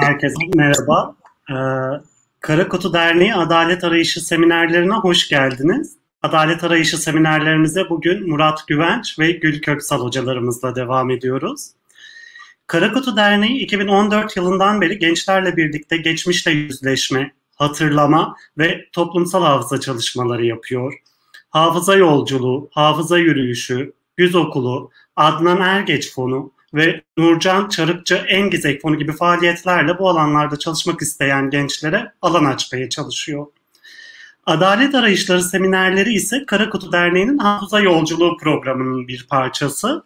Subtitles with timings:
[0.00, 1.16] Herkese merhaba.
[1.50, 1.54] Ee,
[2.40, 5.96] Kara Kutu Derneği Adalet Arayışı seminerlerine hoş geldiniz.
[6.22, 11.70] Adalet Arayışı seminerlerimize bugün Murat Güvenç ve Gül Köksal hocalarımızla devam ediyoruz.
[12.66, 20.46] Kara Kutu Derneği 2014 yılından beri gençlerle birlikte geçmişle yüzleşme, hatırlama ve toplumsal hafıza çalışmaları
[20.46, 20.94] yapıyor.
[21.50, 29.12] Hafıza yolculuğu, hafıza yürüyüşü, yüz okulu, Adnan Ergeç Fonu, ve Nurcan Çarıkçı Engizek Fonu gibi
[29.12, 33.46] faaliyetlerle bu alanlarda çalışmak isteyen gençlere alan açmaya çalışıyor.
[34.46, 40.04] Adalet Arayışları seminerleri ise Karakutu Derneği'nin Hafıza Yolculuğu programının bir parçası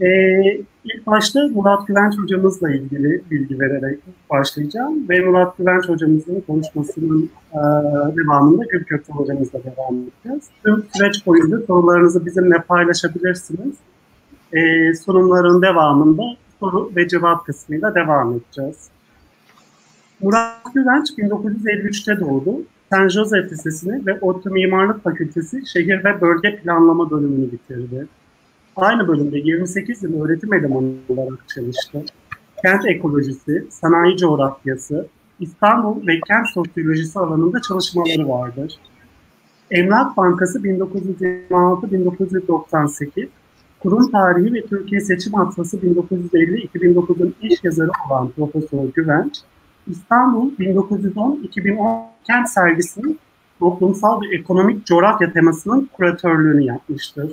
[0.00, 3.98] Ee, ilk başta Murat Güvenç hocamızla ilgili bilgi vererek
[4.30, 7.58] başlayacağım ve Murat Güvenç hocamızın konuşmasının e,
[8.16, 10.44] devamında Gül Köksal hocamızla devam edeceğiz.
[10.64, 13.74] Tüm süreç boyunca sorularınızı bizimle paylaşabilirsiniz.
[14.52, 16.22] Ee, sunumların devamında
[16.60, 18.88] soru ve cevap kısmıyla devam edeceğiz.
[20.20, 22.62] Murat Güvenç 1953'te doğdu.
[22.92, 28.06] San Jose Lisesi'ni ve ODTÜ Mimarlık Fakültesi Şehir ve Bölge Planlama bölümünü bitirdi.
[28.76, 32.04] Aynı bölümde 28 yıl öğretim elemanı olarak çalıştı.
[32.62, 35.06] Kent ekolojisi, sanayi coğrafyası,
[35.40, 38.78] İstanbul ve kent sosyolojisi alanında çalışmaları vardır.
[39.70, 43.28] Emlak Bankası 1926-1998,
[43.86, 49.38] Kurum tarihi ve Türkiye Seçim Atlası 1950-2009'un iş yazarı olan Profesör Güvenç,
[49.86, 53.18] İstanbul 1910-2010 kent sergisinin
[53.58, 57.32] toplumsal ve ekonomik coğrafya temasının kuratörlüğünü yapmıştır.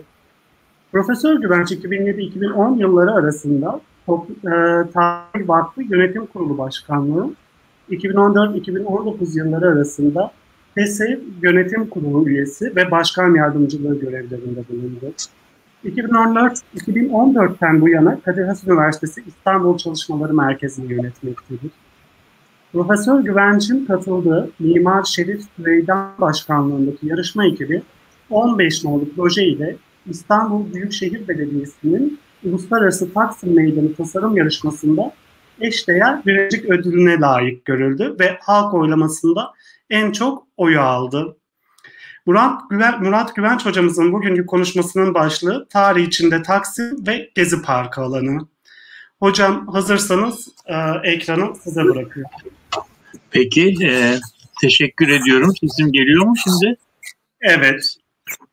[0.92, 4.52] Profesör Güvenç 2007-2010 yılları arasında e,
[4.94, 7.30] Tarih Vakfı Yönetim Kurulu Başkanlığı,
[7.92, 10.32] 2014-2019 yılları arasında
[10.76, 15.14] TESEV Yönetim Kurulu üyesi ve başkan yardımcılığı görevlerinde bulundu.
[15.86, 21.72] 2014-2014'ten bu yana Kadir Has Üniversitesi İstanbul Çalışmaları Merkezi'ni yönetmektedir.
[22.74, 27.82] Profesör Güvenç'in katıldığı Mimar Şerif Süleydan Başkanlığındaki yarışma ekibi
[28.30, 29.76] 15 nolu proje ile
[30.10, 35.14] İstanbul Büyükşehir Belediyesi'nin Uluslararası Taksim Meydanı Tasarım Yarışması'nda
[35.62, 39.54] eşdeğer birinci ödülüne layık görüldü ve halk oylamasında
[39.90, 41.38] en çok oyu aldı.
[42.26, 48.48] Murat, Güven, Murat Güvenç hocamızın bugünkü konuşmasının başlığı tarih içinde Taksim ve Gezi Parkı alanı.
[49.20, 52.32] Hocam hazırsanız e, ekranı size bırakıyorum.
[53.32, 54.20] Peki, e,
[54.62, 55.54] teşekkür ediyorum.
[55.62, 56.78] Sesim geliyor mu şimdi?
[57.42, 57.96] Evet.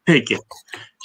[0.05, 0.37] Peki.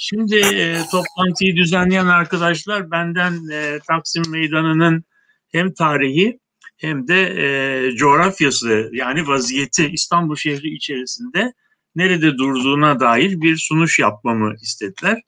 [0.00, 5.04] Şimdi e, toplantıyı düzenleyen arkadaşlar benden e, Taksim Meydanı'nın
[5.52, 6.38] hem tarihi
[6.76, 11.52] hem de e, coğrafyası yani vaziyeti İstanbul şehri içerisinde
[11.96, 15.22] nerede durduğuna dair bir sunuş yapmamı istediler.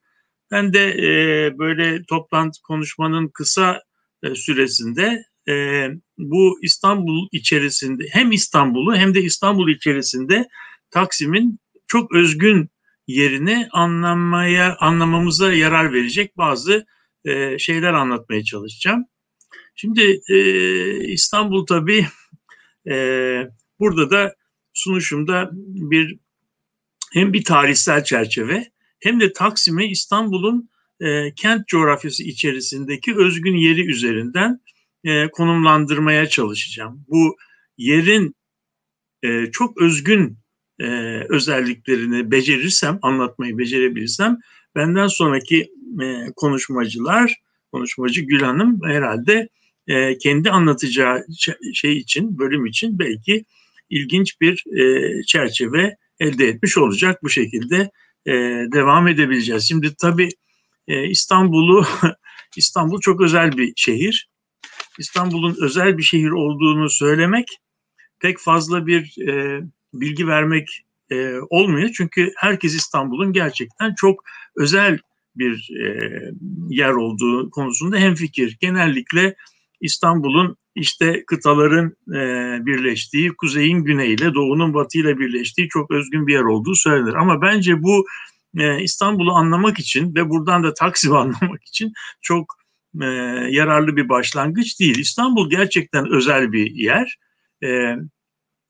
[0.51, 3.83] Ben de e, böyle toplantı konuşmanın kısa
[4.23, 5.87] e, süresinde e,
[6.19, 10.49] bu İstanbul içerisinde hem İstanbul'u hem de İstanbul içerisinde
[10.91, 12.71] Taksim'in çok özgün
[13.07, 16.87] yerini anlamaya anlamamıza yarar verecek bazı
[17.25, 19.05] e, şeyler anlatmaya çalışacağım.
[19.75, 20.39] Şimdi e,
[21.13, 22.07] İstanbul tabii
[22.91, 22.95] e,
[23.81, 24.35] burada da
[24.73, 26.19] sunuşumda bir
[27.13, 28.71] hem bir tarihsel çerçeve
[29.01, 30.71] hem de Taksim'e İstanbul'un
[31.01, 34.61] e, kent coğrafyası içerisindeki özgün yeri üzerinden
[35.05, 37.05] e, konumlandırmaya çalışacağım.
[37.09, 37.37] Bu
[37.79, 38.37] yerin
[39.23, 40.39] e, çok özgün
[40.81, 40.87] e,
[41.29, 44.39] özelliklerini becerirsem, anlatmayı becerebilirsem
[44.75, 45.71] benden sonraki
[46.03, 47.37] e, konuşmacılar,
[47.73, 49.49] konuşmacı Gül Hanım herhalde
[49.87, 51.27] e, kendi anlatacağı
[51.75, 53.45] şey için, bölüm için belki
[53.91, 57.23] ilginç bir e, çerçeve elde etmiş olacak.
[57.23, 57.91] Bu şekilde
[58.27, 58.33] e,
[58.73, 59.69] devam edebileceğiz.
[59.69, 60.29] Şimdi tabii
[60.89, 61.87] e, İstanbul'u
[62.57, 64.29] İstanbul çok özel bir şehir.
[64.99, 67.49] İstanbul'un özel bir şehir olduğunu söylemek
[68.21, 69.63] pek fazla bir e,
[69.95, 71.91] bilgi vermek e, olmuyor.
[71.97, 74.25] Çünkü herkes İstanbul'un gerçekten çok
[74.57, 74.99] özel
[75.37, 76.11] bir e,
[76.69, 78.57] yer olduğu konusunda hemfikir.
[78.61, 79.37] Genellikle
[79.81, 82.21] İstanbul'un işte kıtaların e,
[82.67, 87.15] birleştiği, kuzeyin güneyiyle, doğunun batıyla birleştiği çok özgün bir yer olduğu söylenir.
[87.15, 88.07] Ama bence bu
[88.59, 92.55] e, İstanbul'u anlamak için ve buradan da Taksim'i anlamak için çok
[93.03, 93.07] e,
[93.51, 94.99] yararlı bir başlangıç değil.
[94.99, 97.19] İstanbul gerçekten özel bir yer.
[97.65, 97.97] E,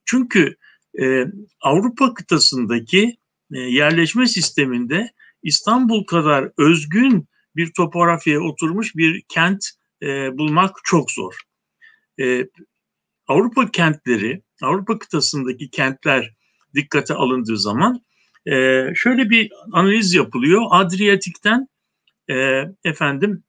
[0.05, 0.57] çünkü
[1.01, 1.25] e,
[1.61, 3.17] Avrupa kıtasındaki
[3.53, 5.13] e, yerleşme sisteminde
[5.43, 9.67] İstanbul kadar özgün bir topografyaya oturmuş bir kent
[10.03, 11.48] e, bulmak çok zor.
[12.21, 12.49] E,
[13.27, 16.35] Avrupa kentleri, Avrupa kıtasındaki kentler
[16.75, 18.03] dikkate alındığı zaman
[18.47, 20.63] e, şöyle bir analiz yapılıyor.
[20.71, 21.69] Adriyatik'ten
[22.31, 23.45] e, efendim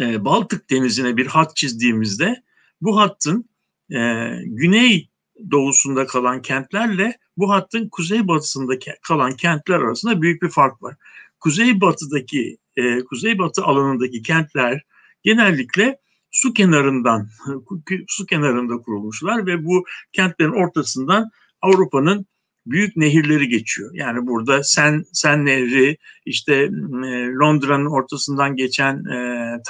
[0.00, 2.42] e, Baltık denizine bir hat çizdiğimizde
[2.80, 3.48] bu hattın
[3.90, 5.10] e, güney
[5.50, 10.96] doğusunda kalan kentlerle bu hattın kuzeybatısında kalan kentler arasında büyük bir fark var.
[11.40, 14.82] Kuzeybatıdaki e, kuzeybatı alanındaki kentler
[15.22, 15.98] genellikle
[16.36, 17.28] su kenarından
[18.08, 21.30] su kenarında kurulmuşlar ve bu kentlerin ortasından
[21.62, 22.26] Avrupa'nın
[22.66, 23.90] büyük nehirleri geçiyor.
[23.94, 25.96] Yani burada Sen Sen Nehri,
[26.26, 26.68] işte e,
[27.40, 29.18] Londra'nın ortasından geçen e,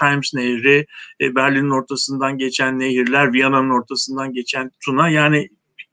[0.01, 0.87] Times Nehri,
[1.21, 5.49] e, Berlin'in ortasından geçen nehirler, Viyana'nın ortasından geçen Tuna yani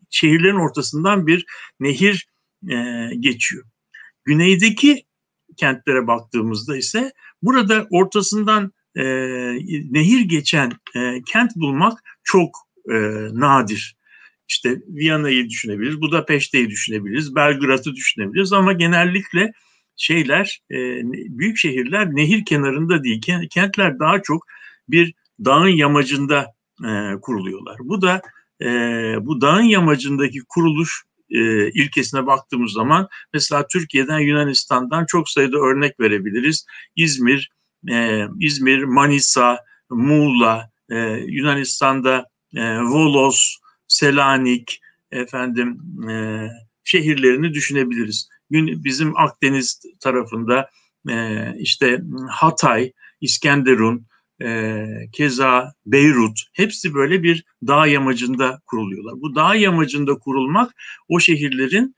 [0.10, 1.46] şehirlerin ortasından bir
[1.80, 2.28] nehir
[2.70, 3.64] e, geçiyor.
[4.26, 5.06] Güneydeki
[5.58, 7.12] kentlere baktığımızda ise
[7.42, 9.04] burada ortasından e,
[9.92, 12.56] nehir geçen e, kent bulmak çok
[12.90, 12.94] e,
[13.34, 13.96] nadir.
[14.48, 19.52] İşte Viyana'yı düşünebiliriz, Budapeşte'yi düşünebiliriz, Belgrad'ı düşünebiliriz ama genellikle
[19.96, 20.78] şeyler, e,
[21.38, 24.46] büyük şehirler nehir kenarında değil, kentler daha çok
[24.90, 25.14] bir
[25.46, 26.54] dağın yamacında
[26.86, 27.78] e, kuruluyorlar.
[27.80, 28.22] Bu da
[28.62, 28.68] e,
[29.22, 36.66] bu dağın yamacındaki kuruluş e, ilkesine baktığımız zaman mesela Türkiye'den Yunanistan'dan çok sayıda örnek verebiliriz.
[36.96, 37.50] İzmir,
[37.90, 39.60] e, İzmir, Manisa,
[39.90, 40.98] Muğla, e,
[41.28, 42.26] Yunanistan'da
[42.56, 43.56] e, Volos,
[43.88, 44.82] Selanik,
[45.12, 46.48] efendim e,
[46.84, 48.30] şehirlerini düşünebiliriz.
[48.52, 50.70] Bizim Akdeniz tarafında
[51.10, 52.92] e, işte Hatay,
[53.22, 54.06] İskenderun,
[54.42, 59.14] e, keza Beyrut hepsi böyle bir dağ yamacında kuruluyorlar.
[59.22, 60.74] Bu dağ yamacında kurulmak
[61.10, 61.96] o şehirlerin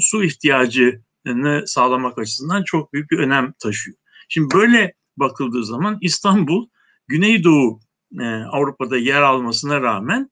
[0.00, 3.96] su ihtiyacını sağlamak açısından çok büyük bir önem taşıyor.
[4.28, 6.68] Şimdi böyle bakıldığı zaman İstanbul
[7.08, 7.80] Güneydoğu
[8.20, 10.30] e, Avrupa'da yer almasına rağmen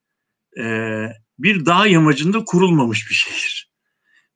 [0.58, 0.64] e,
[1.38, 3.70] bir dağ yamacında kurulmamış bir şehir.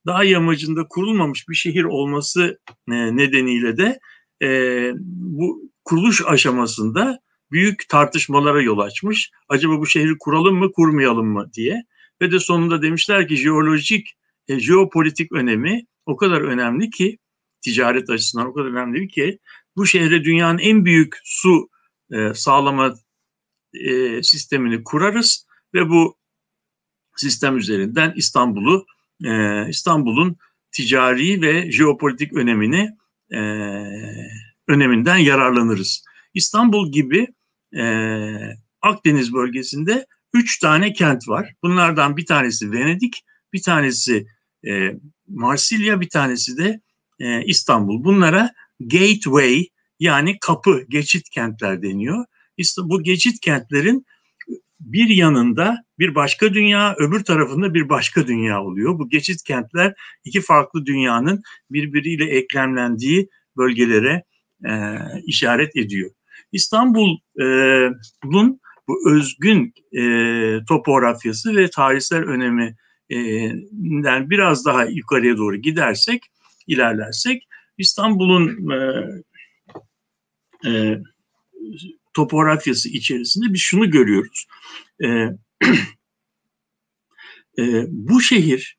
[0.05, 3.99] Dağ yamacında kurulmamış bir şehir olması e, nedeniyle de
[4.41, 7.19] e, bu kuruluş aşamasında
[7.51, 9.31] büyük tartışmalara yol açmış.
[9.49, 11.83] Acaba bu şehri kuralım mı kurmayalım mı diye.
[12.21, 14.17] Ve de sonunda demişler ki jeolojik,
[14.47, 17.17] e, jeopolitik önemi o kadar önemli ki
[17.61, 19.39] ticaret açısından o kadar önemli ki
[19.75, 21.69] bu şehre dünyanın en büyük su
[22.11, 22.95] e, sağlama
[23.73, 26.17] e, sistemini kurarız ve bu
[27.15, 28.85] sistem üzerinden İstanbul'u
[29.25, 30.37] e, İstanbul'un
[30.71, 32.89] ticari ve jeopolitik önemini
[33.31, 33.39] e,
[34.67, 36.05] öneminden yararlanırız.
[36.33, 37.27] İstanbul gibi
[37.77, 37.83] e,
[38.81, 41.53] Akdeniz bölgesinde üç tane kent var.
[41.63, 43.23] Bunlardan bir tanesi Venedik,
[43.53, 44.27] bir tanesi
[44.67, 44.91] e,
[45.27, 46.81] Marsilya, bir tanesi de
[47.19, 48.03] e, İstanbul.
[48.03, 48.53] Bunlara
[48.87, 49.67] gateway
[49.99, 52.25] yani kapı, geçit kentler deniyor.
[52.57, 54.05] İşte bu geçit kentlerin
[54.79, 58.99] bir yanında bir başka dünya, öbür tarafında bir başka dünya oluyor.
[58.99, 59.93] Bu geçit kentler
[60.25, 64.23] iki farklı dünyanın birbiriyle eklemlendiği bölgelere
[64.65, 64.71] e,
[65.25, 66.11] işaret ediyor.
[66.51, 70.03] İstanbul'un bu özgün e,
[70.67, 76.23] topografyası ve tarihsel öneminden biraz daha yukarıya doğru gidersek,
[76.67, 77.47] ilerlersek
[77.77, 79.05] İstanbul'un e,
[80.69, 81.01] e,
[82.13, 84.47] topografyası içerisinde biz şunu görüyoruz.
[85.03, 85.07] E,
[87.59, 88.77] e, bu şehir,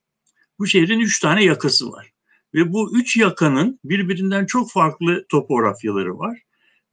[0.58, 2.10] bu şehrin üç tane yakası var.
[2.54, 6.42] Ve bu üç yakanın birbirinden çok farklı topografyaları var.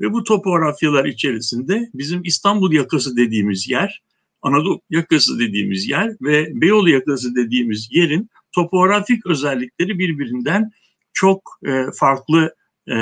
[0.02, 4.04] Ve bu topografyalar içerisinde bizim İstanbul yakası dediğimiz yer,
[4.42, 10.72] Anadolu yakası dediğimiz yer ve Beyoğlu yakası dediğimiz yerin topografik özellikleri birbirinden
[11.14, 12.56] çok e, farklı
[12.88, 12.96] e,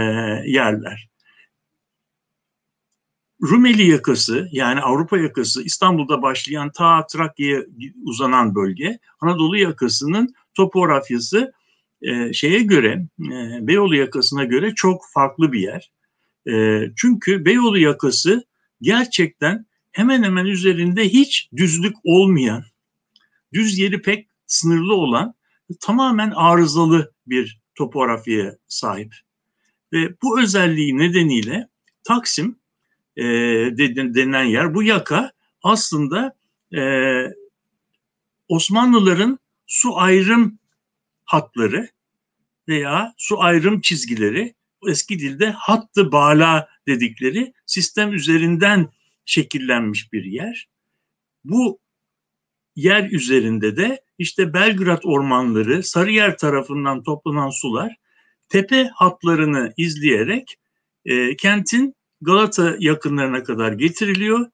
[0.45, 1.09] yerler.
[3.41, 7.63] Rumeli yakası yani Avrupa yakası İstanbul'da başlayan ta Trakya'ya
[8.03, 11.53] uzanan bölge Anadolu yakasının topografyası
[12.01, 15.91] e, şeye göre e, Beyoğlu yakasına göre çok farklı bir yer.
[16.49, 18.43] E, çünkü Beyoğlu yakası
[18.81, 22.63] gerçekten hemen hemen üzerinde hiç düzlük olmayan,
[23.53, 25.33] düz yeri pek sınırlı olan
[25.79, 29.15] tamamen arızalı bir topografyaya sahip.
[29.93, 31.69] Ve bu özelliği nedeniyle
[32.03, 32.59] Taksim
[33.17, 33.23] e,
[33.77, 35.31] denilen yer, bu yaka
[35.63, 36.35] aslında
[36.75, 36.81] e,
[38.47, 40.59] Osmanlıların su ayrım
[41.25, 41.89] hatları
[42.67, 44.55] veya su ayrım çizgileri
[44.89, 48.89] eski dilde hattı bala dedikleri sistem üzerinden
[49.25, 50.67] şekillenmiş bir yer.
[51.43, 51.79] Bu
[52.75, 57.95] yer üzerinde de işte Belgrad ormanları, Sarıyer tarafından toplanan sular
[58.49, 60.55] tepe hatlarını izleyerek
[61.05, 64.45] e, kentin Galata yakınlarına kadar getiriliyor.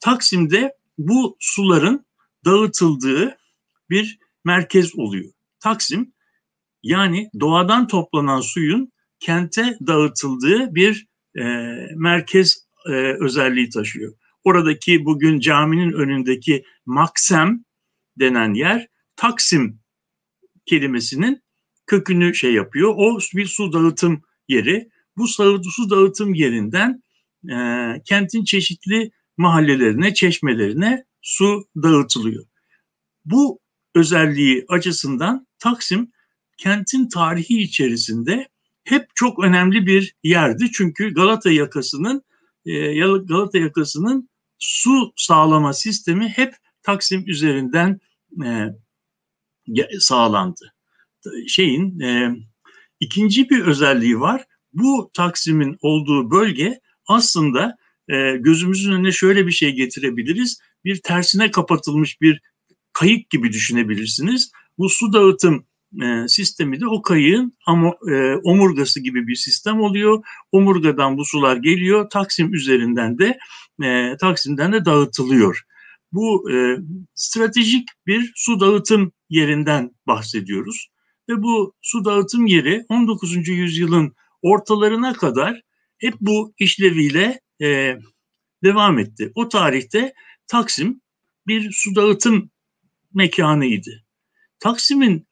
[0.00, 2.06] Taksim'de bu suların
[2.44, 3.38] dağıtıldığı
[3.90, 5.32] bir merkez oluyor.
[5.60, 6.12] Taksim
[6.82, 11.06] yani doğadan toplanan suyun kente dağıtıldığı bir
[11.38, 11.42] e,
[11.96, 14.14] merkez e, özelliği taşıyor.
[14.44, 17.64] Oradaki bugün caminin önündeki Maksem
[18.18, 19.80] denen yer Taksim
[20.66, 21.42] kelimesinin
[21.86, 22.94] kökünü şey yapıyor.
[22.96, 24.88] O bir su dağıtım yeri.
[25.16, 25.28] Bu
[25.70, 27.02] su dağıtım yerinden
[27.50, 27.56] e,
[28.04, 32.44] kentin çeşitli mahallelerine, çeşmelerine su dağıtılıyor.
[33.24, 33.60] Bu
[33.94, 36.12] özelliği açısından Taksim
[36.56, 38.48] kentin tarihi içerisinde
[38.84, 40.70] hep çok önemli bir yerdi.
[40.72, 42.22] Çünkü Galata yakasının
[42.66, 48.00] e, Galata yakasının su sağlama sistemi hep Taksim üzerinden
[48.44, 48.66] e,
[49.98, 50.74] sağlandı.
[51.48, 52.36] Şeyin e,
[53.00, 54.44] ikinci bir özelliği var.
[54.72, 57.76] Bu Taksim'in olduğu bölge aslında
[58.38, 60.60] gözümüzün önüne şöyle bir şey getirebiliriz.
[60.84, 62.40] Bir tersine kapatılmış bir
[62.92, 64.50] kayık gibi düşünebilirsiniz.
[64.78, 65.66] Bu su dağıtım
[66.02, 70.24] e, sistemi de o kayığın ama, e, omurgası gibi bir sistem oluyor.
[70.52, 72.10] Omurgadan bu sular geliyor.
[72.10, 73.38] Taksim üzerinden de
[73.84, 75.62] e, Taksim'den de dağıtılıyor.
[76.12, 76.76] Bu e,
[77.14, 80.88] stratejik bir su dağıtım yerinden bahsediyoruz.
[81.28, 83.48] Ve bu su dağıtım yeri 19.
[83.48, 85.62] yüzyılın ortalarına kadar
[85.98, 87.98] hep bu işleviyle e,
[88.64, 89.32] devam etti.
[89.34, 90.12] O tarihte
[90.46, 91.00] Taksim
[91.46, 92.50] bir su dağıtım
[93.14, 93.90] mekanıydı.
[94.58, 95.26] Taksim'in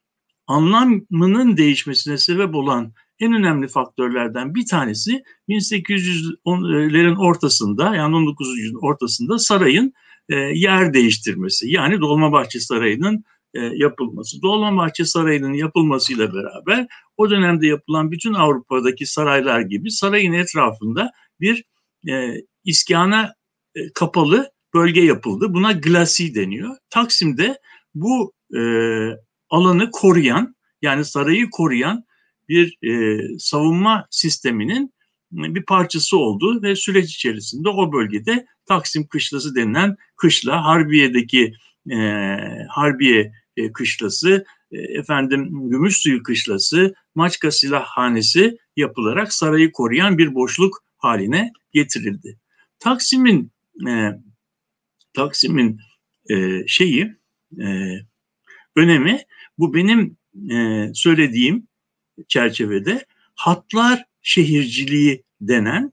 [0.46, 8.58] anlamının değişmesine sebep olan en önemli faktörlerden bir tanesi 1800'lerin ortasında yani 19.
[8.58, 9.92] yüzyılın ortasında sarayın
[10.28, 11.70] e, yer değiştirmesi.
[11.70, 13.24] Yani Dolmabahçe Sarayı'nın
[13.54, 14.42] e, yapılması.
[14.42, 21.64] Dolmabahçe Sarayı'nın yapılmasıyla beraber o dönemde yapılan bütün Avrupa'daki saraylar gibi sarayın etrafında bir
[22.08, 22.34] e,
[22.64, 23.34] iskana
[23.74, 25.54] e, kapalı bölge yapıldı.
[25.54, 26.76] Buna glasi deniyor.
[26.90, 27.58] Taksim'de
[27.94, 28.60] bu e,
[29.50, 32.04] alanı koruyan yani sarayı koruyan
[32.48, 34.94] bir e, savunma sisteminin
[35.32, 41.54] bir parçası oldu ve süreç içerisinde o bölgede Taksim Kışlası denilen kışla Harbiye'deki
[41.90, 41.96] e,
[42.68, 51.52] Harbiye e, kışlası e, efendim Gümüşsuyu kışlası Maçka Silahhanesi yapılarak sarayı koruyan bir boşluk haline
[51.72, 52.38] getirildi.
[52.78, 53.52] Taksim'in
[53.88, 54.10] e,
[55.14, 55.80] Taksim'in
[56.30, 57.16] e, şeyi
[57.60, 57.66] e,
[58.76, 59.20] önemi
[59.58, 60.16] bu benim
[60.50, 61.68] e, söylediğim
[62.28, 65.92] çerçevede hatlar şehirciliği denen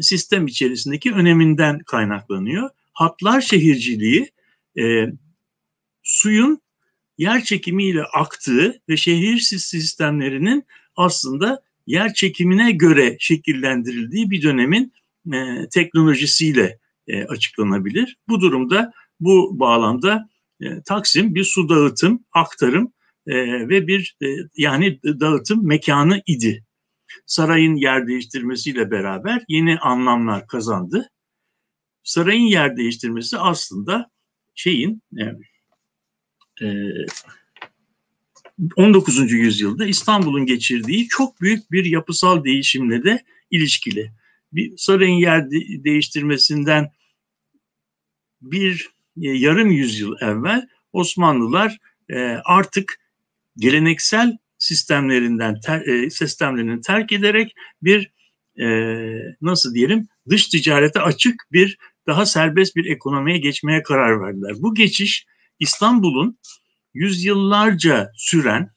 [0.00, 2.70] sistem içerisindeki öneminden kaynaklanıyor.
[2.92, 4.30] Hatlar şehirciliği
[4.78, 5.06] e,
[6.02, 6.60] suyun
[7.18, 10.64] yer çekimiyle aktığı ve şehir sistemlerinin
[10.96, 14.92] aslında yer çekimine göre şekillendirildiği bir dönemin
[15.32, 18.16] e, teknolojisiyle e, açıklanabilir.
[18.28, 20.28] Bu durumda bu bağlamda
[20.60, 22.92] e, Taksim bir su dağıtım, aktarım
[23.26, 26.64] e, ve bir e, yani dağıtım mekanı idi.
[27.26, 31.10] Sarayın yer değiştirmesiyle beraber yeni anlamlar kazandı.
[32.02, 34.10] Sarayın yer değiştirmesi aslında
[34.54, 35.24] şeyin e,
[38.76, 39.32] 19.
[39.32, 44.12] E, yüzyılda İstanbul'un geçirdiği çok büyük bir yapısal değişimle de ilişkili.
[44.52, 45.50] Bir sarayın yer
[45.84, 46.90] değiştirmesinden
[48.42, 48.88] bir
[49.22, 51.78] e, yarım yüzyıl evvel Osmanlılar
[52.10, 53.00] e, artık
[53.56, 58.14] geleneksel sistemlerinden e, sistemlerini terk ederek bir
[59.40, 64.52] nasıl diyelim dış ticarete açık bir daha serbest bir ekonomiye geçmeye karar verdiler.
[64.58, 65.26] Bu geçiş
[65.60, 66.38] İstanbul'un
[66.94, 68.70] yüzyıllarca süren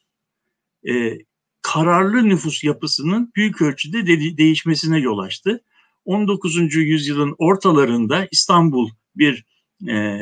[0.90, 1.18] e,
[1.62, 5.64] kararlı nüfus yapısının büyük ölçüde de- değişmesine yol açtı.
[6.06, 6.76] 19.
[6.76, 9.46] yüzyılın ortalarında İstanbul bir
[9.88, 10.20] e,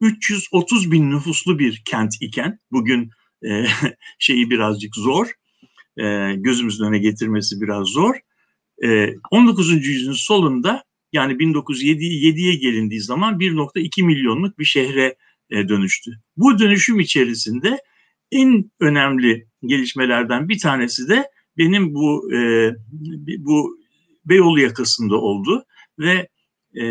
[0.00, 3.10] 330 bin nüfuslu bir kent iken bugün
[3.44, 3.64] e,
[4.18, 5.26] şeyi birazcık zor
[5.96, 8.14] e, gözümüzün önüne getirmesi biraz zor.
[8.84, 9.86] E, 19.
[9.86, 15.16] yüzyılın solunda yani 1907'ye gelindiği zaman 1.2 milyonluk bir şehre
[15.50, 16.10] dönüştü.
[16.36, 17.78] Bu dönüşüm içerisinde
[18.32, 22.70] en önemli gelişmelerden bir tanesi de benim bu e,
[23.38, 23.80] bu
[24.24, 25.64] Beyoğlu yakasında oldu
[25.98, 26.28] ve
[26.80, 26.84] e,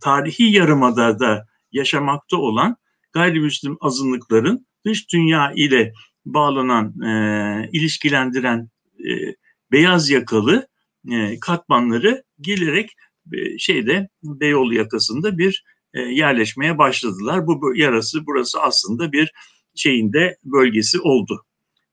[0.00, 2.76] tarihi yarımada da yaşamakta olan
[3.12, 5.92] gayrimüslim azınlıkların dış dünya ile
[6.24, 9.34] bağlanan, e, ilişkilendiren e,
[9.72, 10.68] beyaz yakalı
[11.10, 12.90] e, katmanları gelerek
[13.32, 15.64] e, şeyde Beyoğlu yakasında bir
[15.96, 17.46] e, yerleşmeye başladılar.
[17.46, 19.32] Bu yarası burası aslında bir
[19.74, 21.44] şeyinde bölgesi oldu.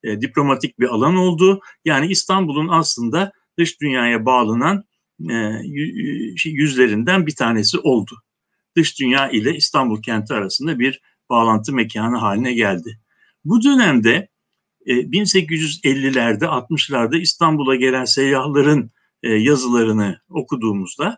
[0.04, 1.60] E, diplomatik bir alan oldu.
[1.86, 4.84] Yani İstanbul'un aslında dış dünyaya bağlanan
[5.30, 5.62] e,
[6.38, 8.16] şey, yüzlerinden bir tanesi oldu.
[8.76, 13.00] Dış dünya ile İstanbul kenti arasında bir bağlantı mekanı haline geldi.
[13.46, 14.28] Bu dönemde
[14.86, 18.92] 1850'lerde, e, 60'larda İstanbul'a gelen seyyahların
[19.24, 21.18] e, yazılarını okuduğumuzda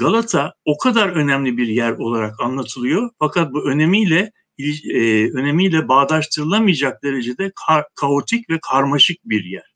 [0.00, 3.10] Galata o kadar önemli bir yer olarak anlatılıyor.
[3.18, 9.74] Fakat bu önemiyle e, önemiyle bağdaştırılamayacak derecede ka- kaotik ve karmaşık bir yer.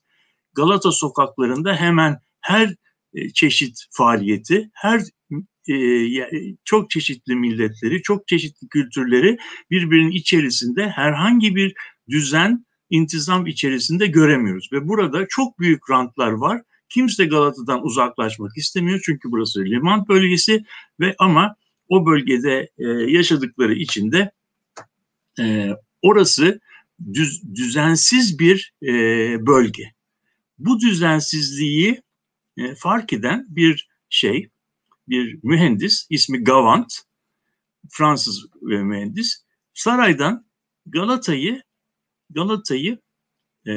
[0.54, 2.74] Galata sokaklarında hemen her
[3.34, 5.02] çeşit faaliyeti, her
[6.64, 9.36] çok çeşitli milletleri, çok çeşitli kültürleri
[9.70, 11.74] birbirinin içerisinde herhangi bir
[12.08, 14.68] düzen, intizam içerisinde göremiyoruz.
[14.72, 16.62] Ve burada çok büyük rantlar var.
[16.88, 20.64] Kimse Galata'dan uzaklaşmak istemiyor çünkü burası liman bölgesi
[21.00, 21.56] ve ama
[21.88, 24.30] o bölgede e, yaşadıkları için de
[25.38, 25.70] e,
[26.02, 26.60] orası
[27.12, 28.88] düz, düzensiz bir e,
[29.46, 29.92] bölge.
[30.58, 32.02] Bu düzensizliği
[32.56, 34.50] e, fark eden bir şey,
[35.08, 36.94] bir mühendis ismi Gavant,
[37.90, 40.46] Fransız mühendis, saraydan
[40.86, 41.62] Galata'yı
[42.30, 42.98] Galata'yı
[43.66, 43.72] e,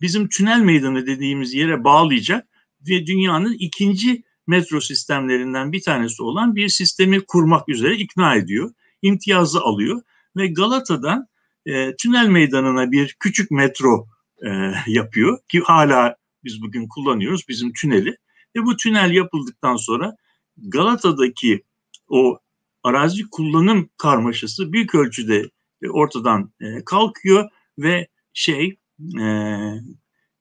[0.00, 2.48] bizim tünel meydanı dediğimiz yere bağlayacak
[2.88, 8.72] ve dünyanın ikinci metro sistemlerinden bir tanesi olan bir sistemi kurmak üzere ikna ediyor.
[9.02, 10.02] İmtiyazı alıyor
[10.36, 11.26] ve Galata'dan
[11.66, 14.06] e, tünel meydanına bir küçük metro
[14.46, 18.16] e, yapıyor ki hala biz bugün kullanıyoruz bizim tüneli.
[18.56, 20.16] Ve bu tünel yapıldıktan sonra
[20.56, 21.62] Galata'daki
[22.08, 22.38] o
[22.82, 25.50] arazi kullanım karmaşası büyük ölçüde
[25.90, 28.76] ortadan e, kalkıyor ve şey
[29.20, 29.26] e,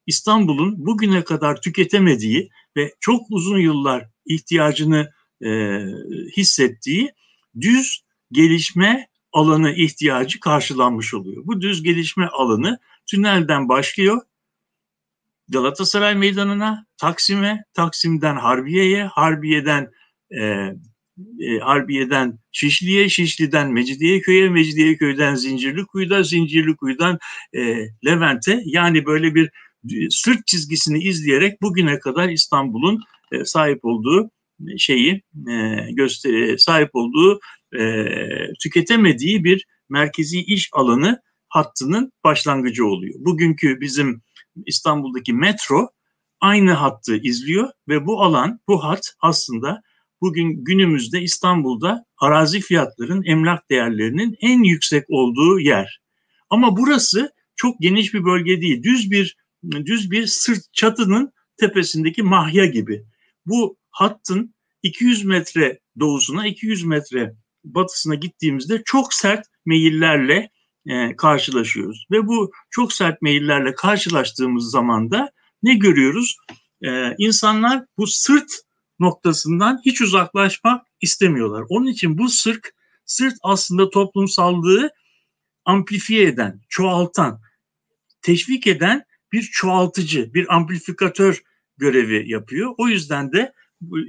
[0.08, 5.12] İstanbul'un bugüne kadar tüketemediği ve çok uzun yıllar ihtiyacını
[5.46, 5.80] e,
[6.38, 7.14] hissettiği
[7.62, 11.44] düz gelişme alanı ihtiyacı karşılanmış oluyor.
[11.46, 14.22] Bu düz gelişme alanı tünelden başlıyor.
[15.50, 19.92] Galatasaray Meydanı'na, Taksim'e, Taksim'den Harbiye'ye, Harbiye'den
[20.40, 20.72] e,
[21.40, 27.20] e, Harbiye'den Şişli'ye, Şişli'den Mecidiyeköy'e, Mecidiyeköy'den Zincirlikuyu'da, Zincirlikuyu'dan
[27.54, 27.62] e,
[28.06, 29.52] Levent'e yani böyle bir
[29.92, 33.00] e, sırt çizgisini izleyerek bugüne kadar İstanbul'un
[33.32, 34.32] e, sahip olduğu
[34.78, 37.40] şeyi e, göster sahip olduğu
[37.80, 38.06] e,
[38.64, 43.16] tüketemediği bir merkezi iş alanı hattının başlangıcı oluyor.
[43.20, 44.22] Bugünkü bizim
[44.66, 45.90] İstanbul'daki metro
[46.42, 49.82] aynı hattı izliyor ve bu alan, bu hat aslında
[50.22, 56.02] bugün günümüzde İstanbul'da arazi fiyatların, emlak değerlerinin en yüksek olduğu yer.
[56.50, 58.84] Ama burası çok geniş bir bölge değil.
[58.84, 59.38] Düz bir
[59.72, 63.04] düz bir sırt çatının tepesindeki mahya gibi.
[63.46, 70.50] Bu hattın 200 metre doğusuna, 200 metre batısına gittiğimizde çok sert meyillerle
[70.86, 72.06] e, karşılaşıyoruz.
[72.12, 75.32] Ve bu çok sert meyillerle karşılaştığımız zaman da
[75.64, 76.38] ne görüyoruz?
[76.82, 78.52] E, insanlar bu sırt
[79.02, 81.64] noktasından hiç uzaklaşmak istemiyorlar.
[81.70, 82.74] Onun için bu sırk,
[83.06, 84.92] sırt aslında toplumsallığı
[85.66, 87.42] amplifiye eden, çoğaltan,
[88.22, 91.42] teşvik eden bir çoğaltıcı, bir amplifikatör
[91.78, 92.74] görevi yapıyor.
[92.78, 93.54] O yüzden de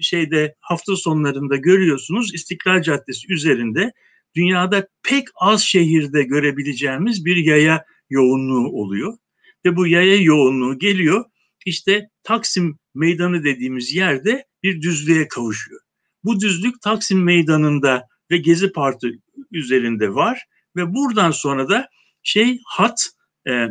[0.01, 3.93] şeyde hafta sonlarında görüyorsunuz İstiklal Caddesi üzerinde
[4.35, 9.19] dünyada pek az şehirde görebileceğimiz bir yaya yoğunluğu oluyor.
[9.65, 11.25] Ve bu yaya yoğunluğu geliyor
[11.67, 15.81] işte Taksim Meydanı dediğimiz yerde bir düzlüğe kavuşuyor.
[16.25, 19.11] Bu düzlük Taksim Meydanı'nda ve Gezi Parkı
[19.51, 20.47] üzerinde var
[20.77, 21.89] ve buradan sonra da
[22.23, 23.11] şey hat
[23.49, 23.67] e,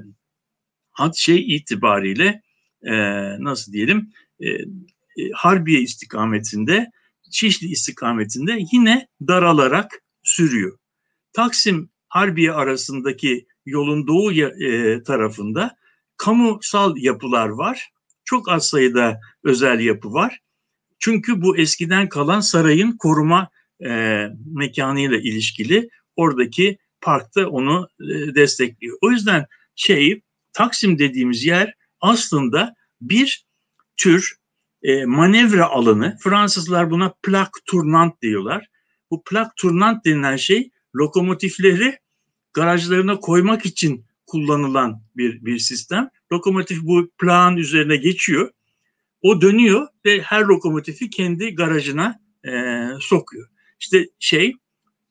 [0.92, 2.42] hat şey itibariyle
[2.84, 2.94] e,
[3.44, 4.64] nasıl diyelim e, e,
[5.34, 6.92] Harbiye istikametinde
[7.32, 10.78] Şişli istikametinde yine daralarak sürüyor.
[11.34, 15.76] Taksim Harbiye arasındaki yolun doğu e, tarafında
[16.18, 17.90] kamusal yapılar var.
[18.24, 20.40] Çok az sayıda özel yapı var.
[21.02, 23.50] Çünkü bu eskiden kalan sarayın koruma
[23.86, 28.98] e, mekanıyla ilişkili oradaki parkta onu e, destekliyor.
[29.02, 30.22] O yüzden şey
[30.54, 33.46] Taksim dediğimiz yer aslında bir
[33.98, 34.36] tür
[34.84, 36.18] e, manevra alanı.
[36.20, 38.68] Fransızlar buna plak tournant diyorlar.
[39.12, 42.00] Bu plak tournant denilen şey lokomotifleri
[42.54, 46.10] garajlarına koymak için kullanılan bir, bir sistem.
[46.32, 48.52] Lokomotif bu plağın üzerine geçiyor.
[49.22, 52.52] O dönüyor ve her lokomotifi kendi garajına e,
[53.00, 53.48] sokuyor.
[53.80, 54.54] İşte şey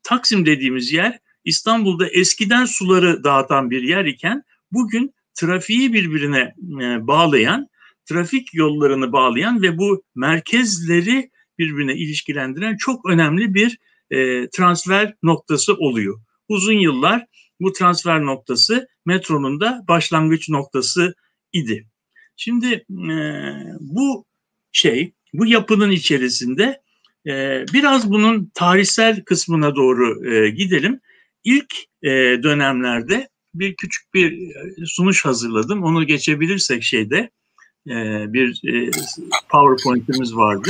[0.03, 7.67] Taksim dediğimiz yer İstanbul'da eskiden suları dağıtan bir yer iken bugün trafiği birbirine e, bağlayan,
[8.05, 13.77] trafik yollarını bağlayan ve bu merkezleri birbirine ilişkilendiren çok önemli bir
[14.09, 16.21] e, transfer noktası oluyor.
[16.47, 17.25] Uzun yıllar
[17.59, 21.15] bu transfer noktası metronun da başlangıç noktası
[21.53, 21.87] idi.
[22.43, 23.15] Şimdi e,
[23.79, 24.25] bu
[24.71, 26.81] şey, bu yapının içerisinde
[27.27, 30.99] e, biraz bunun tarihsel kısmına doğru e, gidelim.
[31.43, 31.73] İlk
[32.03, 32.09] e,
[32.43, 35.83] dönemlerde bir küçük bir e, sunuş hazırladım.
[35.83, 37.29] Onu geçebilirsek şeyde
[37.87, 37.93] e,
[38.33, 38.91] bir e,
[39.49, 40.69] PowerPoint'imiz vardı.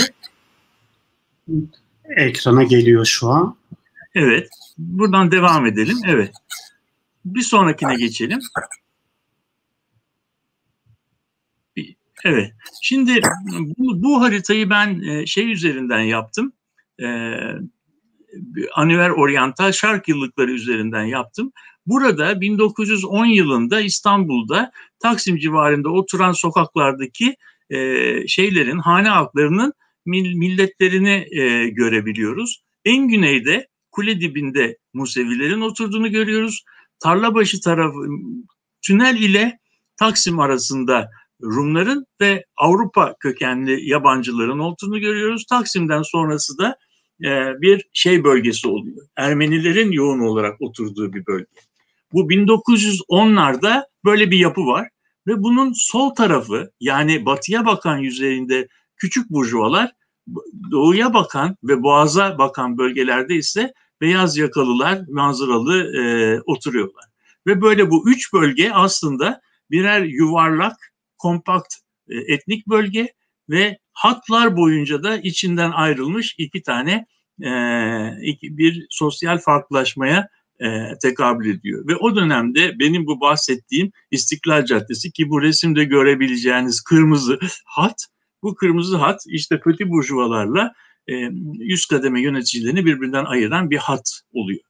[2.18, 3.56] Ekrana geliyor şu an.
[4.16, 4.50] Evet.
[4.78, 5.98] Buradan devam edelim.
[6.06, 6.32] Evet.
[7.26, 8.40] Bir sonrakine geçelim.
[12.24, 12.52] Evet.
[12.82, 13.22] Şimdi
[13.78, 16.54] bu, bu haritayı ben e, şey üzerinden yaptım.
[17.04, 17.34] Ee,
[18.76, 21.52] Anüver Oriental Şark yıllıkları üzerinden yaptım.
[21.86, 27.36] Burada 1910 yılında İstanbul'da Taksim civarında oturan sokaklardaki
[27.70, 29.74] e, şeylerin, hane halklarının
[30.06, 32.64] milletlerini e, görebiliyoruz.
[32.86, 36.64] En güneyde kule dibinde Musevilerin oturduğunu görüyoruz.
[37.00, 37.98] Tarlabaşı tarafı
[38.82, 39.60] tünel ile
[39.98, 45.46] Taksim arasında Rumların ve Avrupa kökenli yabancıların olduğunu görüyoruz.
[45.46, 46.78] Taksim'den sonrası da
[47.24, 49.08] e, bir şey bölgesi oluyor.
[49.16, 51.46] Ermenilerin yoğun olarak oturduğu bir bölge.
[52.14, 54.90] Bu 1910'larda böyle bir yapı var
[55.28, 59.92] ve bunun sol tarafı yani batıya bakan yüzeyinde küçük burjuvalar
[60.72, 67.06] doğuya bakan ve boğaza bakan bölgelerde ise beyaz yakalılar manzaralı e, oturuyorlar.
[67.48, 70.91] Ve böyle bu üç bölge aslında birer yuvarlak,
[71.22, 71.76] kompakt
[72.10, 73.14] e, etnik bölge
[73.50, 77.06] ve hatlar boyunca da içinden ayrılmış iki tane
[77.42, 77.52] e,
[78.42, 80.28] bir sosyal farklılaşmaya
[80.60, 80.68] e,
[81.02, 81.88] tekabül ediyor.
[81.88, 88.06] Ve o dönemde benim bu bahsettiğim İstiklal Caddesi ki bu resimde görebileceğiniz kırmızı hat,
[88.44, 90.74] bu kırmızı hat işte kötü burjuvalarla
[91.08, 91.14] e,
[91.60, 94.62] üst kademe yöneticilerini birbirinden ayıran bir hat oluyor.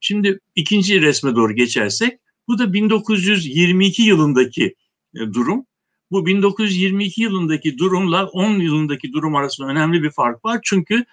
[0.00, 2.18] Şimdi ikinci resme doğru geçersek
[2.48, 4.74] bu da 1922 yılındaki
[5.14, 5.66] durum.
[6.10, 10.60] Bu 1922 yılındaki durumla 10 yılındaki durum arasında önemli bir fark var.
[10.62, 11.04] Çünkü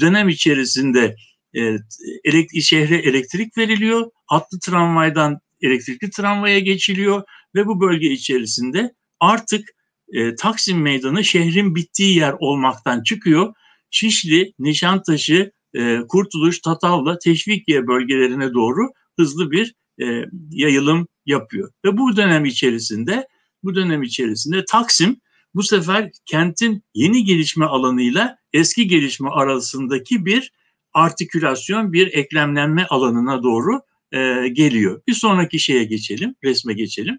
[0.00, 1.16] dönem içerisinde
[1.54, 1.76] e,
[2.24, 4.10] elektrik, şehre elektrik veriliyor.
[4.28, 7.22] Atlı tramvaydan elektrikli tramvaya geçiliyor
[7.54, 9.68] ve bu bölge içerisinde artık
[10.12, 13.54] e, Taksim Meydanı şehrin bittiği yer olmaktan çıkıyor.
[13.90, 18.88] Şişli, Nişantaşı, e, Kurtuluş, Tatavla, Teşvikiye bölgelerine doğru
[19.18, 21.72] hızlı bir e, yayılım yapıyor.
[21.84, 23.28] Ve bu dönem içerisinde
[23.62, 25.20] bu dönem içerisinde Taksim
[25.54, 30.52] bu sefer kentin yeni gelişme alanıyla eski gelişme arasındaki bir
[30.92, 33.80] artikülasyon, bir eklemlenme alanına doğru
[34.12, 35.02] e, geliyor.
[35.06, 37.18] Bir sonraki şeye geçelim, resme geçelim.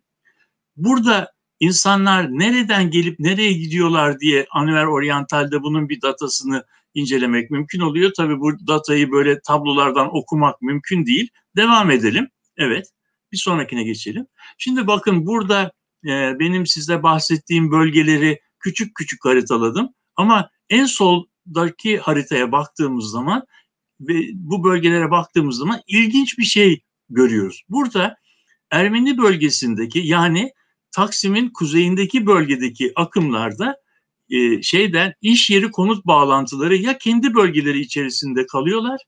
[0.75, 8.11] Burada insanlar nereden gelip nereye gidiyorlar diye Anver Oriental'de bunun bir datasını incelemek mümkün oluyor.
[8.17, 11.29] Tabii bu datayı böyle tablolardan okumak mümkün değil.
[11.55, 12.29] Devam edelim.
[12.57, 12.85] Evet.
[13.31, 14.27] Bir sonrakine geçelim.
[14.57, 15.71] Şimdi bakın burada
[16.05, 19.89] e, benim size bahsettiğim bölgeleri küçük küçük haritaladım.
[20.15, 23.43] Ama en soldaki haritaya baktığımız zaman
[24.01, 27.63] ve bu bölgelere baktığımız zaman ilginç bir şey görüyoruz.
[27.69, 28.17] Burada
[28.71, 30.51] Ermeni bölgesindeki yani
[30.91, 33.75] Taksim'in kuzeyindeki bölgedeki akımlarda
[34.29, 39.01] e, şeyden iş yeri konut bağlantıları ya kendi bölgeleri içerisinde kalıyorlar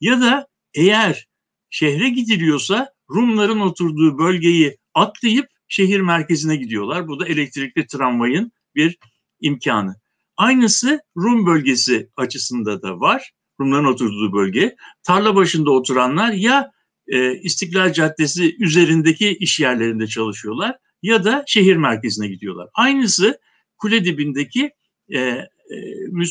[0.00, 1.26] ya da eğer
[1.70, 7.08] şehre gidiliyorsa Rumların oturduğu bölgeyi atlayıp şehir merkezine gidiyorlar.
[7.08, 8.98] Bu da elektrikli tramvayın bir
[9.40, 9.96] imkanı.
[10.36, 13.32] Aynısı Rum bölgesi açısında da var.
[13.60, 14.76] Rumların oturduğu bölge.
[15.02, 16.70] Tarla başında oturanlar ya
[17.08, 22.68] e, İstiklal Caddesi üzerindeki iş yerlerinde çalışıyorlar ya da şehir merkezine gidiyorlar.
[22.74, 23.40] Aynısı
[23.78, 24.70] kule dibindeki
[25.08, 25.48] e, e,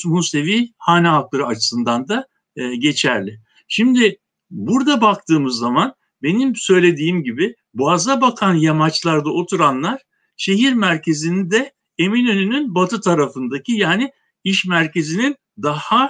[0.05, 3.39] Musevi hane halkları açısından da e, geçerli.
[3.67, 4.19] Şimdi
[4.49, 5.95] burada baktığımız zaman
[6.25, 10.01] benim söylediğim gibi boğaza bakan yamaçlarda oturanlar
[10.37, 14.11] şehir merkezinde Eminönü'nün batı tarafındaki yani
[14.43, 16.09] iş merkezinin daha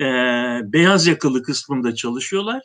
[0.00, 0.04] e,
[0.72, 2.62] beyaz yakalı kısmında çalışıyorlar.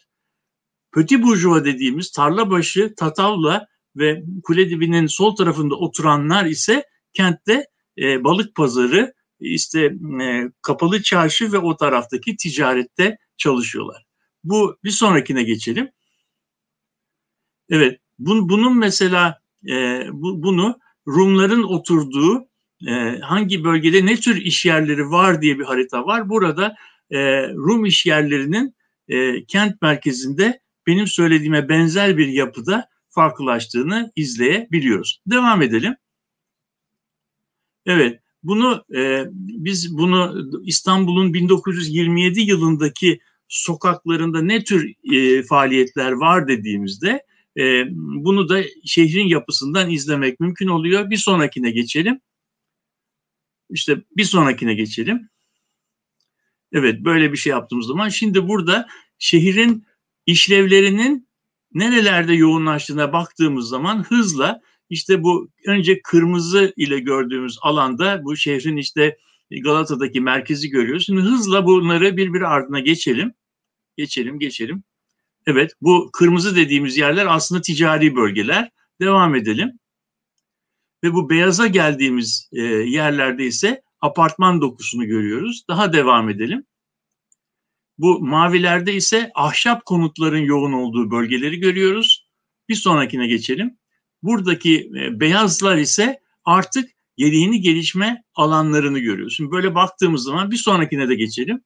[0.93, 6.83] Petit bourgeois dediğimiz tarlabaşı, tatavla ve kule dibinin sol tarafında oturanlar ise
[7.13, 7.65] kentte
[7.97, 14.05] e, balık pazarı, işte e, kapalı çarşı ve o taraftaki ticarette çalışıyorlar.
[14.43, 15.89] Bu bir sonrakine geçelim.
[17.69, 22.47] Evet, bun, bunun mesela e, bu, bunu Rumların oturduğu
[22.87, 26.29] e, hangi bölgede ne tür iş yerleri var diye bir harita var.
[26.29, 26.75] Burada
[27.11, 28.75] e, Rum iş yerlerinin
[29.07, 35.21] e, kent merkezinde benim söylediğime benzer bir yapıda farklılaştığını izleyebiliyoruz.
[35.27, 35.95] Devam edelim.
[37.85, 47.25] Evet, bunu e, biz bunu İstanbul'un 1927 yılındaki sokaklarında ne tür e, faaliyetler var dediğimizde
[47.57, 51.09] e, bunu da şehrin yapısından izlemek mümkün oluyor.
[51.09, 52.21] Bir sonrakine geçelim.
[53.69, 55.29] İşte bir sonrakine geçelim.
[56.71, 58.87] Evet böyle bir şey yaptığımız zaman şimdi burada
[59.19, 59.85] şehrin
[60.25, 61.29] işlevlerinin
[61.73, 69.17] nerelerde yoğunlaştığına baktığımız zaman hızla işte bu önce kırmızı ile gördüğümüz alanda bu şehrin işte
[69.51, 71.05] Galata'daki merkezi görüyoruz.
[71.05, 73.33] Şimdi hızla bunları birbiri ardına geçelim.
[73.97, 74.83] Geçelim, geçelim.
[75.47, 78.69] Evet, bu kırmızı dediğimiz yerler aslında ticari bölgeler.
[79.01, 79.79] Devam edelim.
[81.03, 85.63] Ve bu beyaza geldiğimiz e, yerlerde ise apartman dokusunu görüyoruz.
[85.69, 86.65] Daha devam edelim.
[87.97, 92.29] Bu mavilerde ise ahşap konutların yoğun olduğu bölgeleri görüyoruz.
[92.69, 93.77] Bir sonrakine geçelim.
[94.23, 99.35] Buradaki e, beyazlar ise artık yeni gelişme alanlarını görüyoruz.
[99.35, 101.63] Şimdi böyle baktığımız zaman bir sonrakine de geçelim.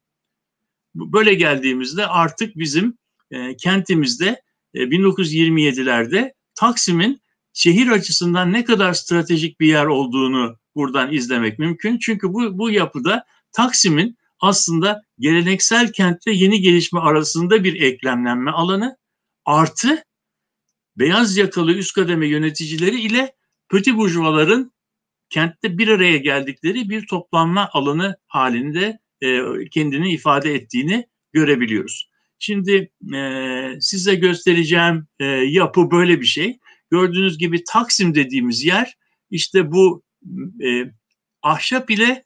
[0.94, 2.98] Böyle geldiğimizde artık bizim
[3.30, 4.42] e, kentimizde
[4.74, 7.20] e, 1927'lerde Taksim'in
[7.52, 11.98] şehir açısından ne kadar stratejik bir yer olduğunu buradan izlemek mümkün.
[11.98, 18.96] Çünkü bu, bu yapıda Taksim'in aslında geleneksel kentle yeni gelişme arasında bir eklemlenme alanı
[19.44, 20.04] artı
[20.98, 23.34] beyaz yakalı üst kademe yöneticileri ile
[23.70, 24.72] petit bourgeoisların
[25.30, 32.10] kentte bir araya geldikleri bir toplanma alanı halinde e, kendini ifade ettiğini görebiliyoruz.
[32.44, 33.20] Şimdi e,
[33.80, 36.58] size göstereceğim e, yapı böyle bir şey.
[36.90, 38.94] Gördüğünüz gibi Taksim dediğimiz yer
[39.30, 40.02] işte bu
[40.64, 40.84] e,
[41.42, 42.24] ahşap ile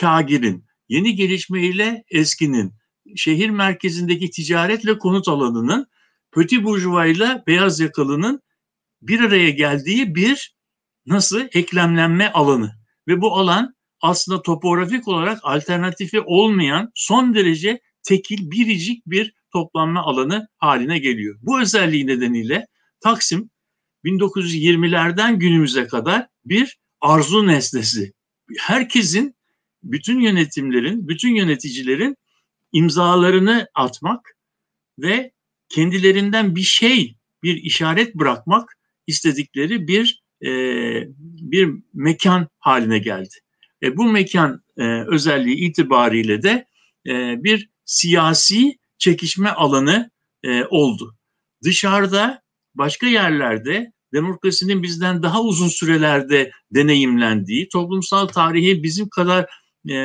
[0.00, 2.74] kagirin, yeni gelişme ile eskinin,
[3.16, 5.86] şehir merkezindeki ticaretle konut alanının,
[6.32, 8.40] Petit Bourgeois ile beyaz yakalının
[9.02, 10.56] bir araya geldiği bir
[11.06, 12.72] nasıl eklemlenme alanı.
[13.08, 20.48] Ve bu alan aslında topografik olarak alternatifi olmayan son derece tekil, biricik bir toplanma alanı
[20.58, 21.38] haline geliyor.
[21.42, 22.66] Bu özelliği nedeniyle
[23.00, 23.50] Taksim
[24.04, 28.12] 1920'lerden günümüze kadar bir arzu nesnesi.
[28.58, 29.34] Herkesin,
[29.82, 32.16] bütün yönetimlerin, bütün yöneticilerin
[32.72, 34.36] imzalarını atmak
[34.98, 35.32] ve
[35.68, 40.50] kendilerinden bir şey, bir işaret bırakmak istedikleri bir e,
[41.20, 43.34] bir mekan haline geldi.
[43.82, 46.66] E, bu mekan e, özelliği itibariyle de
[47.06, 50.10] e, bir siyasi çekişme alanı
[50.42, 51.16] e, oldu.
[51.64, 52.42] Dışarıda
[52.74, 59.50] başka yerlerde demokrasinin bizden daha uzun sürelerde deneyimlendiği, toplumsal tarihi bizim kadar
[59.90, 59.96] e,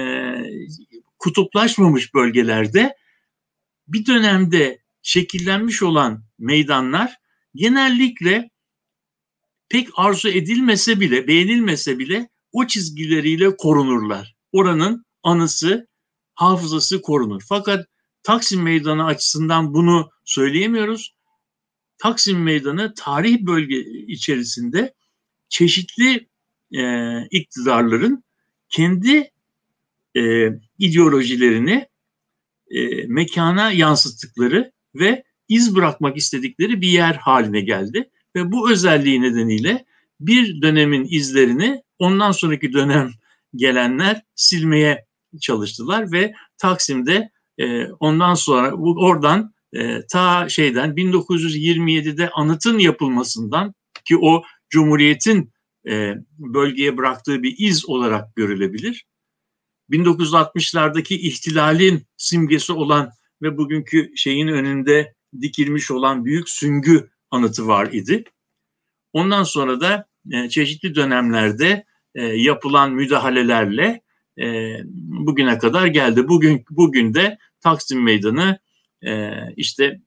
[1.20, 2.96] kutuplaşmamış bölgelerde
[3.88, 7.16] bir dönemde şekillenmiş olan meydanlar
[7.56, 8.50] genellikle
[9.70, 14.36] pek arzu edilmese bile, beğenilmese bile o çizgileriyle korunurlar.
[14.52, 15.88] Oranın anısı,
[16.36, 17.42] hafızası korunur.
[17.50, 17.86] Fakat
[18.24, 21.16] Taksim Meydanı açısından bunu söyleyemiyoruz.
[21.98, 24.94] Taksim Meydanı tarih bölge içerisinde
[25.50, 26.28] çeşitli
[26.72, 28.24] e, iktidarların
[28.70, 29.32] kendi
[30.18, 31.88] e, ideolojilerini
[32.72, 38.10] e, mekana yansıttıkları ve iz bırakmak istedikleri bir yer haline geldi.
[38.36, 39.86] Ve bu özelliği nedeniyle
[40.20, 43.12] bir dönemin izlerini ondan sonraki dönem
[43.56, 45.05] gelenler silmeye
[45.42, 53.74] çalıştılar ve Taksim'de e, ondan sonra oradan e, ta şeyden 1927'de anıtın yapılmasından
[54.06, 55.54] ki o Cumhuriyet'in
[55.90, 59.06] e, bölgeye bıraktığı bir iz olarak görülebilir.
[59.92, 68.24] 1960'lardaki ihtilalin simgesi olan ve bugünkü şeyin önünde dikilmiş olan büyük süngü anıtı var idi.
[69.14, 74.02] Ondan sonra da e, çeşitli dönemlerde e, yapılan müdahalelerle
[74.42, 76.28] e, bugüne kadar geldi.
[76.28, 78.60] Bugün bugün de Taksim Meydanı
[79.02, 80.02] e, işte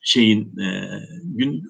[0.00, 1.00] şeyin e,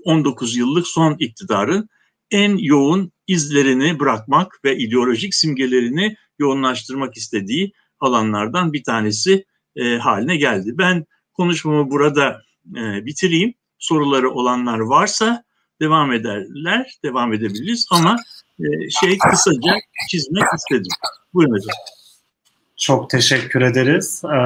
[0.04, 1.88] 19 yıllık son iktidarın
[2.31, 9.44] en yoğun izlerini bırakmak ve ideolojik simgelerini yoğunlaştırmak istediği alanlardan bir tanesi
[9.76, 10.74] e, haline geldi.
[10.78, 11.04] Ben
[11.35, 12.42] konuşmamı burada
[12.76, 13.54] e, bitireyim.
[13.78, 15.44] Soruları olanlar varsa
[15.81, 18.16] devam ederler, devam edebiliriz ama
[19.01, 19.75] şey kısaca
[20.11, 20.92] çizmek istedim.
[21.35, 21.77] Buyurun hocam.
[22.77, 24.37] Çok teşekkür ederiz e,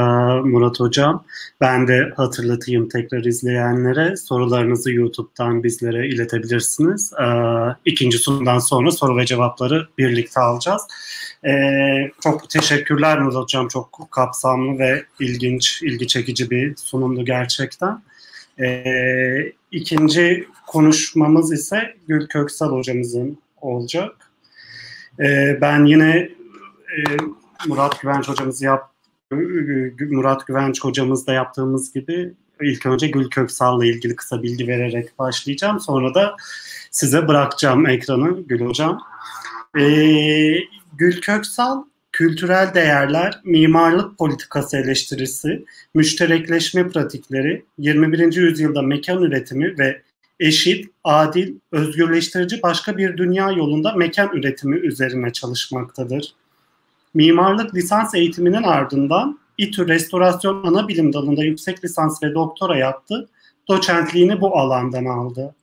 [0.41, 1.25] Murat Hocam.
[1.61, 4.17] Ben de hatırlatayım tekrar izleyenlere.
[4.17, 7.13] Sorularınızı YouTube'dan bizlere iletebilirsiniz.
[7.13, 7.27] E,
[7.85, 10.83] ikinci sunumdan sonra soru ve cevapları birlikte alacağız.
[12.23, 13.69] Çok teşekkürler Murat Hocam.
[13.69, 18.03] Çok kapsamlı ve ilginç, ilgi çekici bir sunumdu gerçekten.
[19.71, 24.33] İkinci konuşmamız ise Gül Köksal hocamızın olacak.
[25.61, 26.29] Ben yine
[27.67, 28.93] Murat Güvenç hocamız yap
[30.11, 35.81] Murat Güvenç hocamız da yaptığımız gibi ilk önce Gül Köksal'la ilgili kısa bilgi vererek başlayacağım.
[35.81, 36.37] Sonra da
[36.91, 39.01] size bırakacağım ekranı Gül hocam.
[39.79, 40.55] Ee,
[40.93, 48.37] Gül Köksal kültürel değerler, mimarlık politikası eleştirisi, müşterekleşme pratikleri, 21.
[48.37, 50.03] yüzyılda mekan üretimi ve
[50.43, 56.35] eşit, adil, özgürleştirici başka bir dünya yolunda mekan üretimi üzerine çalışmaktadır.
[57.15, 63.29] Mimarlık lisans eğitiminin ardından İTÜ Restorasyon Ana Bilim Dalı'nda yüksek lisans ve doktora yaptı.
[63.69, 65.55] Doçentliğini bu alandan aldı.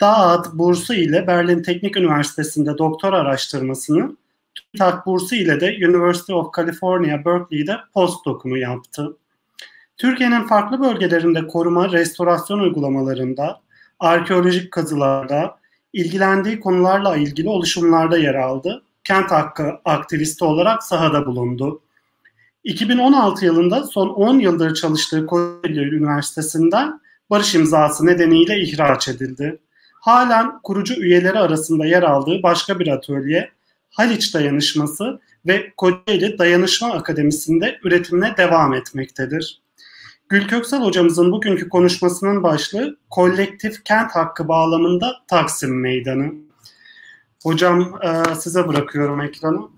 [0.00, 4.16] Dağıt bursu ile Berlin Teknik Üniversitesi'nde doktor araştırmasını,
[4.54, 9.16] TÜBİTAK bursu ile de University of California Berkeley'de postdoc'unu yaptı.
[9.96, 13.60] Türkiye'nin farklı bölgelerinde koruma, restorasyon uygulamalarında,
[14.00, 15.58] arkeolojik kazılarda,
[15.92, 21.80] ilgilendiği konularla ilgili oluşumlarda yer aldı kent hakkı aktivisti olarak sahada bulundu.
[22.64, 29.58] 2016 yılında son 10 yıldır çalıştığı Kocaeli Üniversitesi'nden barış imzası nedeniyle ihraç edildi.
[30.00, 33.50] Halen kurucu üyeleri arasında yer aldığı başka bir atölye
[33.90, 39.60] Haliç Dayanışması ve Kocaeli Dayanışma Akademisi'nde üretimine devam etmektedir.
[40.28, 46.32] Gül Köksal hocamızın bugünkü konuşmasının başlığı kolektif kent hakkı bağlamında Taksim Meydanı.
[47.42, 49.68] Hocam e, size bırakıyorum ekranı.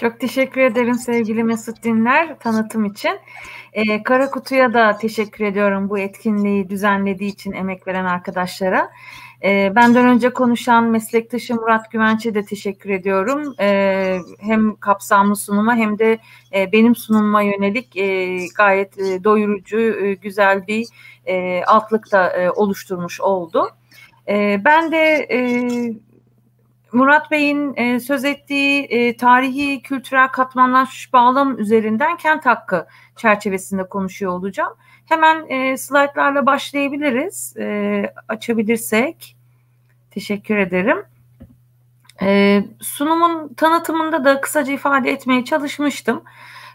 [0.00, 3.18] Çok teşekkür ederim sevgili Mesut Dinler tanıtım için.
[3.72, 4.30] Ee, Kara
[4.74, 8.90] da teşekkür ediyorum bu etkinliği düzenlediği için emek veren arkadaşlara.
[9.44, 13.54] Ee, benden önce konuşan meslektaşım Murat Güvenç'e de teşekkür ediyorum.
[13.60, 16.18] Ee, hem kapsamlı sunuma hem de
[16.54, 20.86] e, benim sunumuma yönelik e, gayet e, doyurucu, e, güzel bir
[21.26, 23.70] e, altlık da e, oluşturmuş oldu.
[24.28, 25.40] E, ben de e,
[26.92, 34.32] Murat Bey'in e, söz ettiği e, tarihi kültürel katmanlaşmış bağlam üzerinden kent hakkı çerçevesinde konuşuyor
[34.32, 34.72] olacağım.
[35.10, 37.56] Hemen e, slaytlarla başlayabiliriz.
[37.56, 39.36] E, açabilirsek.
[40.10, 40.98] Teşekkür ederim.
[42.22, 46.22] E, sunumun tanıtımında da kısaca ifade etmeye çalışmıştım.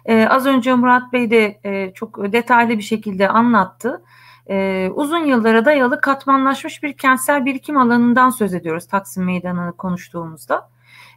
[0.05, 4.01] E, az önce Murat Bey de e, çok detaylı bir şekilde anlattı
[4.49, 10.69] e, uzun yıllara dayalı katmanlaşmış bir kentsel birikim alanından söz ediyoruz Taksim Meydanı'nı konuştuğumuzda.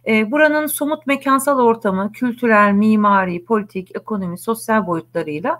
[0.07, 5.59] E, buranın somut mekansal ortamı, kültürel, mimari, politik, ekonomi, sosyal boyutlarıyla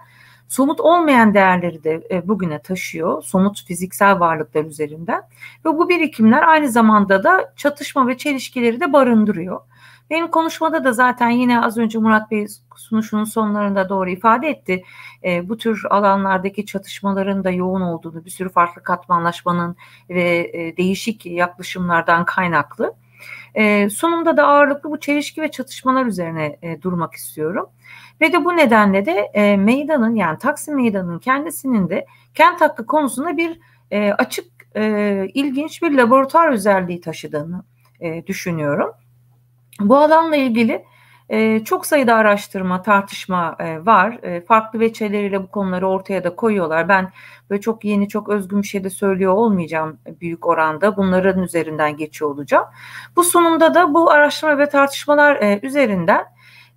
[0.50, 3.24] somut olmayan değerleri de e, bugüne taşıyor.
[3.24, 5.22] Somut fiziksel varlıklar üzerinden.
[5.66, 9.62] Ve bu birikimler aynı zamanda da çatışma ve çelişkileri de barındırıyor.
[10.10, 14.84] Benim konuşmada da zaten yine az önce Murat Bey sunuşunun sonlarında doğru ifade etti.
[15.24, 19.76] E, bu tür alanlardaki çatışmaların da yoğun olduğunu, bir sürü farklı katmanlaşmanın
[20.10, 22.94] ve e, değişik yaklaşımlardan kaynaklı.
[23.56, 27.70] E, sunumda da ağırlıklı bu çelişki ve çatışmalar üzerine e, durmak istiyorum.
[28.22, 33.38] Ve de bu nedenle de e, meydanın yani Taksim Meydanı'nın kendisinin de kent hakkı konusunda
[33.38, 33.60] bir
[33.92, 37.64] e, açık, e, ilginç bir laboratuvar özelliği taşıdığını
[38.00, 38.92] e, düşünüyorum.
[39.80, 40.86] Bu alanla ilgili
[41.30, 44.20] e, çok sayıda araştırma, tartışma e, var.
[44.24, 46.90] E, farklı veçeleriyle bu konuları ortaya da koyuyorlar.
[46.90, 47.12] Ben
[47.50, 50.98] böyle çok yeni, çok özgün bir şey de söylüyor olmayacağım büyük oranda.
[50.98, 52.66] Bunların üzerinden geçiyor olacağım.
[53.16, 56.26] Bu sunumda da bu araştırma ve tartışmalar e, üzerinden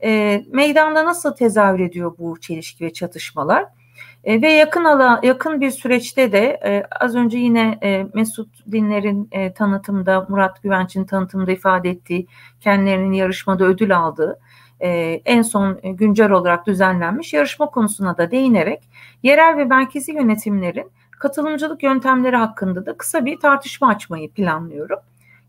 [0.05, 3.82] e, meydanda nasıl tezahür ediyor bu çelişki ve çatışmalar?
[4.25, 9.29] E, ve yakın ala, yakın bir süreçte de e, az önce yine e, Mesut Dinler'in
[9.33, 12.27] e, tanıtımda, Murat Güvenç'in tanıtımda ifade ettiği
[12.61, 14.41] kendilerinin yarışmada ödül aldığı
[14.81, 18.89] e, en son e, güncel olarak düzenlenmiş yarışma konusuna da değinerek
[19.23, 24.99] yerel ve merkezi yönetimlerin katılımcılık yöntemleri hakkında da kısa bir tartışma açmayı planlıyorum.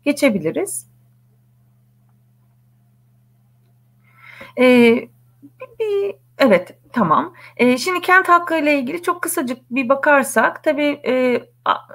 [0.04, 0.86] Geçebiliriz.
[4.58, 4.64] E,
[5.42, 7.34] bir, bir Evet, tamam.
[7.60, 11.50] Eee, şimdi kent hakkı ile ilgili çok kısacık bir bakarsak tabii, eee,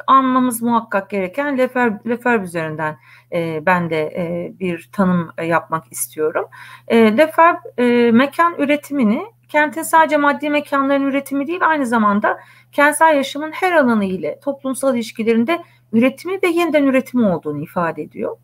[0.08, 2.98] anmamız muhakkak gereken Lefer, Lefer üzerinden
[3.34, 6.46] e, ben de e, bir tanım yapmak istiyorum.
[6.88, 12.40] E, Lefer e, mekan üretimini kentin sadece maddi mekanların üretimi değil aynı zamanda
[12.72, 15.64] kentsel yaşamın her alanı ile toplumsal ilişkilerinde
[15.94, 18.38] üretimi ve yeniden üretimi olduğunu ifade ediyor.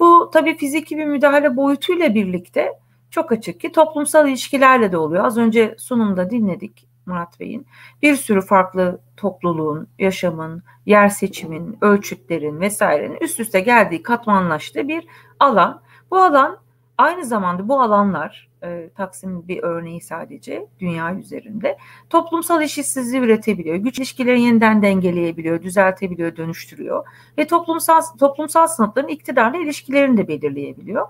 [0.00, 2.72] Bu tabii fiziki bir müdahale boyutuyla birlikte
[3.10, 5.24] çok açık ki toplumsal ilişkilerle de oluyor.
[5.24, 7.66] Az önce sunumda dinledik Murat Bey'in.
[8.02, 15.06] Bir sürü farklı topluluğun, yaşamın, yer seçimin, ölçütlerin vesairenin üst üste geldiği, katmanlaştığı bir
[15.40, 15.80] alan.
[16.10, 16.58] Bu alan
[16.98, 21.78] aynı zamanda bu alanlar e, Taksim bir örneği sadece dünya üzerinde
[22.10, 23.76] toplumsal eşitsizliği üretebiliyor.
[23.76, 27.04] Güç ilişkileri yeniden dengeleyebiliyor, düzeltebiliyor, dönüştürüyor
[27.38, 31.06] ve toplumsal toplumsal sınıfların iktidarla ilişkilerini de belirleyebiliyor.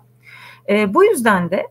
[0.68, 1.66] E, bu yüzden de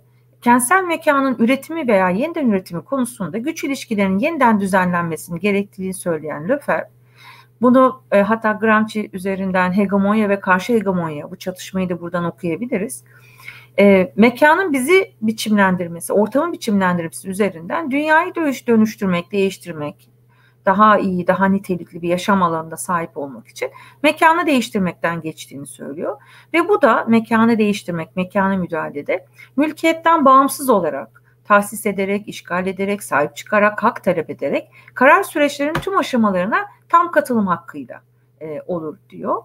[0.47, 6.87] kentsel mekanın üretimi veya yeniden üretimi konusunda güç ilişkilerinin yeniden düzenlenmesini gerektiğini söyleyen Löfer,
[7.61, 13.03] bunu e, hatta Gramsci üzerinden hegemonya ve karşı hegemonya bu çatışmayı da buradan okuyabiliriz.
[13.79, 18.35] E, mekanın bizi biçimlendirmesi, ortamın biçimlendirmesi üzerinden dünyayı
[18.67, 20.09] dönüştürmek, değiştirmek,
[20.67, 23.71] daha iyi, daha nitelikli bir yaşam alanında sahip olmak için
[24.03, 26.17] mekanı değiştirmekten geçtiğini söylüyor.
[26.53, 33.35] Ve bu da mekanı değiştirmek, mekanı müdahalede mülkiyetten bağımsız olarak tahsis ederek, işgal ederek, sahip
[33.35, 38.01] çıkarak, hak talep ederek karar süreçlerinin tüm aşamalarına tam katılım hakkıyla
[38.41, 39.43] e, olur diyor.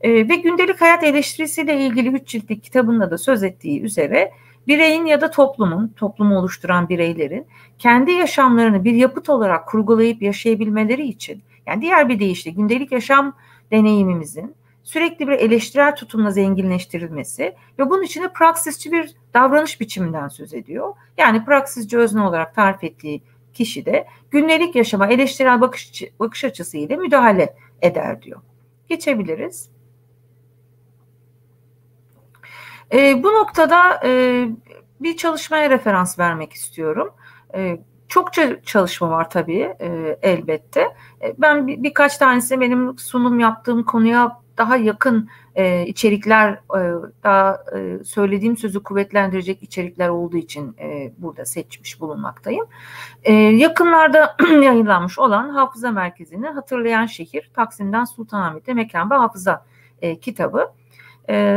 [0.00, 4.32] E, ve gündelik hayat eleştirisiyle ilgili üç ciltlik kitabında da söz ettiği üzere
[4.68, 7.46] bireyin ya da toplumun, toplumu oluşturan bireylerin
[7.78, 13.36] kendi yaşamlarını bir yapıt olarak kurgulayıp yaşayabilmeleri için, yani diğer bir deyişle gündelik yaşam
[13.70, 20.94] deneyimimizin sürekli bir eleştirel tutumla zenginleştirilmesi ve bunun içinde praksisçi bir davranış biçiminden söz ediyor.
[21.18, 23.22] Yani praksisçi özne olarak tarif ettiği
[23.54, 28.40] kişi de gündelik yaşama eleştirel bakış, bakış açısı ile müdahale eder diyor.
[28.88, 29.71] Geçebiliriz.
[32.92, 34.44] E, bu noktada e,
[35.00, 37.14] bir çalışmaya referans vermek istiyorum.
[37.54, 40.80] E, çokça çalışma var tabii e, elbette.
[41.22, 46.80] E, ben bir, birkaç tanesi benim sunum yaptığım konuya daha yakın e, içerikler, e,
[47.22, 52.66] daha e, söylediğim sözü kuvvetlendirecek içerikler olduğu için e, burada seçmiş bulunmaktayım.
[53.22, 59.66] E, yakınlarda yayınlanmış olan Hafıza Merkezi'ni hatırlayan şehir Taksim'den Sultanahmet'e Mekan ve Hafıza
[60.02, 60.72] e, kitabı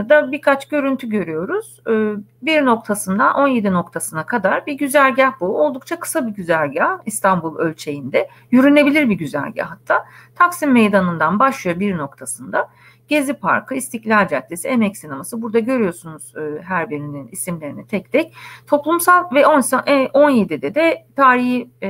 [0.09, 1.80] da birkaç görüntü görüyoruz.
[1.88, 1.93] E,
[2.41, 5.45] bir noktasından 17 noktasına kadar bir güzergah bu.
[5.45, 8.30] Oldukça kısa bir güzergah İstanbul ölçeğinde.
[8.51, 10.05] Yürünebilir bir güzergah hatta.
[10.36, 12.70] Taksim Meydanı'ndan başlıyor bir noktasında.
[13.07, 15.41] Gezi Parkı, İstiklal Caddesi, Emek Sineması.
[15.41, 18.33] Burada görüyorsunuz e, her birinin isimlerini tek tek.
[18.67, 21.89] Toplumsal ve 17'de e, de tarihi e,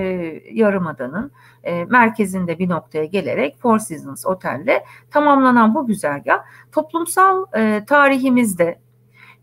[0.51, 1.31] Yarımada'nın
[1.63, 6.39] e, merkezinde bir noktaya gelerek Four Seasons Otel'le tamamlanan bu güzergah
[6.71, 7.45] toplumsal
[7.87, 8.79] tarihimizde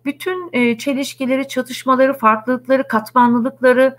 [0.04, 3.96] bütün çelişkileri, çatışmaları, farklılıkları, katmanlılıkları,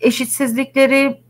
[0.00, 1.20] eşitsizlikleri,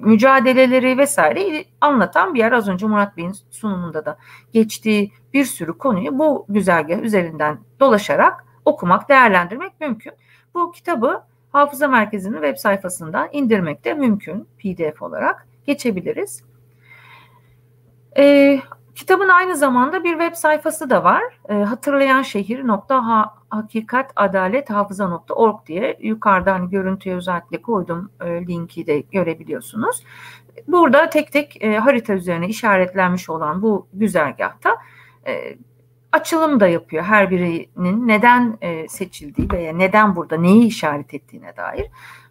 [0.00, 2.52] mücadeleleri vesaire anlatan bir yer.
[2.52, 4.18] Az önce Murat Bey'in sunumunda da
[4.52, 10.12] geçtiği bir sürü konuyu bu güzergah üzerinden dolaşarak okumak, değerlendirmek mümkün.
[10.54, 11.22] Bu kitabı
[11.52, 15.46] Hafıza Merkezi'nin web sayfasından indirmek de mümkün PDF olarak.
[15.66, 16.42] Geçebiliriz.
[18.18, 18.60] Ee,
[18.96, 21.22] kitabın aynı zamanda bir web sayfası da var.
[21.48, 29.00] Ee, hatırlayan şehir nokta hakikat adalet hafıza.org diye yukarıdan görüntüye özellikle koydum e, linki de
[29.00, 30.04] görebiliyorsunuz.
[30.68, 34.76] Burada tek tek e, harita üzerine işaretlenmiş olan bu güzergahta
[35.26, 35.56] e,
[36.12, 41.86] açılım da yapıyor her birinin neden e, seçildiği veya neden burada neyi işaret ettiğine dair.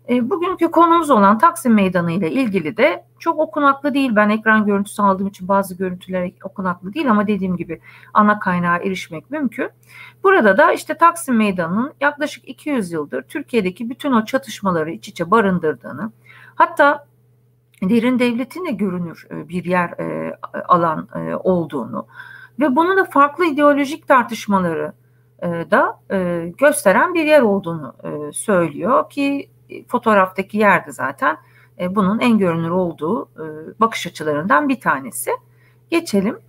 [0.09, 4.11] E, bugünkü konumuz olan Taksim Meydanı ile ilgili de çok okunaklı değil.
[4.15, 7.81] Ben ekran görüntüsü aldığım için bazı görüntüler okunaklı değil ama dediğim gibi
[8.13, 9.69] ana kaynağa erişmek mümkün.
[10.23, 16.11] Burada da işte Taksim Meydanı'nın yaklaşık 200 yıldır Türkiye'deki bütün o çatışmaları iç içe barındırdığını,
[16.55, 17.07] hatta
[17.83, 22.07] derin devletin de görünür e, bir yer e, alan e, olduğunu,
[22.59, 24.93] ve bunun da farklı ideolojik tartışmaları
[25.71, 25.99] da
[26.57, 27.95] gösteren bir yer olduğunu
[28.33, 29.49] söylüyor ki
[29.87, 31.37] fotoğraftaki yerde zaten
[31.79, 33.45] e, bunun en görünür olduğu e,
[33.79, 35.31] bakış açılarından bir tanesi.
[35.89, 36.39] Geçelim.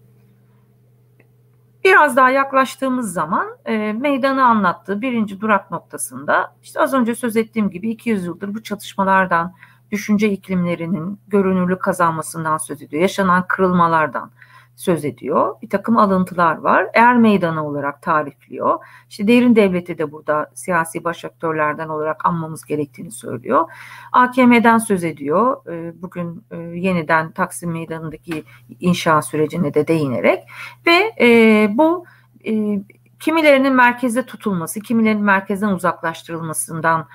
[1.84, 7.70] Biraz daha yaklaştığımız zaman e, meydanı anlattığı birinci durak noktasında işte az önce söz ettiğim
[7.70, 9.54] gibi 200 yıldır bu çatışmalardan,
[9.90, 13.02] düşünce iklimlerinin görünürlük kazanmasından söz ediyor.
[13.02, 14.30] Yaşanan kırılmalardan,
[14.76, 15.54] söz ediyor.
[15.62, 16.86] Bir takım alıntılar var.
[16.94, 18.78] Er meydanı olarak tarifliyor.
[19.10, 23.70] İşte derin devleti de burada siyasi baş aktörlerden olarak anmamız gerektiğini söylüyor.
[24.12, 25.66] AKM'den söz ediyor.
[25.70, 28.44] Ee, bugün e, yeniden Taksim Meydanı'ndaki
[28.80, 30.44] inşa sürecine de değinerek
[30.86, 32.04] ve e, bu
[32.46, 32.80] e,
[33.20, 37.08] kimilerinin merkezde tutulması, kimilerinin merkezden uzaklaştırılmasından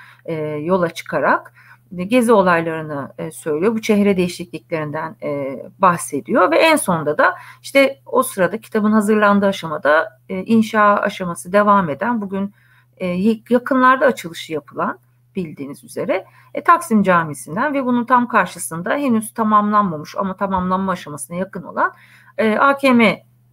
[0.62, 1.54] yola çıkarak
[1.92, 3.76] gezi olaylarını e, söylüyor.
[3.76, 10.20] Bu çehre değişikliklerinden e, bahsediyor ve en sonunda da işte o sırada kitabın hazırlandığı aşamada
[10.30, 12.54] e, inşa aşaması devam eden bugün
[12.98, 13.08] e,
[13.50, 15.00] yakınlarda açılışı yapılan
[15.36, 21.64] bildiğiniz üzere e, Taksim Camisi'nden ve bunun tam karşısında henüz tamamlanmamış ama tamamlanma aşamasına yakın
[21.64, 21.94] olan
[22.38, 23.02] e, AKM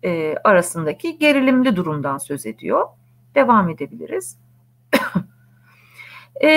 [0.04, 2.86] e, arasındaki gerilimli durumdan söz ediyor.
[3.34, 4.38] Devam edebiliriz.
[6.42, 6.48] E,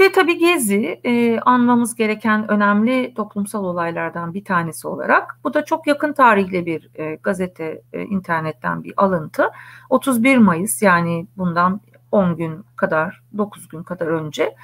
[0.00, 5.86] ve tabii Gezi e, anmamız gereken önemli toplumsal olaylardan bir tanesi olarak bu da çok
[5.86, 9.50] yakın tarihli bir e, gazete e, internetten bir alıntı.
[9.90, 11.80] 31 Mayıs yani bundan
[12.12, 14.54] 10 gün kadar 9 gün kadar önce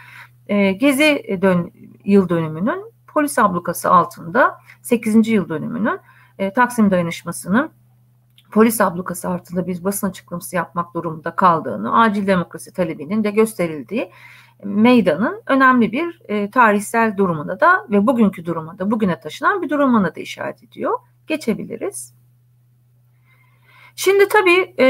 [0.47, 1.73] e, Gezi dön,
[2.05, 5.29] yıl dönümünün polis ablukası altında 8.
[5.29, 6.01] yıl dönümünün
[6.39, 7.71] e, Taksim Dayanışması'nın
[8.51, 14.11] polis ablukası altında bir basın açıklaması yapmak durumunda kaldığını, acil demokrasi talebinin de gösterildiği
[14.65, 20.21] meydanın önemli bir e, tarihsel durumuna da ve bugünkü durumuna bugüne taşınan bir durumuna da
[20.21, 20.99] işaret ediyor.
[21.27, 22.15] Geçebiliriz.
[23.97, 24.85] Şimdi tabii e,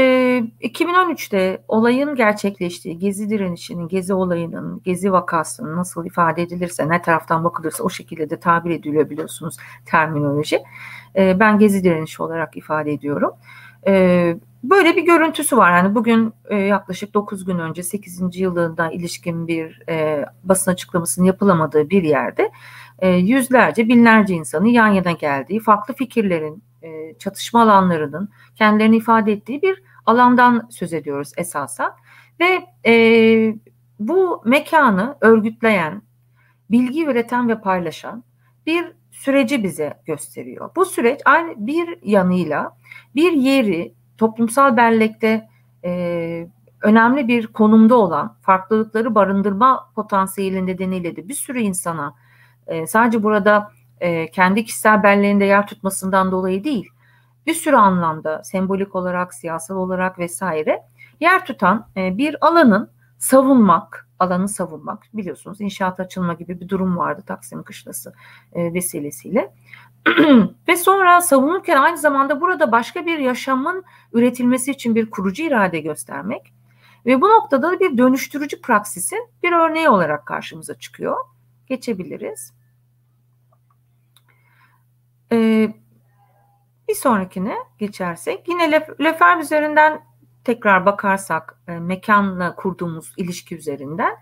[0.61, 7.83] 2013'te olayın gerçekleştiği, Gezi direnişinin, Gezi olayının, Gezi vakasının nasıl ifade edilirse, ne taraftan bakılırsa
[7.83, 10.63] o şekilde de tabir ediliyor biliyorsunuz terminoloji.
[11.15, 13.31] E, ben Gezi direnişi olarak ifade ediyorum.
[13.87, 14.35] E,
[14.69, 15.71] Böyle bir görüntüsü var.
[15.71, 18.35] Yani bugün e, yaklaşık 9 gün önce 8.
[18.39, 22.51] yılında ilişkin bir e, basın açıklamasının yapılamadığı bir yerde
[22.99, 29.61] e, yüzlerce, binlerce insanın yan yana geldiği, farklı fikirlerin, e, çatışma alanlarının kendilerini ifade ettiği
[29.61, 31.95] bir alandan söz ediyoruz esasa.
[32.39, 33.55] Ve e,
[33.99, 36.01] bu mekanı örgütleyen,
[36.71, 38.23] bilgi üreten ve paylaşan
[38.65, 40.69] bir süreci bize gösteriyor.
[40.75, 42.77] Bu süreç aynı bir yanıyla
[43.15, 45.49] bir yeri toplumsal bellekte
[45.83, 46.47] e,
[46.81, 52.15] önemli bir konumda olan farklılıkları barındırma potansiyeli nedeniyle de bir sürü insana
[52.67, 56.89] e, sadece burada e, kendi kişisel belleğinde yer tutmasından dolayı değil
[57.47, 60.83] bir sürü anlamda sembolik olarak siyasal olarak vesaire
[61.19, 67.23] yer tutan e, bir alanın savunmak alanı savunmak biliyorsunuz inşaat açılma gibi bir durum vardı
[67.27, 68.13] Taksim Kışlası
[68.53, 69.53] e, vesilesiyle
[70.67, 76.53] ve sonra savunurken aynı zamanda burada başka bir yaşamın üretilmesi için bir kurucu irade göstermek
[77.05, 81.17] ve bu noktada bir dönüştürücü praksisin bir örneği olarak karşımıza çıkıyor.
[81.67, 82.53] Geçebiliriz.
[85.31, 85.73] Ee,
[86.89, 90.01] bir sonrakine geçersek yine Lefebvre üzerinden
[90.45, 94.13] tekrar bakarsak e, mekanla kurduğumuz ilişki üzerinden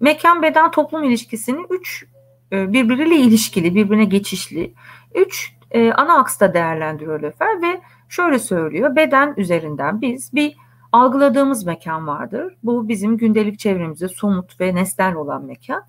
[0.00, 2.06] mekan beden toplum ilişkisini üç
[2.52, 4.74] e, birbiriyle ilişkili, birbirine geçişli
[5.14, 8.96] üç e, ana aksta değerlendiriyor Löfer ve şöyle söylüyor.
[8.96, 10.56] Beden üzerinden biz bir
[10.92, 12.56] algıladığımız mekan vardır.
[12.62, 15.82] Bu bizim gündelik çevremizde somut ve nesnel olan mekan.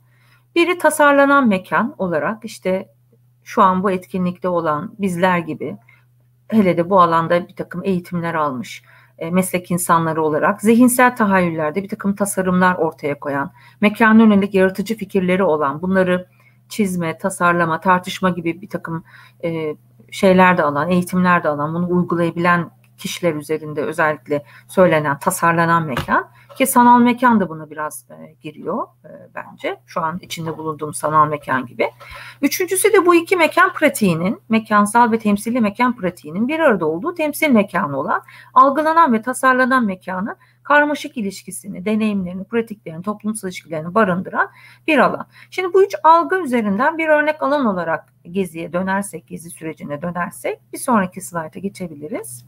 [0.55, 2.89] Biri tasarlanan mekan olarak işte
[3.43, 5.77] şu an bu etkinlikte olan bizler gibi
[6.47, 8.83] hele de bu alanda bir takım eğitimler almış
[9.31, 13.51] meslek insanları olarak zihinsel tahayyüllerde bir takım tasarımlar ortaya koyan,
[13.81, 16.27] mekan yönelik yaratıcı fikirleri olan, bunları
[16.69, 19.03] çizme, tasarlama, tartışma gibi bir takım
[19.43, 19.75] e,
[20.11, 26.67] şeyler de alan, eğitimler de alan, bunu uygulayabilen kişiler üzerinde özellikle söylenen, tasarlanan mekan ki
[26.67, 29.79] sanal mekan da buna biraz e, giriyor e, bence.
[29.85, 31.91] Şu an içinde bulunduğum sanal mekan gibi.
[32.41, 37.49] Üçüncüsü de bu iki mekan pratiğinin, mekansal ve temsili mekan pratiğinin bir arada olduğu temsil
[37.49, 38.21] mekanı olan
[38.53, 44.49] algılanan ve tasarlanan mekanı karmaşık ilişkisini, deneyimlerini, pratiklerini, toplumsal ilişkilerini barındıran
[44.87, 45.27] bir alan.
[45.51, 50.77] Şimdi bu üç algı üzerinden bir örnek alan olarak Gezi'ye dönersek, Gezi sürecine dönersek bir
[50.77, 52.45] sonraki slayta geçebiliriz.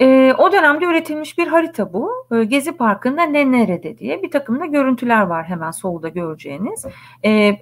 [0.00, 2.26] E, o dönemde üretilmiş bir harita bu.
[2.32, 6.86] E, Gezi Parkı'nda ne nerede diye bir takım da görüntüler var hemen solda göreceğiniz.
[7.24, 7.56] E,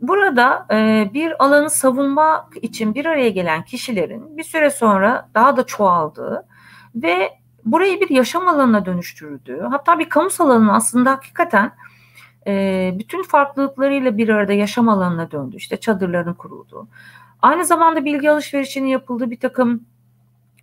[0.00, 5.66] burada e, bir alanı savunmak için bir araya gelen kişilerin bir süre sonra daha da
[5.66, 6.46] çoğaldığı
[6.94, 7.30] ve
[7.64, 11.72] burayı bir yaşam alanına dönüştürdüğü hatta bir kamusal alanın aslında hakikaten
[12.46, 15.56] e, bütün farklılıklarıyla bir arada yaşam alanına döndü.
[15.56, 16.88] İşte çadırların kurulduğu.
[17.42, 19.86] Aynı zamanda bilgi alışverişinin yapıldığı bir takım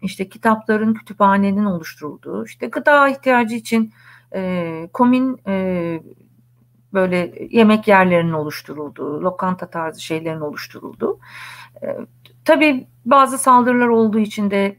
[0.01, 3.93] işte kitapların kütüphanenin oluşturulduğu, işte gıda ihtiyacı için
[4.35, 6.03] e, komin e,
[6.93, 11.19] böyle yemek yerlerinin oluşturulduğu, lokanta tarzı şeylerin oluşturulduğu,
[11.83, 11.87] e,
[12.45, 14.77] tabii bazı saldırılar olduğu için de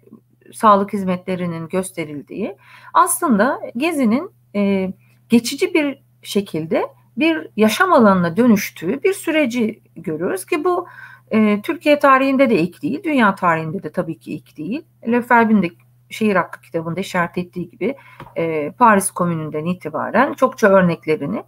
[0.52, 2.56] sağlık hizmetlerinin gösterildiği
[2.94, 4.92] aslında Gezi'nin e,
[5.28, 10.86] geçici bir şekilde bir yaşam alanına dönüştüğü bir süreci görüyoruz ki bu
[11.32, 14.84] e, Türkiye tarihinde de ilk değil, dünya tarihinde de tabii ki ilk değil.
[15.06, 15.68] Lefebvre'nin de
[16.10, 17.96] şehir hakkı kitabında işaret ettiği gibi
[18.36, 21.44] e, Paris Komünü'nden itibaren çokça örneklerini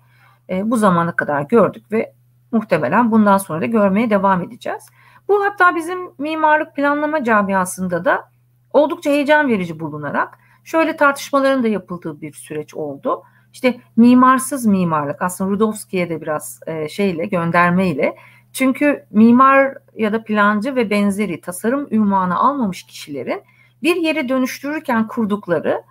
[0.51, 2.13] e, bu zamana kadar gördük ve
[2.53, 4.87] muhtemelen bundan sonra da görmeye devam edeceğiz.
[5.29, 8.29] Bu hatta bizim mimarlık planlama camiasında da
[8.73, 13.23] oldukça heyecan verici bulunarak şöyle tartışmaların da yapıldığı bir süreç oldu.
[13.53, 18.17] İşte mimarsız mimarlık aslında Rudolfski'ye de biraz e, şeyle göndermeyle
[18.55, 23.43] çünkü mimar ya da plancı ve benzeri tasarım ünvanı almamış kişilerin
[23.83, 25.83] bir yeri dönüştürürken kurdukları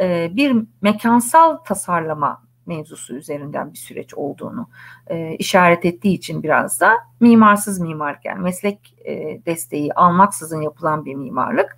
[0.00, 4.68] e, bir mekansal tasarlama mevzusu üzerinden bir süreç olduğunu
[5.06, 11.14] e, işaret ettiği için biraz da mimarsız mimarlık yani meslek e, desteği almaksızın yapılan bir
[11.14, 11.76] mimarlık.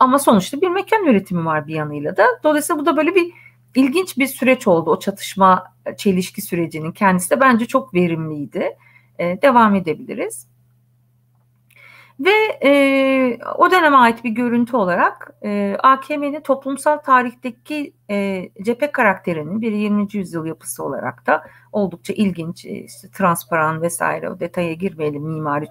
[0.00, 2.26] Ama sonuçta bir mekan üretimi var bir yanıyla da.
[2.44, 3.32] Dolayısıyla bu da böyle bir
[3.74, 4.90] ilginç bir süreç oldu.
[4.90, 5.64] O çatışma
[5.96, 8.76] çelişki sürecinin kendisi de bence çok verimliydi.
[9.18, 10.46] E, devam edebiliriz.
[12.20, 19.60] Ve e, o döneme ait bir görüntü olarak e, AKM'nin toplumsal tarihteki e, cephe karakterinin
[19.60, 20.06] bir 20.
[20.12, 25.66] yüzyıl yapısı olarak da oldukça ilginç, e, işte, transparan vesaire o detaya girmeyelim mimari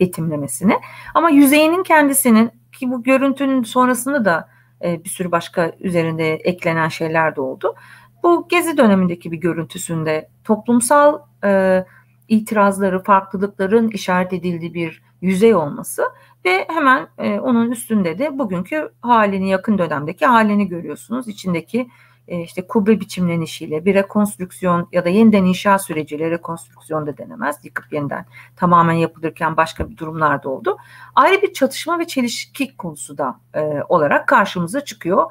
[0.00, 0.80] betimlemesine.
[1.14, 4.48] Ama yüzeyinin kendisinin ki bu görüntünün sonrasında da
[4.84, 7.74] e, bir sürü başka üzerinde eklenen şeyler de oldu.
[8.22, 11.84] Bu gezi dönemindeki bir görüntüsünde toplumsal e,
[12.30, 16.02] itirazları, farklılıkların işaret edildiği bir yüzey olması
[16.44, 21.28] ve hemen e, onun üstünde de bugünkü halini yakın dönemdeki halini görüyorsunuz.
[21.28, 21.88] İçindeki
[22.28, 27.56] e, işte kubbe biçimlenişiyle bir rekonstrüksiyon ya da yeniden inşa süreciyle rekonstrüksiyon da denemez.
[27.64, 28.26] Yıkıp yeniden
[28.56, 30.76] tamamen yapılırken başka bir durumlar da oldu.
[31.14, 35.30] Ayrı bir çatışma ve çelişki konusu da e, olarak karşımıza çıkıyor.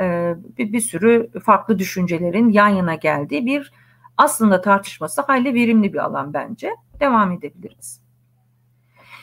[0.00, 3.72] E, bir, bir sürü farklı düşüncelerin yan yana geldiği bir
[4.20, 6.76] aslında tartışması hayli verimli bir alan bence.
[7.00, 8.00] Devam edebiliriz.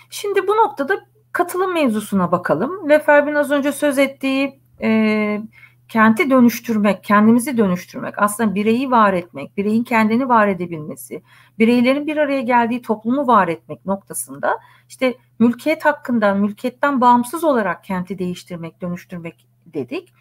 [0.10, 0.94] Şimdi bu noktada
[1.32, 2.90] katılım mevzusuna bakalım.
[2.90, 5.42] Lefebvre'nin az önce söz ettiği e,
[5.88, 11.22] kenti dönüştürmek, kendimizi dönüştürmek, aslında bireyi var etmek, bireyin kendini var edebilmesi,
[11.60, 18.20] bireylerin bir araya geldiği toplumu var etmek noktasında işte mülkiyet hakkından, mülkiyetten bağımsız olarak kenti
[18.20, 20.14] değiştirmek, dönüştürmek dedik.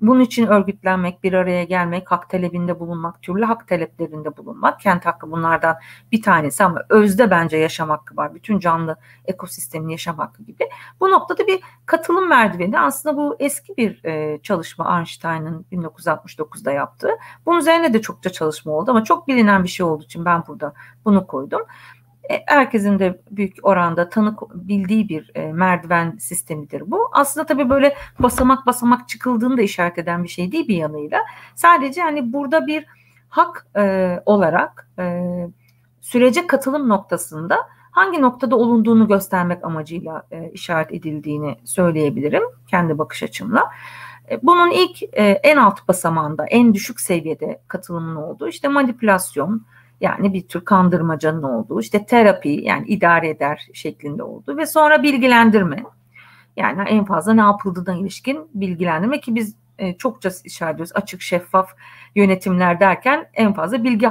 [0.00, 4.80] Bunun için örgütlenmek, bir araya gelmek, hak talebinde bulunmak, türlü hak taleplerinde bulunmak.
[4.80, 5.76] Kent hakkı bunlardan
[6.12, 8.34] bir tanesi ama özde bence yaşam hakkı var.
[8.34, 10.68] Bütün canlı ekosistemin yaşam hakkı gibi.
[11.00, 17.10] Bu noktada bir katılım merdiveni aslında bu eski bir e, çalışma Einstein'ın 1969'da yaptığı.
[17.46, 20.72] Bunun üzerine de çokça çalışma oldu ama çok bilinen bir şey olduğu için ben burada
[21.04, 21.60] bunu koydum.
[22.30, 27.08] E, herkesin de büyük oranda tanık bildiği bir e, merdiven sistemidir bu.
[27.12, 31.20] Aslında tabii böyle basamak basamak çıkıldığını da işaret eden bir şey değil bir yanıyla.
[31.54, 32.86] Sadece hani burada bir
[33.28, 35.22] hak e, olarak e,
[36.00, 37.56] sürece katılım noktasında
[37.90, 43.70] hangi noktada olunduğunu göstermek amacıyla e, işaret edildiğini söyleyebilirim kendi bakış açımla.
[44.30, 45.02] E, bunun ilk
[45.42, 49.66] en alt basamağında, en düşük seviyede katılımın olduğu işte manipülasyon,
[50.00, 55.84] yani bir tür kandırmacanın olduğu işte terapi yani idare eder şeklinde oldu ve sonra bilgilendirme
[56.56, 61.70] yani en fazla ne yapıldığına ilişkin bilgilendirme ki biz e, çokça işaret ediyoruz açık şeffaf
[62.14, 64.10] yönetimler derken en fazla bilgi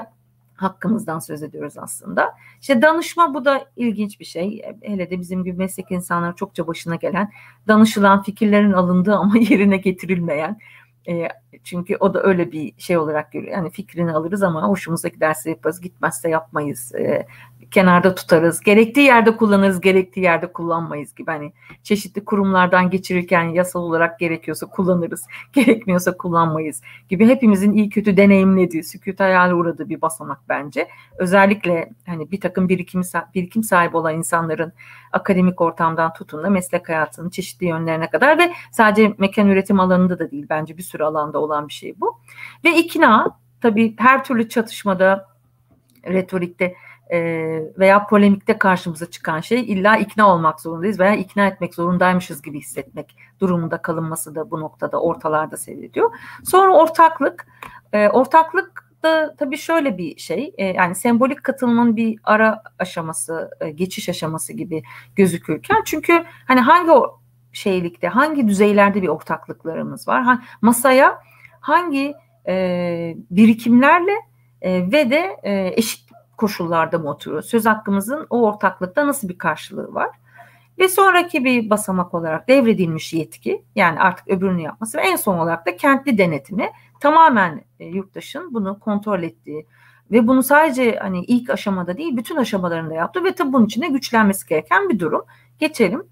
[0.55, 2.35] hakkımızdan söz ediyoruz aslında.
[2.61, 4.61] İşte danışma bu da ilginç bir şey.
[4.81, 7.31] Hele de bizim gibi meslek insanları çokça başına gelen
[7.67, 10.59] danışılan fikirlerin alındığı ama yerine getirilmeyen
[11.07, 11.27] e,
[11.63, 13.53] çünkü o da öyle bir şey olarak görüyor.
[13.53, 16.95] Yani fikrini alırız ama hoşumuza giderse yaparız, gitmezse yapmayız.
[16.95, 17.27] E,
[17.71, 18.59] kenarda tutarız.
[18.59, 21.31] Gerektiği yerde kullanırız, gerektiği yerde kullanmayız gibi.
[21.31, 28.83] Hani çeşitli kurumlardan geçirirken yasal olarak gerekiyorsa kullanırız, gerekmiyorsa kullanmayız gibi hepimizin iyi kötü deneyimlediği,
[28.83, 30.87] sükut hayal uğradığı bir basamak bence.
[31.17, 33.01] Özellikle hani bir takım birikim,
[33.35, 34.73] birikim sahibi olan insanların
[35.11, 40.31] akademik ortamdan tutun da meslek hayatının çeşitli yönlerine kadar ve sadece mekan üretim alanında da
[40.31, 42.19] değil bence bir sürü alanda olan bir şey bu.
[42.65, 45.27] Ve ikna tabii her türlü çatışmada
[46.07, 46.75] retorikte
[47.11, 47.19] e,
[47.79, 53.17] veya polemikte karşımıza çıkan şey illa ikna olmak zorundayız veya ikna etmek zorundaymışız gibi hissetmek
[53.39, 56.11] durumunda kalınması da bu noktada ortalarda seyrediyor.
[56.43, 57.47] Sonra ortaklık,
[57.93, 63.69] e, ortaklık da tabii şöyle bir şey e, yani sembolik katılımın bir ara aşaması, e,
[63.69, 64.83] geçiş aşaması gibi
[65.15, 67.19] gözükürken çünkü hani hangi o
[67.51, 70.23] şeylikte, hangi düzeylerde bir ortaklıklarımız var?
[70.23, 71.19] Ha, masaya
[71.59, 72.13] hangi
[72.47, 74.15] e, birikimlerle
[74.61, 77.41] e, ve de e, eşit koşullarda mı oturuyor?
[77.41, 80.09] Söz hakkımızın o ortaklıkta nasıl bir karşılığı var?
[80.79, 85.65] Ve sonraki bir basamak olarak devredilmiş yetki yani artık öbürünü yapması ve en son olarak
[85.65, 86.69] da kentli denetimi
[86.99, 89.65] tamamen e, yurttaşın bunu kontrol ettiği
[90.11, 93.87] ve bunu sadece hani ilk aşamada değil bütün aşamalarında yaptı ve tabii bunun için de
[93.87, 95.21] güçlenmesi gereken bir durum.
[95.59, 96.03] Geçelim.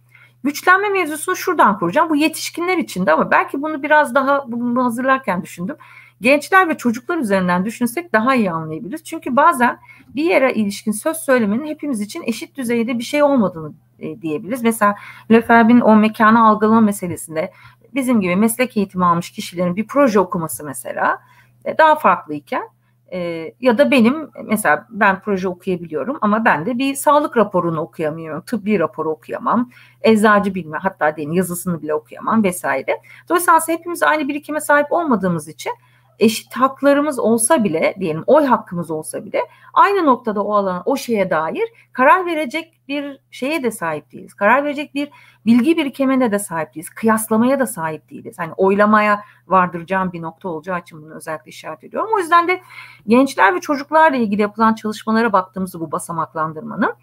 [0.43, 2.09] Güçlenme mevzusunu şuradan kuracağım.
[2.09, 5.75] Bu yetişkinler için de ama belki bunu biraz daha bunu hazırlarken düşündüm.
[6.21, 9.03] Gençler ve çocuklar üzerinden düşünsek daha iyi anlayabiliriz.
[9.03, 9.79] Çünkü bazen
[10.15, 14.63] bir yere ilişkin söz söylemenin hepimiz için eşit düzeyde bir şey olmadığını e, diyebiliriz.
[14.63, 14.95] Mesela
[15.31, 17.51] Lefebvre'nin o mekanı algılama meselesinde
[17.97, 21.19] bizim gibi meslek eğitimi almış kişilerin bir proje okuması mesela
[21.65, 22.69] e, daha farklıyken
[23.11, 28.41] e, ya da benim mesela ben proje okuyabiliyorum ama ben de bir sağlık raporunu okuyamıyorum,
[28.41, 29.69] tıbbi raporu okuyamam,
[30.01, 33.01] eczacı bilme hatta deyin yazısını bile okuyamam vesaire.
[33.29, 35.71] Dolayısıyla hepimiz aynı birikime sahip olmadığımız için
[36.19, 39.41] eşit haklarımız olsa bile diyelim oy hakkımız olsa bile
[39.73, 44.33] aynı noktada o alan o şeye dair karar verecek bir şeye de sahip değiliz.
[44.33, 45.09] Karar verecek bir
[45.45, 46.89] bilgi birikimine de sahip değiliz.
[46.89, 48.39] Kıyaslamaya da sahip değiliz.
[48.39, 52.09] Hani oylamaya vardıracağım bir nokta olacağı için bunu özellikle işaret ediyorum.
[52.15, 52.61] O yüzden de
[53.07, 56.93] gençler ve çocuklarla ilgili yapılan çalışmalara baktığımızda bu basamaklandırmanın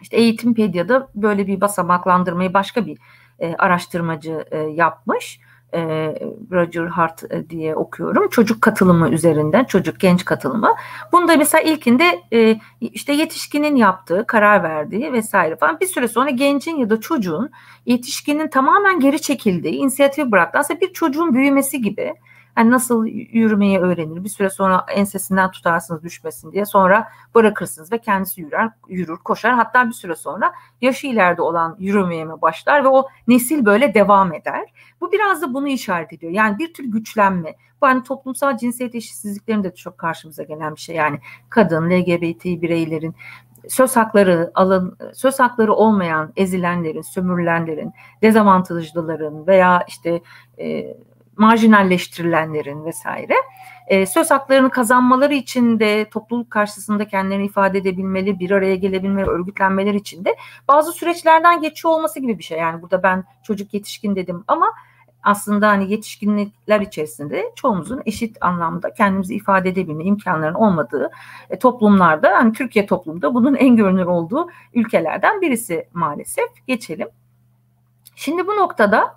[0.00, 2.98] işte Eğitimpedia'da böyle bir basamaklandırmayı başka bir
[3.38, 5.40] e, araştırmacı e, yapmış
[5.74, 5.80] e,
[6.52, 8.28] Roger Hart e, diye okuyorum.
[8.28, 10.74] Çocuk katılımı üzerinden, çocuk genç katılımı.
[11.12, 16.76] Bunda mesela ilkinde e, işte yetişkinin yaptığı, karar verdiği vesaire falan bir süre sonra gencin
[16.76, 17.50] ya da çocuğun
[17.86, 22.14] yetişkinin tamamen geri çekildiği, inisiyatif bıraktığı aslında bir çocuğun büyümesi gibi
[22.56, 24.24] yani nasıl yürümeyi öğrenir.
[24.24, 26.66] Bir süre sonra ensesinden tutarsınız düşmesin diye.
[26.66, 29.54] Sonra bırakırsınız ve kendisi yürür, yürür, koşar.
[29.54, 34.72] Hatta bir süre sonra yaşı ileride olan yürümeye başlar ve o nesil böyle devam eder.
[35.00, 36.32] Bu biraz da bunu işaret ediyor.
[36.32, 37.54] Yani bir tür güçlenme.
[37.82, 40.96] Bu hani toplumsal cinsiyet eşitsizliklerinde de çok karşımıza gelen bir şey.
[40.96, 41.20] Yani
[41.50, 43.14] kadın, LGBT bireylerin
[43.68, 47.92] söz hakları alın söz hakları olmayan ezilenlerin, sömürülenlerin,
[48.22, 50.20] dezavantajlıların veya işte
[50.58, 50.96] e,
[51.38, 53.34] marjinalleştirilenlerin vesaire
[53.88, 59.96] e, söz haklarını kazanmaları için de topluluk karşısında kendilerini ifade edebilmeli, bir araya gelebilmeli, örgütlenmeleri
[59.96, 60.36] için de
[60.68, 62.58] bazı süreçlerden geçiyor olması gibi bir şey.
[62.58, 64.72] Yani burada ben çocuk yetişkin dedim ama
[65.22, 71.10] aslında hani yetişkinlikler içerisinde çoğumuzun eşit anlamda kendimizi ifade edebilme imkanlarının olmadığı
[71.50, 76.66] e, toplumlarda hani Türkiye toplumda bunun en görünür olduğu ülkelerden birisi maalesef.
[76.66, 77.08] Geçelim.
[78.16, 79.16] Şimdi bu noktada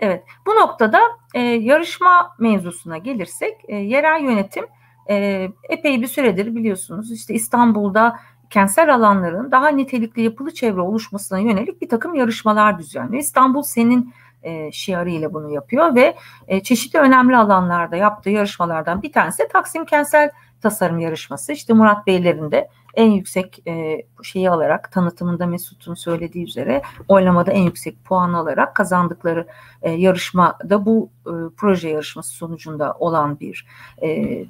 [0.00, 1.00] Evet, bu noktada
[1.34, 4.66] e, yarışma mevzusuna gelirsek, e, yerel yönetim
[5.10, 8.16] e, epey bir süredir biliyorsunuz işte İstanbul'da
[8.50, 13.22] kentsel alanların daha nitelikli yapılı çevre oluşmasına yönelik bir takım yarışmalar düzenliyor.
[13.22, 16.16] İstanbul senin e, şiarıyla bunu yapıyor ve
[16.48, 20.30] e, çeşitli önemli alanlarda yaptığı yarışmalardan bir tanesi Taksim Kentsel
[20.60, 21.52] Tasarım Yarışması.
[21.52, 27.62] İşte Murat Beylerin de en yüksek e, şeyi alarak tanıtımında Mesut'un söylediği üzere oylamada en
[27.62, 29.46] yüksek puan alarak kazandıkları
[29.82, 33.66] e, yarışmada bu e, proje yarışması sonucunda olan bir
[34.02, 34.44] e,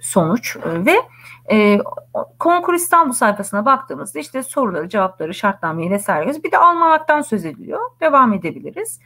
[0.00, 0.94] sonuç e, ve
[1.50, 1.80] e,
[2.38, 7.80] Konkur İstanbul sayfasına baktığımızda işte soruları, cevapları, şartnameyi vesaire bir de almanaktan söz ediliyor.
[8.00, 9.00] Devam edebiliriz.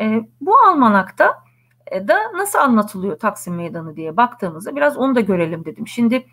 [0.00, 1.42] E, bu almanakta
[1.90, 5.88] e, da nasıl anlatılıyor Taksim Meydanı diye baktığımızda biraz onu da görelim dedim.
[5.88, 6.26] Şimdi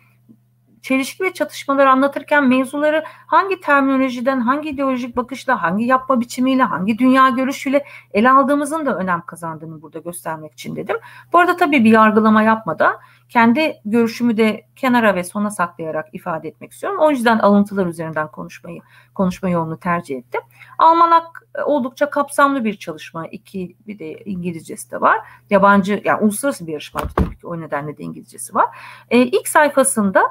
[0.82, 7.28] çelişki ve çatışmaları anlatırken mevzuları hangi terminolojiden, hangi ideolojik bakışla, hangi yapma biçimiyle, hangi dünya
[7.28, 10.96] görüşüyle ele aldığımızın da önem kazandığını burada göstermek için dedim.
[11.32, 12.96] Bu arada tabii bir yargılama yapmadan
[13.28, 16.98] kendi görüşümü de kenara ve sona saklayarak ifade etmek istiyorum.
[17.00, 18.80] O yüzden alıntılar üzerinden konuşmayı,
[19.14, 20.40] konuşma yolunu tercih ettim.
[20.78, 23.26] Almanak e, oldukça kapsamlı bir çalışma.
[23.26, 25.18] İki bir de İngilizcesi de var.
[25.50, 28.66] Yabancı yani uluslararası bir yarışma tabii ki o nedenle de İngilizcesi var.
[29.10, 30.22] Ee, ilk sayfasında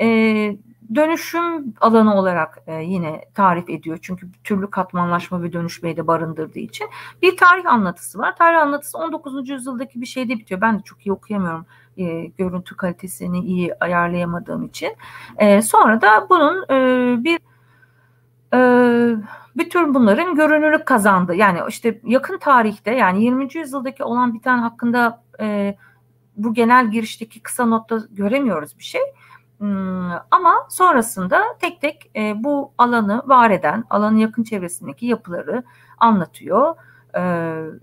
[0.00, 0.56] e,
[0.94, 3.98] dönüşüm alanı olarak e, yine tarif ediyor.
[4.02, 6.88] Çünkü türlü katmanlaşma ve dönüşmeyi de barındırdığı için.
[7.22, 8.36] Bir tarih anlatısı var.
[8.36, 9.48] Tarih anlatısı 19.
[9.48, 10.60] yüzyıldaki bir şeyde bitiyor.
[10.60, 11.66] Ben de çok iyi okuyamıyorum
[11.98, 14.96] e, görüntü kalitesini iyi ayarlayamadığım için.
[15.38, 17.38] E, sonra da bunun e, bir
[18.54, 18.60] e,
[19.56, 21.34] bütün bunların görünürlük kazandı.
[21.34, 23.48] Yani işte yakın tarihte yani 20.
[23.54, 25.76] yüzyıldaki olan bir tane hakkında e,
[26.36, 29.00] bu genel girişteki kısa notta göremiyoruz bir şey.
[29.58, 35.62] Hmm, ama sonrasında tek tek e, bu alanı var eden, alanın yakın çevresindeki yapıları
[35.98, 36.74] anlatıyor.
[37.14, 37.22] E,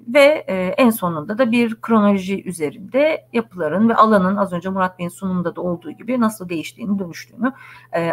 [0.08, 5.10] ve e, en sonunda da bir kronoloji üzerinde yapıların ve alanın az önce Murat Bey'in
[5.10, 7.54] sunumunda da olduğu gibi nasıl değiştiğini, dönüştüğünü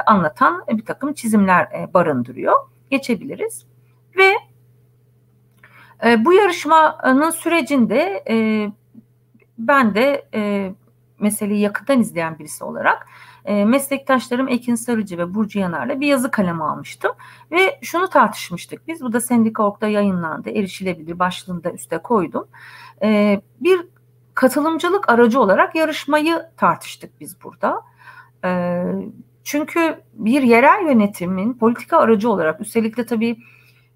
[0.06, 2.54] anlatan bir takım çizimler barındırıyor.
[2.90, 3.66] Geçebiliriz.
[4.16, 4.34] Ve
[6.24, 8.24] bu yarışmanın sürecinde
[9.58, 10.24] ben de
[11.18, 13.06] meseleyi yakından izleyen birisi olarak
[13.44, 17.12] e, meslektaşlarım Ekin Sarıcı ve Burcu Yanar'la bir yazı kalemi almıştım.
[17.50, 19.00] Ve şunu tartışmıştık biz.
[19.00, 20.50] Bu da Sendika.org'da yayınlandı.
[20.50, 22.48] Erişilebilir başlığında üste koydum.
[23.02, 23.80] E, bir
[24.34, 27.82] katılımcılık aracı olarak yarışmayı tartıştık biz burada.
[28.44, 28.82] E,
[29.44, 33.36] çünkü bir yerel yönetimin politika aracı olarak üstelik de tabii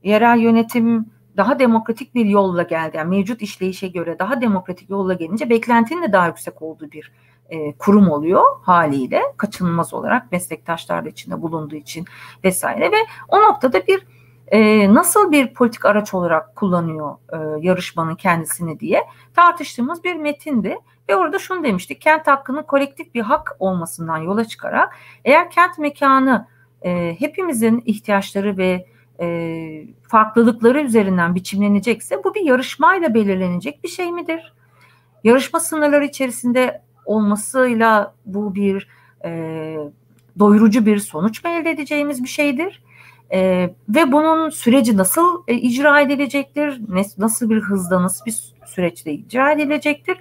[0.03, 2.97] yerel yönetim daha demokratik bir yolla geldi.
[2.97, 7.13] Yani mevcut işleyişe göre daha demokratik yolla gelince beklentinin de daha yüksek olduğu bir
[7.51, 12.05] e, kurum oluyor haliyle kaçınılmaz olarak meslektaşlar da içinde bulunduğu için
[12.45, 12.97] vesaire ve
[13.29, 14.07] o noktada bir
[14.49, 17.37] e, nasıl bir politik araç olarak kullanıyor e,
[17.67, 20.79] yarışmanın kendisini diye tartıştığımız bir metindi.
[21.09, 26.47] Ve orada şunu demiştik, kent hakkının kolektif bir hak olmasından yola çıkarak eğer kent mekanı
[27.19, 28.87] hepimizin ihtiyaçları ve
[30.09, 34.55] farklılıkları üzerinden biçimlenecekse bu bir yarışmayla belirlenecek bir şey midir?
[35.25, 38.89] Yarışma sınırları içerisinde olmasıyla bu bir
[39.25, 39.77] e,
[40.39, 42.83] doyurucu bir sonuç mu elde edeceğimiz bir şeydir?
[43.33, 46.81] E, ve bunun süreci nasıl e, icra edilecektir?
[47.19, 50.19] Nasıl bir hızda, nasıl bir süreçte icra edilecektir?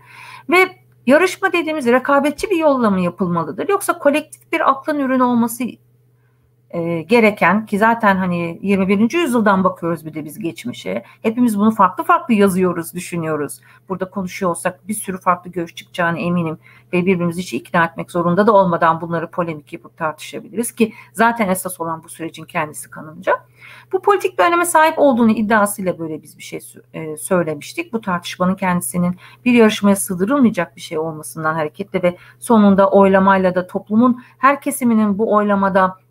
[0.49, 0.67] Ve
[1.07, 3.69] yarışma dediğimiz rekabetçi bir yolla mı yapılmalıdır?
[3.69, 5.63] Yoksa kolektif bir aklın ürünü olması
[6.69, 9.13] e, gereken ki zaten hani 21.
[9.13, 11.03] yüzyıldan bakıyoruz bir de biz geçmişe.
[11.21, 13.61] Hepimiz bunu farklı farklı yazıyoruz, düşünüyoruz.
[13.89, 16.57] Burada konuşuyor olsak bir sürü farklı görüş çıkacağını eminim
[16.93, 21.81] ve birbirimizi hiç ikna etmek zorunda da olmadan bunları polemik yapıp tartışabiliriz ki zaten esas
[21.81, 23.33] olan bu sürecin kendisi kanınca.
[23.91, 26.59] Bu politik bir öneme sahip olduğunu iddiasıyla böyle biz bir şey
[26.93, 27.93] e, söylemiştik.
[27.93, 34.23] Bu tartışmanın kendisinin bir yarışmaya sığdırılmayacak bir şey olmasından hareketle ve sonunda oylamayla da toplumun
[34.37, 36.04] her kesiminin bu oylamada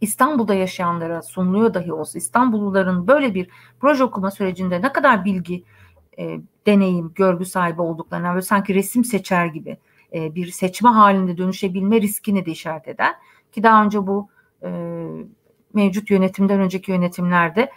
[0.00, 3.48] İstanbul'da yaşayanlara sunuluyor dahi olsa İstanbulluların böyle bir
[3.80, 5.64] proje okuma sürecinde ne kadar bilgi,
[6.18, 9.76] e, deneyim, görgü sahibi olduklarına böyle sanki resim seçer gibi
[10.14, 13.14] e, bir seçme halinde dönüşebilme riskini de işaret eden
[13.52, 14.28] ki daha önce bu
[14.62, 14.70] e,
[15.74, 17.70] mevcut yönetimden önceki yönetimlerde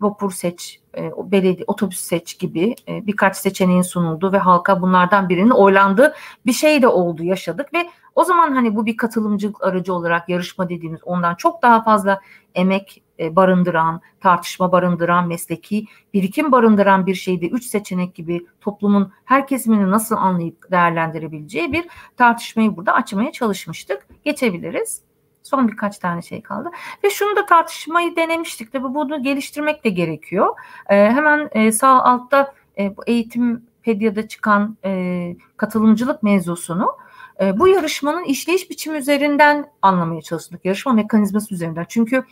[0.00, 5.50] vapur seç, e, belediye otobüs seç gibi e, birkaç seçeneğin sunuldu ve halka bunlardan birinin
[5.50, 6.14] oylandığı
[6.46, 10.68] bir şey de oldu yaşadık ve o zaman hani bu bir katılımcılık aracı olarak yarışma
[10.68, 12.20] dediğimiz ondan çok daha fazla
[12.54, 17.46] emek barındıran, tartışma barındıran, mesleki birikim barındıran bir şeydi.
[17.46, 21.84] Üç seçenek gibi toplumun her kesimini nasıl anlayıp değerlendirebileceği bir
[22.16, 24.06] tartışmayı burada açmaya çalışmıştık.
[24.24, 25.05] Geçebiliriz.
[25.46, 26.70] Son birkaç tane şey kaldı.
[27.04, 28.72] Ve şunu da tartışmayı denemiştik.
[28.72, 30.54] Tabii bunu geliştirmek de gerekiyor.
[30.88, 36.96] E, hemen e, sağ altta e, bu Eğitimpedia'da çıkan e, katılımcılık mevzusunu
[37.40, 40.64] e, bu yarışmanın işleyiş biçimi üzerinden anlamaya çalıştık.
[40.64, 41.86] Yarışma mekanizması üzerinden.
[41.88, 42.24] Çünkü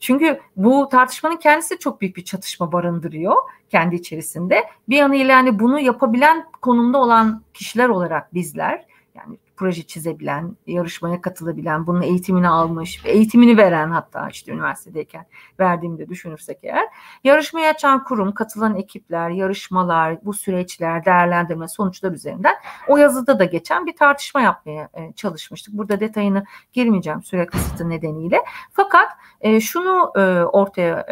[0.00, 3.34] çünkü bu tartışmanın kendisi çok büyük bir çatışma barındırıyor
[3.70, 4.64] kendi içerisinde.
[4.88, 11.86] Bir yanıyla yani bunu yapabilen konumda olan kişiler olarak bizler yani proje çizebilen, yarışmaya katılabilen,
[11.86, 15.26] bunun eğitimini almış, eğitimini veren hatta işte üniversitedeyken
[15.60, 16.88] verdiğimde düşünürsek eğer,
[17.24, 22.54] yarışmaya açan kurum, katılan ekipler, yarışmalar, bu süreçler, değerlendirme sonuçlar üzerinden
[22.88, 25.74] o yazıda da geçen bir tartışma yapmaya e, çalışmıştık.
[25.74, 28.40] Burada detayını girmeyeceğim süre kısıtı nedeniyle.
[28.72, 29.08] Fakat
[29.40, 31.06] e, şunu e, ortaya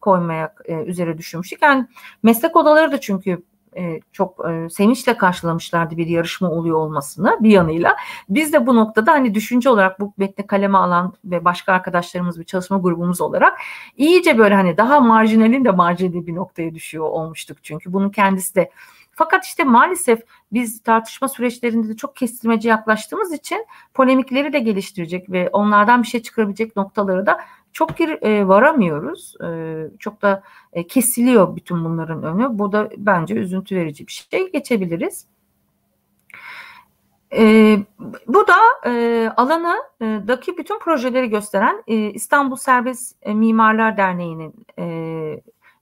[0.00, 0.54] koymaya
[0.86, 1.62] üzere düşünmüştük.
[1.62, 1.86] Yani
[2.22, 3.42] meslek odaları da çünkü
[3.76, 7.96] e, çok e, sevinçle karşılamışlardı bir yarışma oluyor olmasını bir yanıyla.
[8.28, 12.44] Biz de bu noktada hani düşünce olarak bu metni kaleme alan ve başka arkadaşlarımız bir
[12.44, 13.58] çalışma grubumuz olarak
[13.96, 18.70] iyice böyle hani daha marjinalin de marjinali bir noktaya düşüyor olmuştuk çünkü bunun kendisi de
[19.18, 20.20] fakat işte maalesef
[20.52, 26.22] biz tartışma süreçlerinde de çok kestirmeci yaklaştığımız için polemikleri de geliştirecek ve onlardan bir şey
[26.22, 27.40] çıkarabilecek noktaları da
[27.72, 29.34] çok gir, e, varamıyoruz.
[29.44, 29.48] E,
[29.98, 30.42] çok da
[30.72, 32.58] e, kesiliyor bütün bunların önü.
[32.58, 34.52] Bu da bence üzüntü verici bir şey.
[34.52, 35.26] Geçebiliriz.
[37.32, 37.76] E,
[38.26, 38.56] bu da
[38.86, 44.84] e, alanıdaki bütün projeleri gösteren e, İstanbul Serbest e, Mimarlar Derneği'nin e,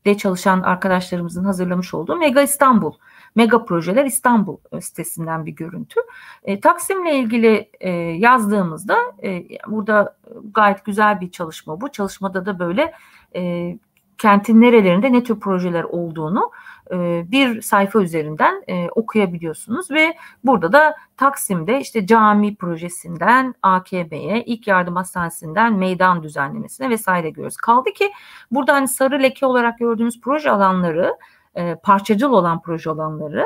[0.05, 2.93] de çalışan arkadaşlarımızın hazırlamış olduğu Mega İstanbul
[3.37, 5.99] Mega Projeler İstanbul e, sitesinden bir görüntü.
[6.43, 10.17] E, Taksim'le ilgili e, yazdığımızda e, burada
[10.53, 11.91] gayet güzel bir çalışma bu.
[11.91, 12.93] Çalışmada da böyle
[13.35, 13.73] e,
[14.17, 16.51] kentin nerelerinde ne tür projeler olduğunu
[16.91, 24.67] e, bir sayfa üzerinden e, okuyabiliyorsunuz ve burada da Taksim'de işte cami projesinden AKB'ye, ilk
[24.67, 27.57] yardım hastanesinden meydan düzenlemesine vesaire görüyoruz.
[27.57, 28.11] Kaldı ki
[28.51, 31.17] burada hani sarı leke olarak gördüğünüz proje alanları
[31.57, 33.45] e, parçacıl olan proje alanları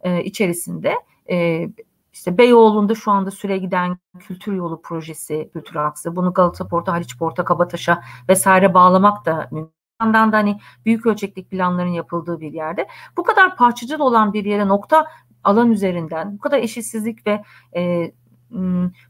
[0.00, 0.94] e, içerisinde
[1.30, 1.68] e,
[2.12, 6.16] işte Beyoğlu'nda şu anda süre giden kültür yolu projesi, kültür aksı.
[6.16, 11.44] Bunu Galata Port'a, Haliç Port'a, Kabataş'a vesaire bağlamak da mümkün yandan da hani büyük ölçekli
[11.44, 15.06] planların yapıldığı bir yerde bu kadar parçacıl olan bir yere nokta
[15.44, 17.42] alan üzerinden bu kadar eşitsizlik ve
[17.76, 18.12] e,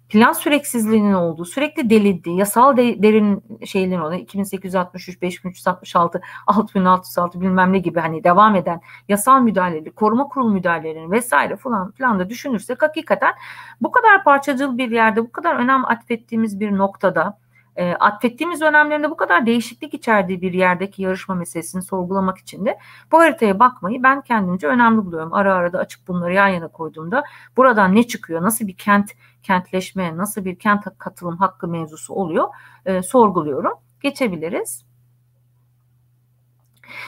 [0.08, 7.78] plan süreksizliğinin olduğu, sürekli delildiği, yasal de, derin şeylerin olduğu 2863, 5366, 6606 bilmem ne
[7.78, 13.32] gibi hani devam eden yasal müdahaleleri, koruma kurulu müdahalelerini vesaire falan filan da düşünürsek hakikaten
[13.80, 17.41] bu kadar parçacıl bir yerde, bu kadar önem atfettiğimiz bir noktada
[17.76, 22.78] e, atfettiğimiz dönemlerinde bu kadar değişiklik içerdiği bir yerdeki yarışma meselesini sorgulamak için de
[23.12, 25.32] bu haritaya bakmayı ben kendimce önemli buluyorum.
[25.32, 27.24] Ara ara da açıp bunları yan yana koyduğumda
[27.56, 29.10] buradan ne çıkıyor, nasıl bir kent
[29.42, 32.48] kentleşme, nasıl bir kent katılım hakkı mevzusu oluyor
[32.86, 33.72] e, sorguluyorum.
[34.00, 34.91] Geçebiliriz.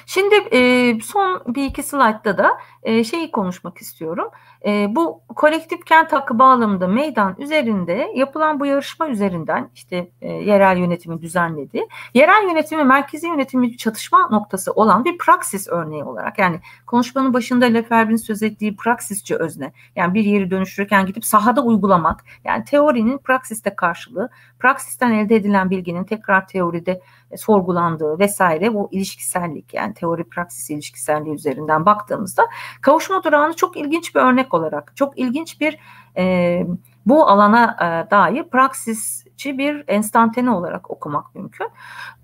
[0.06, 4.28] Şimdi e, son bir iki slaytta da e, şeyi konuşmak istiyorum.
[4.66, 10.76] E, bu kolektif kent hakkı bağlamında meydan üzerinde yapılan bu yarışma üzerinden işte e, yerel
[10.76, 11.86] yönetimi düzenledi.
[12.14, 18.16] Yerel yönetimi merkezi yönetimi çatışma noktası olan bir praksis örneği olarak yani konuşmanın başında Leferbin
[18.16, 24.28] söz ettiği praksisçi özne yani bir yeri dönüştürürken gidip sahada uygulamak yani teorinin praksiste karşılığı
[24.58, 27.00] praksisten elde edilen bilginin tekrar teoride
[27.36, 32.42] sorgulandığı vesaire bu ilişkisellik yani teori praksis ilişkiselliği üzerinden baktığımızda
[32.80, 35.78] kavuşma durağını çok ilginç bir örnek olarak çok ilginç bir
[36.16, 36.66] e,
[37.06, 41.68] bu alana e, dair praksisçi bir enstantane olarak okumak mümkün.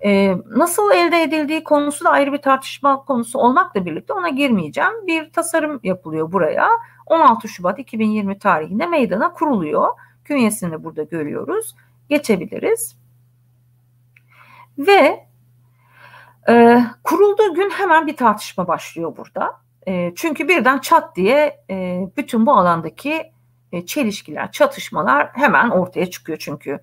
[0.04, 5.06] E, nasıl elde edildiği konusu da ayrı bir tartışma konusu olmakla birlikte ona girmeyeceğim.
[5.06, 6.68] Bir tasarım yapılıyor buraya.
[7.06, 9.88] 16 Şubat 2020 tarihinde meydana kuruluyor.
[10.24, 11.74] Künyesini burada görüyoruz.
[12.08, 12.99] Geçebiliriz.
[14.78, 15.26] Ve
[16.48, 19.60] e, kurulduğu gün hemen bir tartışma başlıyor burada.
[19.88, 23.32] E, çünkü birden çat diye e, bütün bu alandaki
[23.72, 26.80] e, çelişkiler, çatışmalar hemen ortaya çıkıyor çünkü.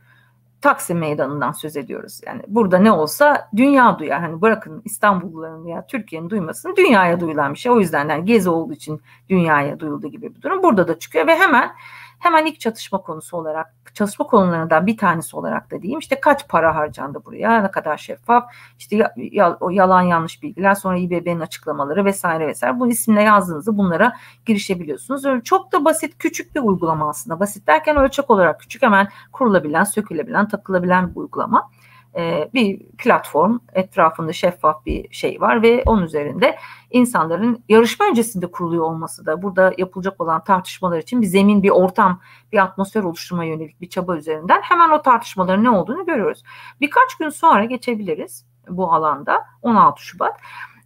[0.61, 2.21] Taksim Meydanı'ndan söz ediyoruz.
[2.25, 4.21] Yani burada ne olsa dünya duyar.
[4.21, 7.71] Hani bırakın İstanbulluların veya Türkiye'nin duymasını dünyaya duyulan bir şey.
[7.71, 10.63] O yüzden yani gezi olduğu için dünyaya duyuldu gibi bir durum.
[10.63, 11.71] Burada da çıkıyor ve hemen
[12.19, 16.75] hemen ilk çatışma konusu olarak çalışma konularından bir tanesi olarak da diyeyim işte kaç para
[16.75, 18.43] harcandı buraya ne kadar şeffaf
[18.79, 24.13] işte ya, o yalan yanlış bilgiler sonra İBB'nin açıklamaları vesaire vesaire bu isimle yazdığınızda bunlara
[24.45, 25.25] girişebiliyorsunuz.
[25.25, 29.83] Öyle çok da basit küçük bir uygulama aslında basit derken ölçek olarak küçük hemen kurulabilen
[29.83, 31.69] sökülebilen takılabilen bir uygulama.
[32.15, 36.57] E, bir platform etrafında şeffaf bir şey var ve onun üzerinde
[36.91, 42.21] insanların yarışma öncesinde kuruluyor olması da burada yapılacak olan tartışmalar için bir zemin, bir ortam,
[42.51, 46.43] bir atmosfer oluşturma yönelik bir çaba üzerinden hemen o tartışmaların ne olduğunu görüyoruz.
[46.81, 50.39] Birkaç gün sonra geçebiliriz bu alanda 16 Şubat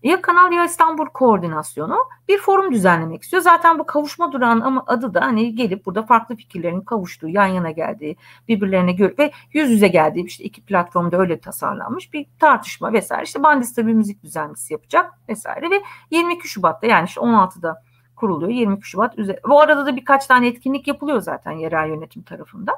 [0.04, 1.98] ya Kanal ya İstanbul Koordinasyonu
[2.28, 3.44] bir forum düzenlemek istiyor.
[3.44, 7.72] Zaten bu kavuşma durağının ama adı da hani gelip burada farklı fikirlerin kavuştuğu, yan yana
[7.72, 8.16] geldiği,
[8.48, 13.24] birbirlerine gör ve yüz yüze geldiği işte iki platformda öyle tasarlanmış bir tartışma vesaire.
[13.24, 15.82] İşte Bandista bir müzik düzenlisi yapacak vesaire ve
[16.12, 17.84] 22 Şubat'ta yani işte 16'da
[18.16, 19.40] kuruluyor 22 Şubat üzeri.
[19.50, 22.76] Bu arada da birkaç tane etkinlik yapılıyor zaten yerel yönetim tarafından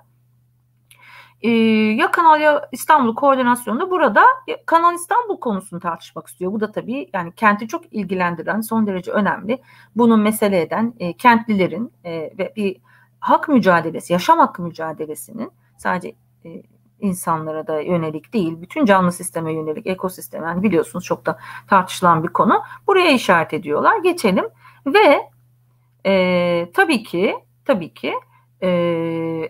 [1.44, 1.50] e,
[1.96, 4.24] ya Kanal ya İstanbul koordinasyonunda burada
[4.66, 6.52] Kanal İstanbul konusunu tartışmak istiyor.
[6.52, 9.62] Bu da tabii yani kenti çok ilgilendiren son derece önemli.
[9.96, 12.78] Bunu mesele eden e, kentlilerin e, ve bir
[13.20, 16.16] hak mücadelesi, yaşam hakkı mücadelesinin sadece
[16.46, 16.64] e,
[17.00, 22.28] insanlara da yönelik değil, bütün canlı sisteme yönelik, ekosisteme yani biliyorsunuz çok da tartışılan bir
[22.28, 22.62] konu.
[22.88, 23.98] Buraya işaret ediyorlar.
[23.98, 24.46] Geçelim
[24.86, 25.30] ve
[26.06, 27.36] e, tabii ki
[27.66, 28.14] tabii ki
[28.64, 28.70] e,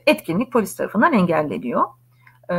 [0.08, 1.84] etkinlik polis tarafından engelleniyor.
[2.50, 2.56] E,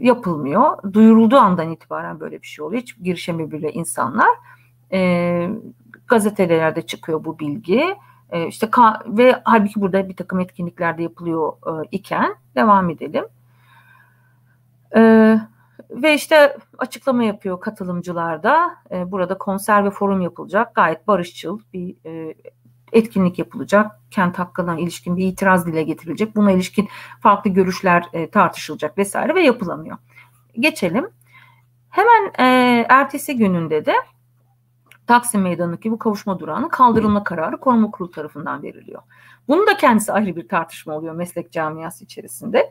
[0.00, 0.92] yapılmıyor.
[0.92, 2.82] Duyurulduğu andan itibaren böyle bir şey oluyor.
[2.82, 4.28] Hiç girişemiyor bile insanlar.
[4.92, 5.50] E,
[6.08, 7.96] gazetelerde çıkıyor bu bilgi.
[8.30, 8.68] E, işte
[9.06, 13.24] ve halbuki burada bir takım etkinlikler de yapılıyor e, iken devam edelim.
[14.96, 15.00] E,
[15.90, 18.74] ve işte açıklama yapıyor katılımcılar da.
[18.90, 20.74] E, burada konser ve forum yapılacak.
[20.74, 22.34] Gayet barışçıl bir e,
[22.92, 24.00] etkinlik yapılacak.
[24.10, 26.36] Kent hakkına ilişkin bir itiraz dile getirilecek.
[26.36, 26.88] Buna ilişkin
[27.20, 29.96] farklı görüşler e, tartışılacak vesaire ve yapılamıyor.
[30.60, 31.08] Geçelim.
[31.90, 33.94] Hemen e, ertesi gününde de
[35.06, 39.02] Taksim Meydanı'ndaki bu kavuşma durağının kaldırılma kararı koruma kurulu tarafından veriliyor.
[39.48, 42.70] Bunun da kendisi ayrı bir tartışma oluyor meslek camiası içerisinde.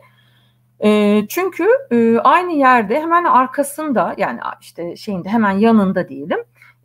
[0.84, 6.38] E, çünkü e, aynı yerde hemen arkasında yani işte şeyinde hemen yanında diyelim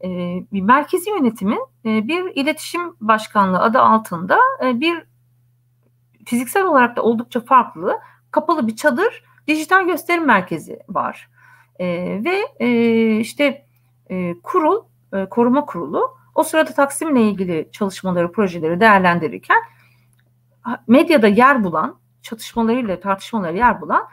[0.03, 5.03] e, merkezi yönetimin e, bir iletişim başkanlığı adı altında e, bir
[6.25, 7.99] fiziksel olarak da oldukça farklı
[8.31, 11.29] kapalı bir çadır dijital gösterim merkezi var.
[11.79, 11.87] E,
[12.23, 13.65] ve işte
[14.09, 14.83] e, kurul,
[15.29, 19.57] koruma kurulu o sırada Taksim'le ilgili çalışmaları, projeleri değerlendirirken
[20.87, 24.07] medyada yer bulan, çatışmalarıyla, tartışmaları yer bulan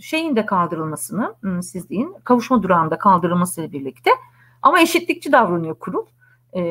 [0.00, 4.10] şeyin de kaldırılmasını, siz deyin, kavuşma durağında kaldırılmasıyla birlikte
[4.64, 6.06] ama eşitlikçi davranıyor kurul.
[6.56, 6.62] e,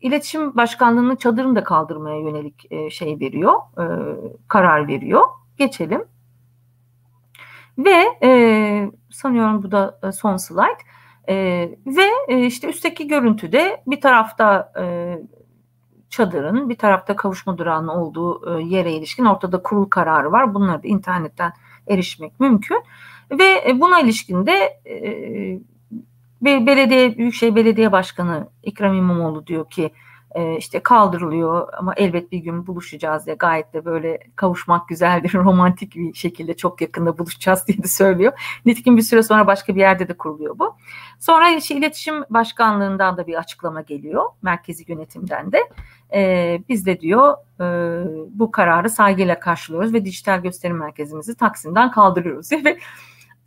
[0.00, 3.84] iletişim başkanlığının çadırını da kaldırmaya yönelik e, şey veriyor, e,
[4.48, 5.22] karar veriyor.
[5.58, 6.04] Geçelim.
[7.78, 10.78] Ve e, sanıyorum bu da e, son slide.
[11.28, 11.34] E,
[11.86, 14.84] ve e, işte üstteki görüntüde bir tarafta e,
[16.10, 20.54] çadırın, bir tarafta kavuşma durağının olduğu e, yere ilişkin ortada kurul kararı var.
[20.54, 21.52] Bunları da internetten
[21.88, 22.82] erişmek mümkün.
[23.30, 25.60] Ve e, buna ilişkin de e,
[26.42, 29.90] belediye Büyükşehir Belediye Başkanı İkram İmamoğlu diyor ki
[30.34, 35.96] e, işte kaldırılıyor ama elbet bir gün buluşacağız diye gayet de böyle kavuşmak güzeldir romantik
[35.96, 38.32] bir şekilde çok yakında buluşacağız diye de söylüyor.
[38.66, 40.76] Nitekim bir süre sonra başka bir yerde de kuruluyor bu.
[41.20, 45.58] Sonra iletişim başkanlığından da bir açıklama geliyor merkezi yönetimden de.
[46.14, 47.64] E, biz de diyor e,
[48.30, 52.78] bu kararı saygıyla karşılıyoruz ve dijital gösterim merkezimizi Taksim'den kaldırıyoruz ve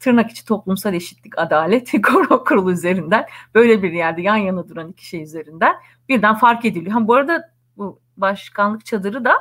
[0.04, 1.92] tırnak içi toplumsal eşitlik, adalet
[2.48, 3.26] kurulu üzerinden
[3.56, 5.76] böyle bir yerde yan yana duran iki şey üzerinden
[6.10, 6.92] birden fark ediliyor.
[6.92, 9.34] Ha, bu arada bu başkanlık çadırı da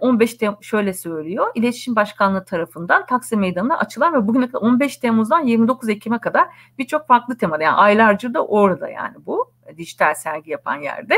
[0.00, 1.46] 15 e, Tem şöyle söylüyor.
[1.54, 7.06] İletişim Başkanlığı tarafından Taksim Meydanı'na açılan ve bugüne kadar 15 Temmuz'dan 29 Ekim'e kadar birçok
[7.06, 11.14] farklı temada yani aylarca da orada yani bu dijital sergi yapan yerde.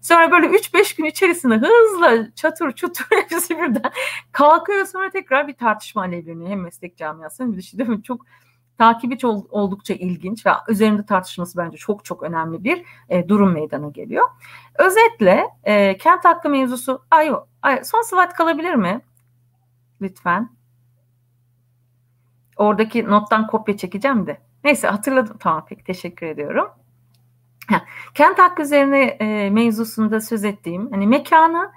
[0.00, 3.92] Sonra böyle 3-5 gün içerisinde hızla çatır çutur hepsi birden
[4.32, 4.86] kalkıyor.
[4.86, 6.50] Sonra tekrar bir tartışma alevleniyor.
[6.50, 8.02] Hem meslek camiasının bir dışı değil mi?
[8.02, 8.26] Çok
[8.78, 14.28] takibi oldukça ilginç ve üzerinde tartışması bence çok çok önemli bir e, durum meydana geliyor.
[14.78, 17.32] Özetle e, kent hakkı mevzusu ay,
[17.62, 19.00] ay, son slide kalabilir mi?
[20.00, 20.58] Lütfen.
[22.56, 24.40] Oradaki nottan kopya çekeceğim de.
[24.64, 25.36] Neyse hatırladım.
[25.40, 26.68] Tamam peki teşekkür ediyorum.
[28.14, 31.70] Kent hakkı üzerine e, mevzusunda söz ettiğim hani mekanı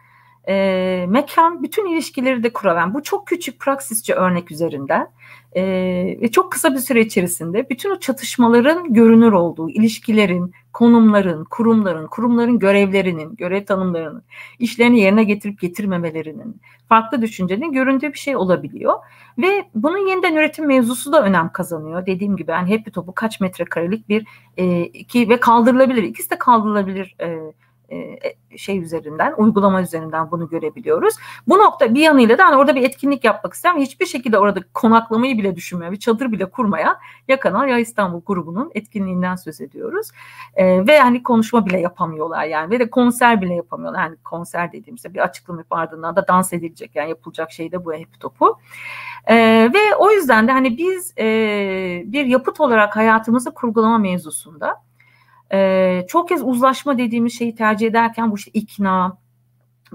[0.48, 5.08] e, mekan bütün ilişkileri de kuraran bu çok küçük praksisçi örnek üzerinden
[5.56, 5.64] e,
[6.22, 12.60] ve çok kısa bir süre içerisinde bütün o çatışmaların görünür olduğu ilişkilerin, konumların, kurumların, kurumların
[12.60, 14.24] görevlerinin, görev tanımlarının,
[14.60, 18.94] işlerini yerine getirip getirmemelerinin, farklı düşüncenin göründüğü bir şey olabiliyor.
[19.38, 22.06] Ve bunun yeniden üretim mevzusu da önem kazanıyor.
[22.06, 26.04] Dediğim gibi yani hep bir topu kaç metrekarelik bir e, iki ve kaldırılabilir.
[26.04, 27.40] İkisi de kaldırılabilir e,
[28.58, 31.16] şey üzerinden, uygulama üzerinden bunu görebiliyoruz.
[31.48, 35.38] Bu nokta bir yanıyla da hani orada bir etkinlik yapmak isteyen hiçbir şekilde orada konaklamayı
[35.38, 40.08] bile düşünmeyen, bir çadır bile kurmaya Yakanal ya İstanbul grubunun etkinliğinden söz ediyoruz.
[40.56, 44.04] E, ve hani konuşma bile yapamıyorlar yani ve de konser bile yapamıyorlar.
[44.04, 48.20] Yani konser dediğimizde bir açıklama ardından da dans edilecek yani yapılacak şey de bu hep
[48.20, 48.58] topu.
[49.28, 49.36] E,
[49.74, 51.24] ve o yüzden de hani biz e,
[52.06, 54.82] bir yapıt olarak hayatımızı kurgulama mevzusunda
[55.54, 59.18] ee, çok kez uzlaşma dediğimiz şeyi tercih ederken bu işte ikna,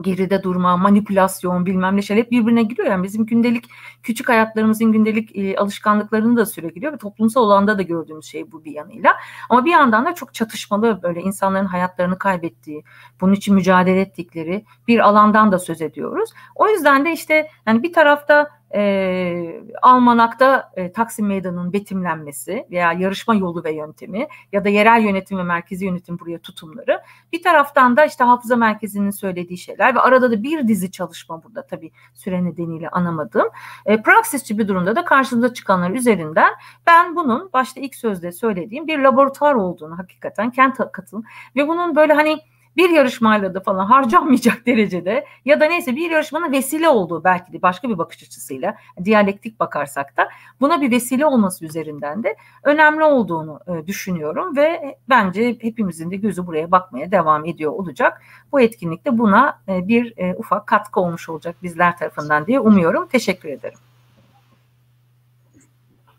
[0.01, 2.89] geride durma, manipülasyon bilmem ne şeyler hep birbirine giriyor.
[2.89, 3.65] Yani bizim gündelik
[4.03, 8.65] küçük hayatlarımızın gündelik e, alışkanlıklarını da süre giriyor ve toplumsal olanda da gördüğümüz şey bu
[8.65, 9.17] bir yanıyla.
[9.51, 12.85] Ama bir yandan da çok çatışmalı böyle insanların hayatlarını kaybettiği,
[13.21, 16.31] bunun için mücadele ettikleri bir alandan da söz ediyoruz.
[16.55, 23.35] O yüzden de işte yani bir tarafta e, Almanak'ta e, Taksim Meydanı'nın betimlenmesi veya yarışma
[23.35, 27.03] yolu ve yöntemi ya da yerel yönetim ve merkezi yönetim buraya tutumları.
[27.33, 31.67] Bir taraftan da işte hafıza merkezinin söylediği şeyler ve arada da bir dizi çalışma burada
[31.67, 33.47] tabii süre nedeniyle anamadım.
[33.87, 36.53] E, praksisçi bir durumda da karşımıza çıkanlar üzerinden
[36.87, 41.25] ben bunun başta ilk sözde söylediğim bir laboratuvar olduğunu hakikaten kent katılım
[41.57, 42.39] ve bunun böyle hani
[42.77, 47.63] bir yarışmayla da falan harcanmayacak derecede ya da neyse bir yarışmanın vesile olduğu belki de
[47.63, 50.29] başka bir bakış açısıyla diyalektik bakarsak da
[50.61, 56.47] buna bir vesile olması üzerinden de önemli olduğunu e, düşünüyorum ve bence hepimizin de gözü
[56.47, 58.23] buraya bakmaya devam ediyor olacak.
[58.53, 63.09] Bu etkinlikte buna e, bir e, ufak katkı olmuş olacak bizler tarafından diye umuyorum.
[63.09, 63.79] Teşekkür ederim.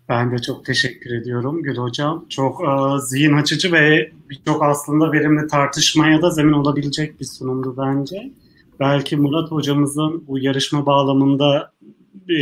[0.09, 2.25] Ben de çok teşekkür ediyorum Gül Hocam.
[2.29, 8.31] Çok e, zihin açıcı ve birçok aslında verimli tartışmaya da zemin olabilecek bir sunumdu bence.
[8.79, 11.71] Belki Murat Hocamızın bu yarışma bağlamında
[12.29, 12.39] e,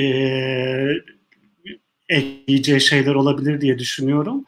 [2.10, 4.46] ekleyeceği şeyler olabilir diye düşünüyorum.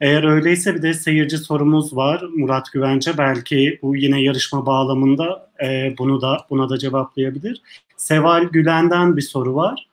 [0.00, 3.18] Eğer öyleyse bir de seyirci sorumuz var Murat Güvence.
[3.18, 7.62] Belki bu yine yarışma bağlamında e, bunu da buna da cevaplayabilir.
[7.96, 9.87] Seval Gülen'den bir soru var.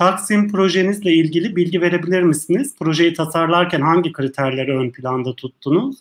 [0.00, 2.74] Taksim projenizle ilgili bilgi verebilir misiniz?
[2.78, 5.96] Projeyi tasarlarken hangi kriterleri ön planda tuttunuz?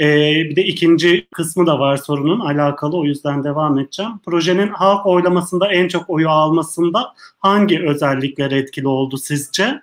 [0.00, 4.12] Ee, bir de ikinci kısmı da var sorunun alakalı o yüzden devam edeceğim.
[4.24, 9.82] Projenin halk oylamasında en çok oyu almasında hangi özellikler etkili oldu sizce?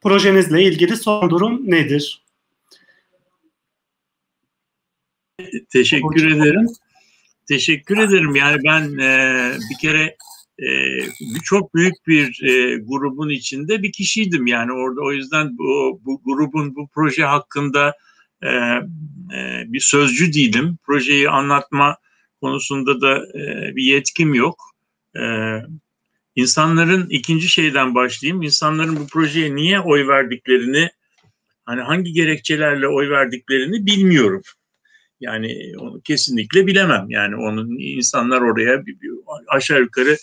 [0.00, 2.22] Projenizle ilgili son durum nedir?
[5.72, 6.66] Teşekkür ederim.
[7.48, 8.36] Teşekkür ederim.
[8.36, 10.16] Yani ben e, bir kere
[11.44, 16.76] çok büyük bir e, grubun içinde bir kişiydim yani orada o yüzden bu, bu grubun
[16.76, 17.94] bu proje hakkında
[18.42, 20.78] e, e, bir sözcü değilim.
[20.86, 21.96] Projeyi anlatma
[22.40, 23.22] konusunda da
[23.76, 24.56] bir yetkim yok.
[26.34, 28.42] İnsanların ikinci şeyden başlayayım.
[28.42, 30.90] İnsanların bu projeye niye oy verdiklerini,
[31.64, 34.42] hani hangi gerekçelerle oy verdiklerini bilmiyorum.
[35.20, 37.06] Yani onu kesinlikle bilemem.
[37.08, 38.82] Yani onun insanlar oraya
[39.48, 40.16] aşağı yukarı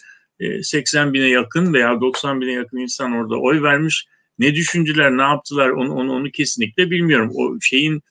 [0.63, 4.07] 80 e, bine yakın veya 90 bine yakın insan orada oy vermiş.
[4.39, 7.31] Ne düşündüler, ne yaptılar onu, onu, onu kesinlikle bilmiyorum.
[7.35, 8.01] O şeyin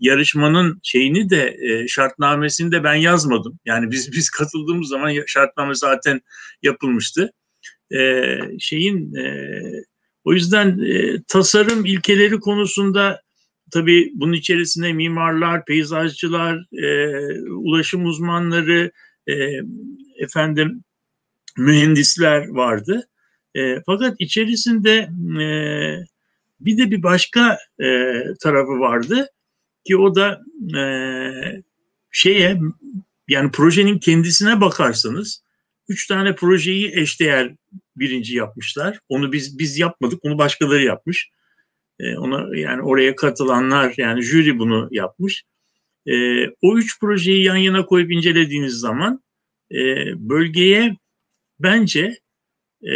[0.00, 3.58] yarışmanın şeyini de e, şartnamesini de ben yazmadım.
[3.64, 6.20] Yani biz biz katıldığımız zaman şartname zaten
[6.62, 7.32] yapılmıştı.
[7.94, 9.14] E, şeyin
[10.24, 10.80] o yüzden
[11.28, 13.22] tasarım ilkeleri konusunda
[13.72, 16.64] tabii bunun içerisinde mimarlar, peyzajcılar,
[17.50, 18.92] ulaşım uzmanları,
[20.18, 20.84] efendim
[21.58, 23.08] mühendisler vardı.
[23.54, 24.94] E, fakat içerisinde
[25.42, 25.46] e,
[26.60, 27.86] bir de bir başka e,
[28.40, 29.28] tarafı vardı
[29.84, 30.40] ki o da
[30.78, 30.82] e,
[32.10, 32.60] şeye
[33.28, 35.42] yani projenin kendisine bakarsanız
[35.88, 37.54] üç tane projeyi eşdeğer
[37.96, 39.00] birinci yapmışlar.
[39.08, 41.30] Onu biz biz yapmadık, onu başkaları yapmış.
[42.00, 45.44] E, ona yani oraya katılanlar yani jüri bunu yapmış.
[46.06, 49.22] E, o üç projeyi yan yana koyup incelediğiniz zaman
[49.72, 49.76] e,
[50.16, 50.96] bölgeye
[51.60, 52.18] bence
[52.82, 52.94] e,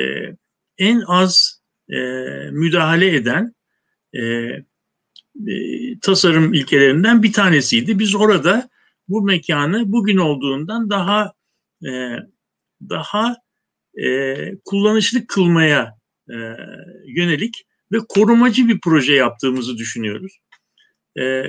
[0.79, 1.97] en az e,
[2.51, 3.55] müdahale eden
[4.13, 4.65] e, e,
[6.03, 7.99] tasarım ilkelerinden bir tanesiydi.
[7.99, 8.69] Biz orada
[9.09, 11.33] bu mekanı bugün olduğundan daha
[11.87, 12.17] e,
[12.89, 13.37] daha
[14.03, 15.99] e, kullanışlı kılmaya
[16.31, 16.37] e,
[17.07, 20.39] yönelik ve korumacı bir proje yaptığımızı düşünüyoruz.
[21.19, 21.45] E,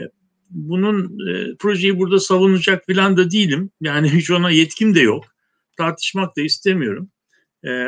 [0.50, 3.72] bunun e, projeyi burada savunacak falan da değilim.
[3.82, 5.33] Yani hiç ona yetkim de yok.
[5.78, 7.12] Tartışmak da istemiyorum.
[7.66, 7.88] E,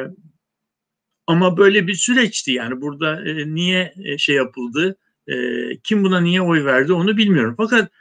[1.28, 4.98] ama böyle bir süreçti yani burada e, niye e, şey yapıldı,
[5.28, 5.36] e,
[5.84, 7.54] kim buna niye oy verdi onu bilmiyorum.
[7.58, 7.92] Fakat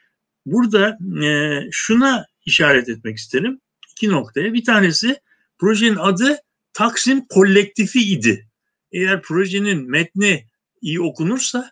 [0.46, 3.60] burada e, şuna işaret etmek isterim.
[3.92, 4.54] iki noktaya.
[4.54, 5.20] Bir tanesi
[5.58, 6.36] projenin adı
[6.72, 8.48] Taksim Kolektifi idi.
[8.92, 10.46] Eğer projenin metni
[10.80, 11.70] iyi okunursa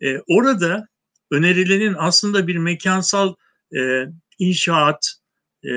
[0.00, 0.88] e, orada
[1.30, 3.34] önerilerin aslında bir mekansal
[3.76, 4.06] e,
[4.38, 5.14] inşaat,
[5.64, 5.72] e,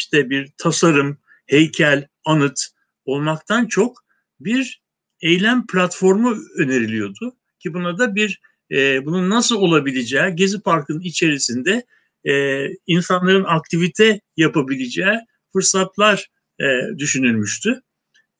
[0.00, 2.60] işte bir tasarım, heykel, anıt
[3.04, 4.04] olmaktan çok
[4.40, 4.82] bir
[5.20, 8.40] eylem platformu öneriliyordu ki buna da bir
[8.72, 11.86] e, bunun nasıl olabileceği Gezi Parkı'nın içerisinde
[12.28, 15.18] e, insanların aktivite yapabileceği
[15.52, 17.82] fırsatlar e, düşünülmüştü.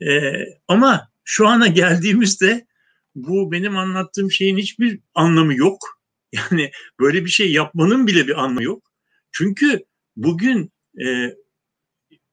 [0.02, 0.32] E,
[0.68, 2.66] ama şu ana geldiğimizde
[3.14, 5.78] bu benim anlattığım şeyin hiçbir anlamı yok.
[6.32, 6.70] Yani
[7.00, 8.92] böyle bir şey yapmanın bile bir anlamı yok.
[9.32, 9.84] Çünkü
[10.16, 10.72] bugün
[11.04, 11.34] e,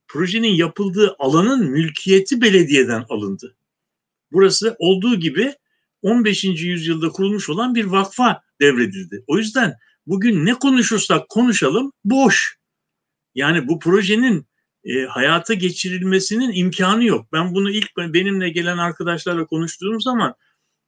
[0.07, 3.55] projenin yapıldığı alanın mülkiyeti belediyeden alındı.
[4.31, 5.53] Burası olduğu gibi
[6.01, 6.43] 15.
[6.43, 9.23] yüzyılda kurulmuş olan bir vakfa devredildi.
[9.27, 9.73] O yüzden
[10.07, 12.57] bugün ne konuşursak konuşalım boş.
[13.35, 14.47] Yani bu projenin
[14.83, 17.27] e, hayata geçirilmesinin imkanı yok.
[17.33, 20.35] Ben bunu ilk benimle gelen arkadaşlarla konuştuğum zaman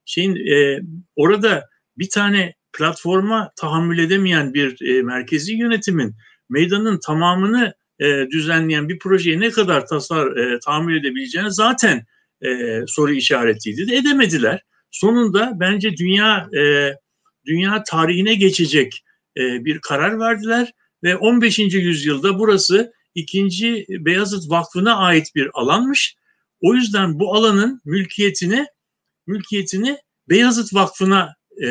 [0.06, 0.82] şeyin e,
[1.16, 6.16] orada bir tane platforma tahammül edemeyen bir e, merkezi yönetimin
[6.50, 12.06] meydanın tamamını e, düzenleyen bir projeye ne kadar tasar e, tahammül edebileceğini zaten
[12.42, 14.62] e, soru işaretiydi de edemediler.
[14.92, 16.94] Sonunda bence dünya e,
[17.46, 19.04] dünya tarihine geçecek
[19.38, 20.74] e, bir karar verdiler
[21.04, 21.60] ve 15.
[21.60, 26.16] yüzyılda burası ikinci Beyazıt Vakfı'na ait bir alanmış.
[26.62, 28.66] O yüzden bu alanın mülkiyetini
[29.28, 29.98] mülkiyetini
[30.30, 31.68] Beyazıt Vakfı'na e,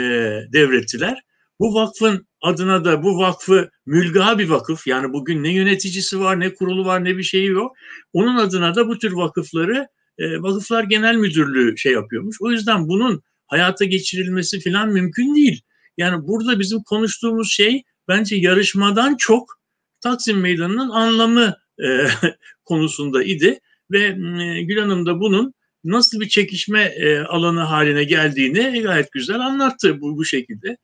[0.52, 1.22] devrettiler.
[1.60, 6.54] Bu vakfın adına da bu vakfı mülga bir vakıf yani bugün ne yöneticisi var ne
[6.54, 7.76] kurulu var ne bir şeyi yok.
[8.12, 9.88] Onun adına da bu tür vakıfları
[10.18, 12.36] e, Vakıflar Genel Müdürlüğü şey yapıyormuş.
[12.40, 15.62] O yüzden bunun hayata geçirilmesi falan mümkün değil.
[15.96, 19.58] Yani burada bizim konuştuğumuz şey bence yarışmadan çok
[20.00, 22.06] Taksim Meydanı'nın anlamı e,
[22.64, 23.60] konusunda idi
[23.90, 25.54] ve e, Gül Hanım da bunun
[25.84, 30.76] nasıl bir çekişme e, alanı haline geldiğini gayet güzel anlattı bu bu şekilde.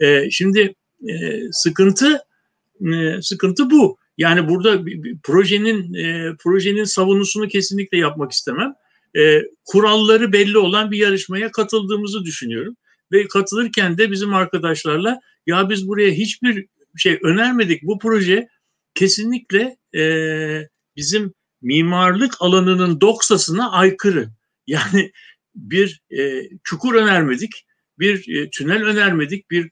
[0.00, 0.74] E, şimdi
[1.08, 2.20] e, sıkıntı
[2.80, 3.98] e, sıkıntı bu.
[4.18, 8.74] Yani burada bir, bir projenin e, projenin savunusunu kesinlikle yapmak istemem.
[9.16, 12.76] E, kuralları belli olan bir yarışmaya katıldığımızı düşünüyorum
[13.12, 16.66] ve katılırken de bizim arkadaşlarla ya biz buraya hiçbir
[16.96, 17.82] şey önermedik.
[17.82, 18.48] Bu proje
[18.94, 20.04] kesinlikle e,
[20.96, 24.28] bizim mimarlık alanının doksasına aykırı.
[24.66, 25.12] Yani
[25.54, 27.66] bir e, çukur önermedik,
[27.98, 29.68] bir e, tünel önermedik, bir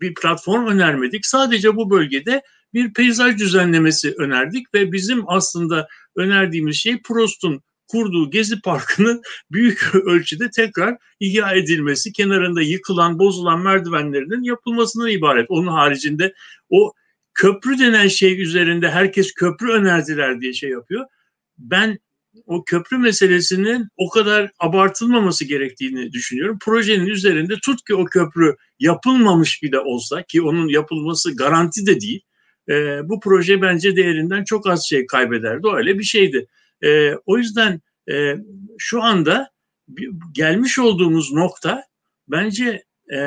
[0.00, 1.26] bir platform önermedik.
[1.26, 2.42] Sadece bu bölgede
[2.74, 9.22] bir peyzaj düzenlemesi önerdik ve bizim aslında önerdiğimiz şey Prost'un kurduğu Gezi Parkı'nın
[9.52, 15.46] büyük ölçüde tekrar ihya edilmesi, kenarında yıkılan, bozulan merdivenlerinin yapılmasından ibaret.
[15.48, 16.34] Onun haricinde
[16.70, 16.92] o
[17.34, 21.06] köprü denen şey üzerinde herkes köprü önerdiler diye şey yapıyor.
[21.58, 21.98] Ben
[22.46, 26.58] o köprü meselesinin o kadar abartılmaması gerektiğini düşünüyorum.
[26.60, 32.20] Projenin üzerinde tut ki o köprü yapılmamış bile olsa ki onun yapılması garanti de değil.
[32.68, 32.72] E,
[33.08, 35.66] bu proje bence değerinden çok az şey kaybederdi.
[35.74, 36.46] Öyle bir şeydi.
[36.82, 37.80] E, o yüzden
[38.10, 38.34] e,
[38.78, 39.50] şu anda
[40.32, 41.82] gelmiş olduğumuz nokta
[42.28, 43.18] bence e,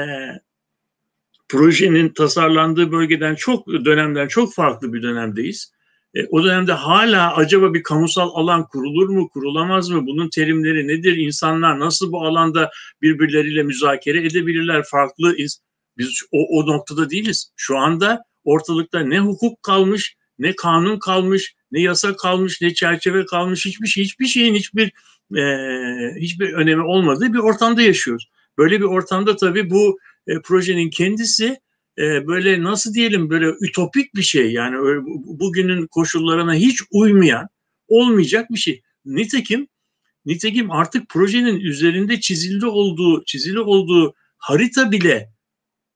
[1.50, 5.74] projenin tasarlandığı bölgeden çok dönemden çok farklı bir dönemdeyiz.
[6.14, 10.06] E, o dönemde hala acaba bir kamusal alan kurulur mu, kurulamaz mı?
[10.08, 11.18] Bunun terimleri nedir?
[11.18, 12.72] İnsanlar nasıl bu alanda
[13.02, 14.84] birbirleriyle müzakere edebilirler?
[14.92, 15.36] Farklı
[15.98, 17.52] biz o, o noktada değiliz.
[17.56, 23.66] Şu anda ortalıkta ne hukuk kalmış, ne kanun kalmış, ne yasa kalmış, ne çerçeve kalmış,
[23.66, 24.92] hiçbir şey, hiçbir şeyin hiçbir
[25.38, 25.44] e,
[26.20, 28.30] hiçbir önemi olmadığı bir ortamda yaşıyoruz.
[28.58, 31.60] Böyle bir ortamda tabii bu e, projenin kendisi
[31.98, 34.76] e, böyle nasıl diyelim böyle ütopik bir şey yani
[35.40, 37.48] bugünün koşullarına hiç uymayan
[37.88, 38.82] olmayacak bir şey.
[39.06, 39.68] Nitekim
[40.26, 45.34] nitekim artık projenin üzerinde çizildi olduğu çizili olduğu harita bile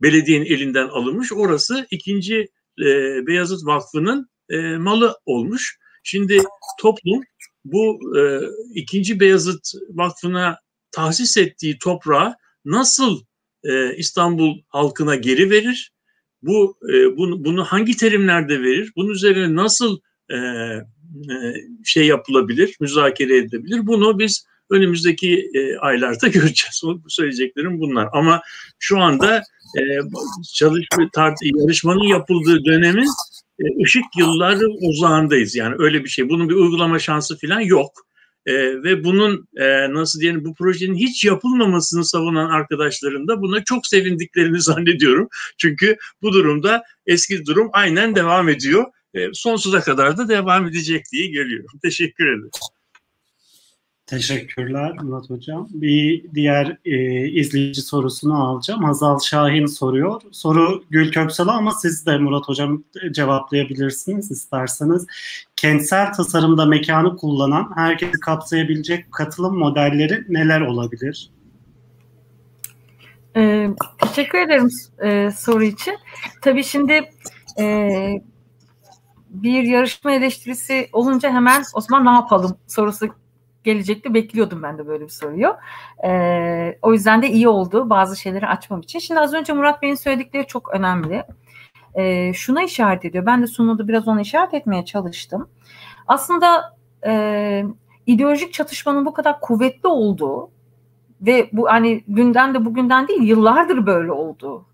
[0.02, 1.32] belediyenin elinden alınmış.
[1.34, 2.36] Orası ikinci
[2.80, 2.86] e,
[3.28, 5.78] Beyazıt Vakfı'nın e, malı olmuş.
[6.04, 6.44] Şimdi
[6.82, 7.24] toplum
[7.66, 8.42] bu e,
[8.74, 10.60] ikinci Beyazıt Vakfı'na
[10.92, 13.22] tahsis ettiği toprağı nasıl
[13.68, 15.92] e, İstanbul halkına geri verir?
[16.42, 18.92] Bu e, bunu, bunu hangi terimlerde verir?
[18.96, 20.00] Bunun üzerine nasıl
[20.30, 21.36] e, e,
[21.84, 23.88] şey yapılabilir, müzakere edilebilir?
[23.88, 26.82] Bunu biz önümüzdeki e, aylarda göreceğiz.
[26.84, 28.10] Bu söyleyeceklerim bunlar.
[28.14, 28.42] Ama
[28.80, 29.44] şu anda
[29.78, 29.82] e,
[30.54, 33.10] çalışma tart yarışmanın yapıldığı dönemin
[33.60, 35.56] e, ışık yılları uzağındayız.
[35.56, 36.30] Yani öyle bir şey.
[36.30, 38.07] Bunun bir uygulama şansı falan yok.
[38.48, 38.54] E,
[38.84, 44.62] ve bunun e, nasıl diyelim bu projenin hiç yapılmamasını savunan arkadaşlarım da buna çok sevindiklerini
[44.62, 45.28] zannediyorum.
[45.58, 48.86] Çünkü bu durumda eski durum aynen devam ediyor.
[49.14, 51.80] E, sonsuza kadar da devam edecek diye görüyorum.
[51.82, 52.50] Teşekkür ederim.
[54.08, 55.68] Teşekkürler Murat Hocam.
[55.72, 58.84] Bir diğer e, izleyici sorusunu alacağım.
[58.84, 60.22] Hazal Şahin soruyor.
[60.32, 65.06] Soru Gül Köksal'a ama siz de Murat Hocam cevaplayabilirsiniz isterseniz.
[65.56, 71.30] Kentsel tasarımda mekanı kullanan, herkesi kapsayabilecek katılım modelleri neler olabilir?
[73.36, 73.70] Ee,
[74.00, 74.70] teşekkür ederim
[75.04, 75.98] e, soru için.
[76.42, 77.02] Tabii şimdi
[77.60, 77.90] e,
[79.30, 83.08] bir yarışma eleştirisi olunca hemen Osman ne yapalım sorusu
[83.68, 84.14] gelecekti.
[84.14, 85.56] Bekliyordum ben de böyle bir soruyu.
[86.04, 89.00] E, o yüzden de iyi oldu bazı şeyleri açmam için.
[89.00, 91.24] Şimdi az önce Murat Bey'in söyledikleri çok önemli.
[91.96, 93.26] E, şuna işaret ediyor.
[93.26, 95.50] Ben de sunuda biraz ona işaret etmeye çalıştım.
[96.08, 97.64] Aslında e,
[98.06, 100.50] ideolojik çatışmanın bu kadar kuvvetli olduğu
[101.22, 104.66] ve bu hani günden de bugünden değil yıllardır böyle olduğu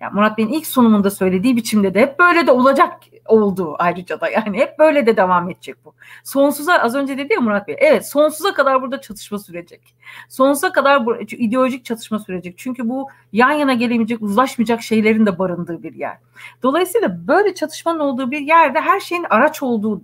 [0.00, 4.28] yani Murat Bey'in ilk sunumunda söylediği biçimde de hep böyle de olacak oldu ayrıca da
[4.28, 5.94] yani hep böyle de devam edecek bu.
[6.24, 9.94] Sonsuza az önce dedi ya Murat Bey evet sonsuza kadar burada çatışma sürecek.
[10.28, 12.58] Sonsuza kadar bu, ideolojik çatışma sürecek.
[12.58, 16.18] Çünkü bu yan yana gelemeyecek uzlaşmayacak şeylerin de barındığı bir yer.
[16.62, 20.02] Dolayısıyla böyle çatışmanın olduğu bir yerde her şeyin araç olduğu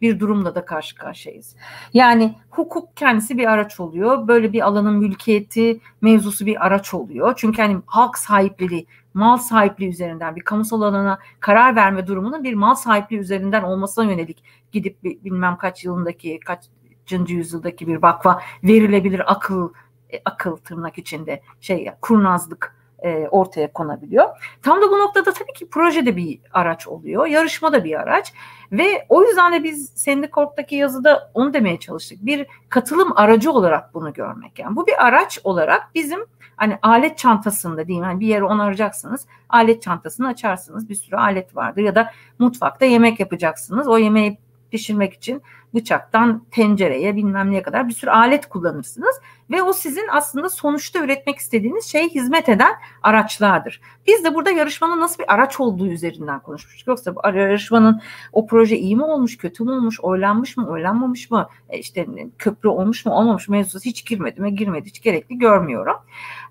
[0.00, 1.56] bir durumla da karşı karşıyayız.
[1.94, 4.28] Yani hukuk kendisi bir araç oluyor.
[4.28, 7.34] Böyle bir alanın mülkiyeti mevzusu bir araç oluyor.
[7.36, 8.86] Çünkü hani halk sahipliği,
[9.16, 14.44] mal sahipliği üzerinden bir kamusal alana karar verme durumunun bir mal sahipliği üzerinden olmasına yönelik
[14.72, 19.72] gidip bilmem kaç yılındaki kaçıncı yüzyıldaki bir vakfa verilebilir akıl
[20.12, 24.28] e, akıl tırnak içinde şey kurnazlık e, ortaya konabiliyor.
[24.62, 27.26] Tam da bu noktada tabii ki proje de bir araç oluyor.
[27.26, 28.32] Yarışma da bir araç.
[28.72, 32.26] Ve o yüzden de biz Sendikort'taki yazıda onu demeye çalıştık.
[32.26, 34.58] Bir katılım aracı olarak bunu görmek.
[34.58, 36.20] Yani bu bir araç olarak bizim
[36.56, 39.26] hani alet çantasında diyeyim yani bir yere onaracaksınız.
[39.48, 40.88] Alet çantasını açarsınız.
[40.88, 43.88] Bir sürü alet vardır ya da mutfakta yemek yapacaksınız.
[43.88, 44.38] O yemeği
[44.70, 45.42] pişirmek için
[45.74, 49.20] bıçaktan tencereye bilmem neye kadar bir sürü alet kullanırsınız
[49.50, 53.80] ve o sizin aslında sonuçta üretmek istediğiniz şeye hizmet eden araçlardır.
[54.06, 56.88] Biz de burada yarışmanın nasıl bir araç olduğu üzerinden konuşmuştuk.
[56.88, 58.00] Yoksa bu yarışmanın
[58.32, 62.06] o proje iyi mi olmuş, kötü mü olmuş, oylanmış mı, oylanmamış mı, e işte
[62.38, 65.96] köprü olmuş mu, olmamış mı mevzusu hiç girmedi mi, girmedi hiç gerekli görmüyorum.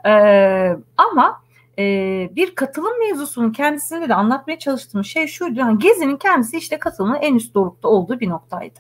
[0.05, 1.41] Ee, ama
[1.80, 5.59] e, bir katılım mevzusunun kendisinde de anlatmaya çalıştığım şey şuydu.
[5.59, 8.80] Yani Gezi'nin kendisi işte katılımın en üst dorukta olduğu bir noktaydı.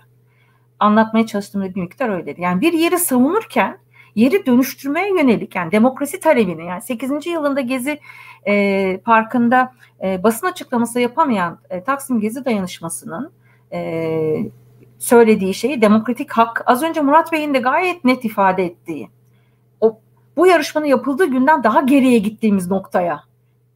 [0.79, 2.41] Anlatmaya çalıştığım bir miktar öyleydi.
[2.41, 3.77] Yani bir yeri savunurken
[4.15, 7.25] yeri dönüştürmeye yönelik yani demokrasi talebini yani 8.
[7.25, 7.99] yılında Gezi
[8.47, 9.73] e, Parkı'nda
[10.03, 13.31] e, basın açıklaması yapamayan e, Taksim Gezi dayanışmasının
[13.73, 14.51] e,
[14.99, 19.09] söylediği şeyi demokratik hak az önce Murat Bey'in de gayet net ifade ettiği
[19.81, 19.99] o
[20.37, 23.23] bu yarışmanın yapıldığı günden daha geriye gittiğimiz noktaya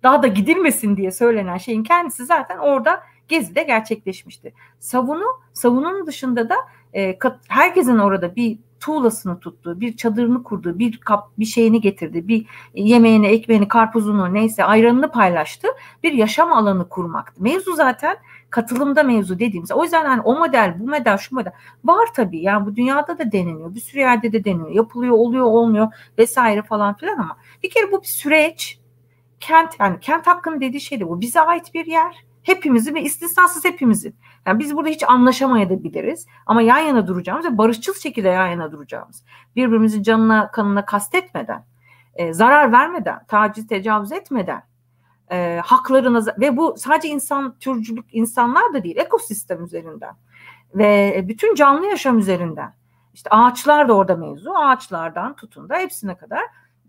[0.04, 4.54] daha da gidilmesin diye söylenen şeyin kendisi zaten orada Gezi'de gerçekleşmişti.
[4.80, 6.56] Savunu, savunun dışında da
[6.96, 7.18] e,
[7.48, 13.28] herkesin orada bir tuğlasını tuttuğu, bir çadırını kurduğu, bir kap bir şeyini getirdi, bir yemeğini,
[13.28, 15.68] ekmeğini, karpuzunu neyse ayranını paylaştı.
[16.04, 17.44] Bir yaşam alanı kurmaktı.
[17.44, 18.18] Mevzu zaten
[18.50, 19.72] katılımda mevzu dediğimiz.
[19.72, 21.52] O yüzden hani o model, bu model, şu model
[21.86, 22.42] var tabii.
[22.42, 23.76] Yani bu dünyada da deneniyor.
[23.76, 24.70] Bir sürü yerde de deniyor.
[24.70, 25.88] Yapılıyor, oluyor, olmuyor
[26.18, 28.80] vesaire falan filan ama bir kere bu bir süreç.
[29.40, 31.22] Kent yani kent hakkının dediği şey de bu.
[31.22, 32.29] Bize ait bir yer.
[32.44, 34.16] Hepimizin ve istisnasız hepimizin.
[34.46, 39.24] Yani biz burada hiç anlaşamayabiliriz ama yan yana duracağımız ve barışçıl şekilde yan yana duracağımız.
[39.56, 41.66] Birbirimizin canına kanına kastetmeden,
[42.16, 44.64] e, zarar vermeden, taciz tecavüz etmeden,
[45.32, 50.16] e, haklarına ve bu sadece insan türcülük insanlar da değil ekosistem üzerinden
[50.76, 52.74] ve bütün canlı yaşam üzerinden.
[53.14, 54.52] İşte ağaçlar da orada mevzu.
[54.54, 56.42] Ağaçlardan tutun da hepsine kadar.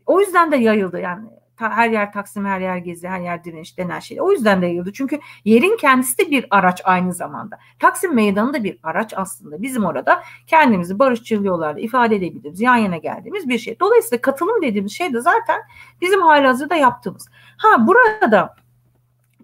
[0.06, 1.28] O yüzden de yayıldı yani
[1.60, 4.20] her yer Taksim, her yer Gezi, her yer direniş denen şey.
[4.20, 4.92] O yüzden de yayıldı.
[4.92, 7.58] Çünkü yerin kendisi de bir araç aynı zamanda.
[7.78, 9.62] Taksim Meydanı da bir araç aslında.
[9.62, 13.80] Bizim orada kendimizi barışçıl yollarla ifade edebildiğimiz, yan yana geldiğimiz bir şey.
[13.80, 15.60] Dolayısıyla katılım dediğimiz şey de zaten
[16.00, 17.28] bizim halihazırda yaptığımız.
[17.56, 18.56] Ha burada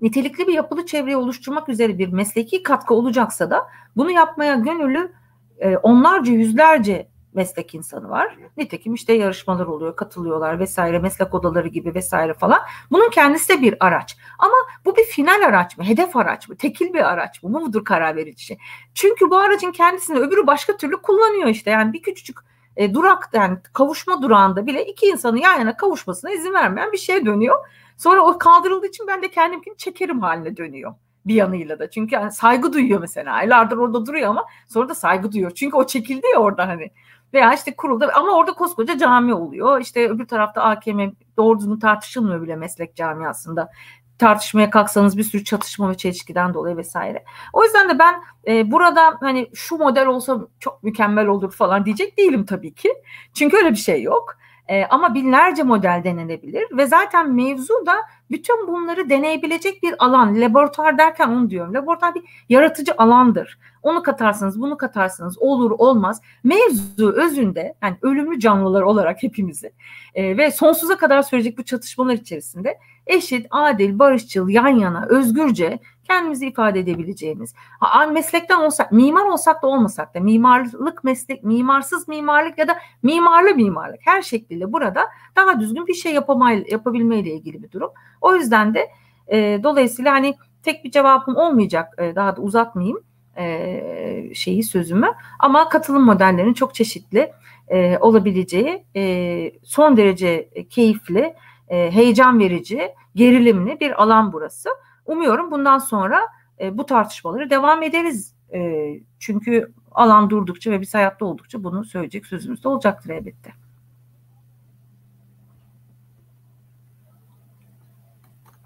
[0.03, 3.67] nitelikli bir yapılı çevreyi oluşturmak üzere bir mesleki katkı olacaksa da
[3.97, 5.13] bunu yapmaya gönüllü
[5.59, 8.37] e, onlarca yüzlerce meslek insanı var.
[8.57, 12.61] Nitekim işte yarışmalar oluyor, katılıyorlar vesaire, meslek odaları gibi vesaire falan.
[12.91, 14.17] Bunun kendisi de bir araç.
[14.39, 14.55] Ama
[14.85, 17.55] bu bir final araç mı, hedef araç mı, tekil bir araç mı?
[17.55, 18.59] Bu mudur karar verici şey?
[18.95, 21.71] Çünkü bu aracın kendisini öbürü başka türlü kullanıyor işte.
[21.71, 22.39] Yani bir küçücük
[22.77, 27.27] e, durak yani kavuşma durağında bile iki insanın yan yana kavuşmasına izin vermeyen bir şeye
[27.27, 27.57] dönüyor.
[27.97, 30.95] Sonra o kaldırıldığı için ben de kendimkini çekerim haline dönüyor
[31.27, 31.91] bir yanıyla da.
[31.91, 33.33] Çünkü yani saygı duyuyor mesela.
[33.33, 35.51] Aylardır orada duruyor ama sonra da saygı duyuyor.
[35.51, 36.91] Çünkü o çekildi ya orada hani.
[37.37, 39.81] Veya işte kurulda ama orada koskoca cami oluyor.
[39.81, 41.01] İşte öbür tarafta AKM
[41.37, 43.71] doğru düzgün tartışılmıyor bile meslek camiasında.
[44.19, 47.25] Tartışmaya kalksanız bir sürü çatışma ve çelişkiden dolayı vesaire.
[47.53, 52.19] O yüzden de ben e, burada hani şu model olsa çok mükemmel olur falan diyecek
[52.19, 52.95] değilim tabii ki.
[53.35, 54.37] Çünkü öyle bir şey yok.
[54.69, 57.95] E, ama binlerce model denenebilir ve zaten mevzu da
[58.31, 60.41] bütün bunları deneyebilecek bir alan.
[60.41, 61.75] Laboratuvar derken onu diyorum.
[61.75, 63.59] Laboratuvar bir yaratıcı alandır.
[63.83, 66.21] Onu katarsınız, bunu katarsınız, olur olmaz.
[66.45, 69.73] Mevzu özünde yani ölümlü canlılar olarak hepimizi
[70.15, 76.47] e, ve sonsuza kadar sürecek bu çatışmalar içerisinde eşit, adil, barışçıl, yan yana, özgürce kendimizi
[76.47, 77.55] ifade edebileceğimiz.
[77.81, 83.55] Ha, meslekten olsak, mimar olsak da olmasak da mimarlık meslek, mimarsız mimarlık ya da mimarlı
[83.55, 85.07] mimarlık her şekilde burada
[85.37, 87.91] daha düzgün bir şey yapamay, yapabilmeyle ilgili bir durum.
[88.21, 88.91] O yüzden de
[89.29, 93.05] e, dolayısıyla hani tek bir cevabım olmayacak e, daha da uzatmayayım
[93.39, 95.09] e, şeyi sözümü
[95.39, 97.33] ama katılım modellerinin çok çeşitli
[97.69, 101.35] e, olabileceği e, son derece keyifli,
[101.69, 104.69] e, heyecan verici, gerilimli bir alan burası.
[105.07, 106.21] Umuyorum bundan sonra
[106.61, 108.35] e, bu tartışmaları devam ederiz.
[108.55, 113.51] E, çünkü alan durdukça ve biz hayatta oldukça bunu söyleyecek sözümüz de olacaktır elbette.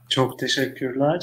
[0.08, 1.20] Çok teşekkürler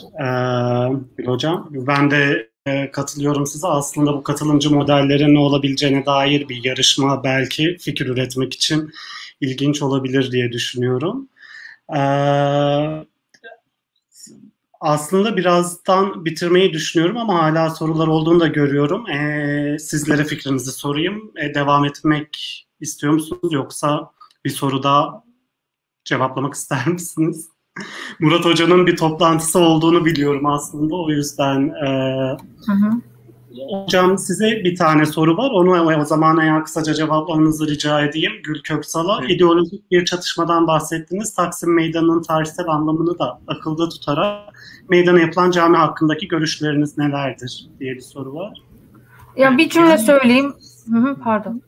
[1.20, 1.70] ee, Hocam.
[1.72, 3.68] Ben de e, katılıyorum size.
[3.68, 8.92] Aslında bu katılımcı modellerin ne olabileceğine dair bir yarışma belki fikir üretmek için
[9.42, 11.30] ilginç olabilir diye düşünüyorum.
[11.96, 12.00] Ee,
[14.80, 19.10] aslında birazdan bitirmeyi düşünüyorum ama hala sorular olduğunu da görüyorum.
[19.10, 21.32] Ee, sizlere fikrinizi sorayım.
[21.38, 24.12] Ee, devam etmek istiyor musunuz yoksa
[24.46, 25.24] bir soru daha
[26.06, 27.50] cevaplamak ister misiniz?
[28.20, 30.96] Murat Hoca'nın bir toplantısı olduğunu biliyorum aslında.
[30.96, 31.88] O yüzden e,
[32.66, 32.92] hı hı.
[33.72, 35.52] Hocam size bir tane soru var.
[35.52, 38.32] Onu o zaman eğer kısaca cevaplamanızı rica edeyim.
[38.44, 39.32] Gül Köksal'a evet.
[39.32, 41.34] ideolojik bir çatışmadan bahsettiniz.
[41.34, 44.54] Taksim Meydanı'nın tarihsel anlamını da akılda tutarak
[44.90, 48.62] meydana yapılan cami hakkındaki görüşleriniz nelerdir diye bir soru var.
[49.38, 50.54] Ya bir cümle söyleyeyim.
[50.92, 51.62] Hı hı, pardon.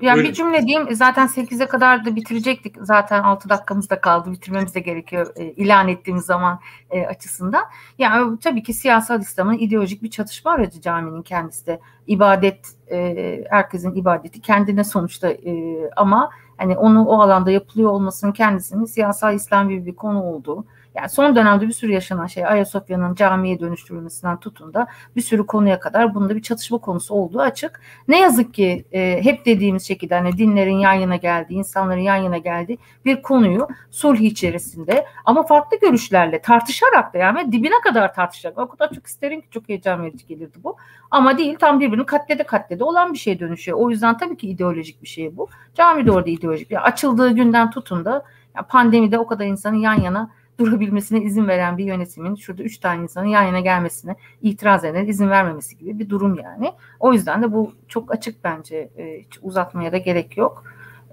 [0.00, 0.24] Yani Buyurun.
[0.24, 2.76] bir cümle diyeyim zaten 8'e kadar da bitirecektik.
[2.80, 4.32] Zaten 6 dakikamız da kaldı.
[4.32, 6.60] Bitirmemiz de gerekiyor e, ilan ettiğimiz zaman
[6.90, 7.64] e, açısından.
[7.98, 11.80] Yani tabii ki siyasal İslam'ın ideolojik bir çatışma aracı caminin kendisi de.
[12.06, 18.84] İbadet, e, herkesin ibadeti kendine sonuçta e, ama hani onu o alanda yapılıyor olmasının kendisinin
[18.84, 20.64] siyasal İslam gibi bir konu olduğu
[20.94, 24.86] Yani son dönemde bir sürü yaşanan şey Ayasofya'nın camiye dönüştürülmesinden tutun da
[25.16, 27.80] bir sürü konuya kadar bunda bir çatışma konusu olduğu açık.
[28.08, 32.38] Ne yazık ki e, hep dediğimiz şekilde hani dinlerin yan yana geldiği, insanların yan yana
[32.38, 38.68] geldiği bir konuyu sulh içerisinde ama farklı görüşlerle tartışarak da yani dibine kadar tartışarak o
[38.68, 40.76] kadar çok isterim ki çok heyecan verici gelirdi bu.
[41.10, 43.78] Ama değil tam birbirini katlede katlede olan bir şey dönüşüyor.
[43.78, 45.48] O yüzden tabii ki ideolojik bir şey bu.
[45.74, 46.70] Cami de orada ideolojik.
[46.70, 48.24] Yani açıldığı günden tutun da
[48.56, 53.02] yani pandemide o kadar insanın yan yana durabilmesine izin veren bir yönetimin şurada üç tane
[53.02, 56.72] insanın yan yana gelmesine itiraz eden izin vermemesi gibi bir durum yani.
[57.00, 60.64] O yüzden de bu çok açık bence e, hiç uzatmaya da gerek yok.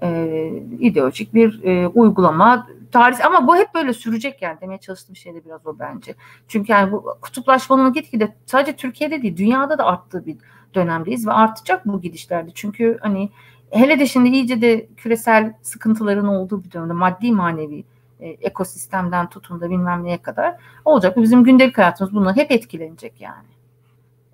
[0.02, 0.50] E,
[0.80, 5.44] ideolojik bir e, uygulama tarih ama bu hep böyle sürecek yani demeye çalıştığım şey de
[5.44, 6.14] biraz o bence.
[6.48, 10.36] Çünkü yani bu kutuplaşmanın gitgide sadece Türkiye'de değil dünyada da arttığı bir
[10.74, 12.50] dönemdeyiz ve artacak bu gidişlerde.
[12.54, 13.30] Çünkü hani
[13.70, 17.84] hele de şimdi iyice de küresel sıkıntıların olduğu bir dönemde maddi manevi
[18.20, 21.16] e, ekosistemden tutun da bilmem neye kadar olacak.
[21.16, 23.48] Bizim gündelik hayatımız bunlar hep etkilenecek yani.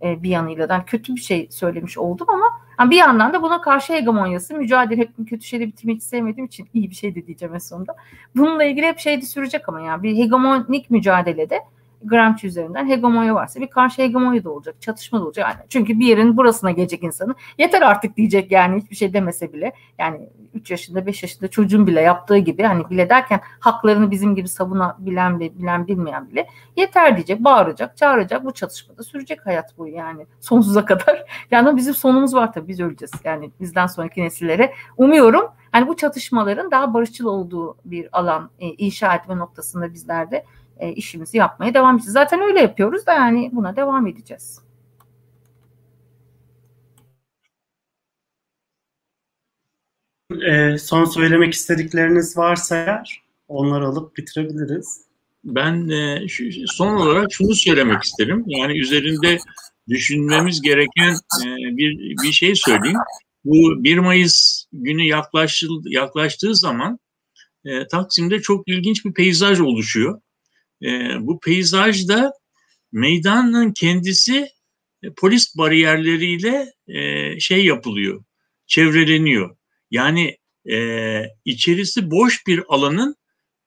[0.02, 2.46] E, bir yanıyla da kötü bir şey söylemiş oldum ama
[2.80, 6.90] yani bir yandan da buna karşı hegemonyası mücadele hep kötü şeyle bitirmek sevmediğim için iyi
[6.90, 7.96] bir şey de diyeceğim en sonunda.
[8.36, 11.60] Bununla ilgili hep şey de sürecek ama yani bir hegemonik mücadelede
[12.08, 15.46] Gramsci üzerinden hegemonya varsa bir karşı hegemonya da olacak, çatışma da olacak.
[15.48, 19.72] Yani çünkü bir yerin burasına gelecek insanı yeter artık diyecek yani hiçbir şey demese bile.
[19.98, 24.48] Yani 3 yaşında 5 yaşında çocuğun bile yaptığı gibi hani bile derken haklarını bizim gibi
[24.48, 28.44] savunabilen bile bilen bilmeyen bile yeter diyecek, bağıracak, çağıracak.
[28.44, 31.26] Bu çatışmada sürecek hayat bu yani sonsuza kadar.
[31.50, 33.12] Yani bizim sonumuz var tabii biz öleceğiz.
[33.24, 39.14] Yani bizden sonraki nesillere umuyorum hani bu çatışmaların daha barışçıl olduğu bir alan e, inşa
[39.14, 40.44] etme noktasında bizler de
[40.81, 42.12] e, işimizi yapmaya devam edeceğiz.
[42.12, 44.61] Zaten öyle yapıyoruz da yani buna devam edeceğiz.
[50.48, 55.07] E, son söylemek istedikleriniz varsa eğer onları alıp bitirebiliriz.
[55.44, 58.44] Ben e, şu, son olarak şunu söylemek isterim.
[58.47, 59.39] Yani üzerinde
[59.89, 62.98] düşünmemiz gereken e, bir bir şey söyleyeyim.
[63.44, 66.98] Bu 1 Mayıs günü yaklaştı, yaklaştığı zaman
[67.65, 70.20] e, Taksim'de çok ilginç bir peyzaj oluşuyor
[70.82, 70.89] e,
[71.20, 72.32] bu peyzajda
[72.93, 74.48] meydanın kendisi
[75.03, 78.24] e, polis bariyerleriyle e, şey yapılıyor,
[78.66, 79.57] çevreleniyor.
[79.90, 80.36] Yani
[80.70, 83.16] e, içerisi boş bir alanın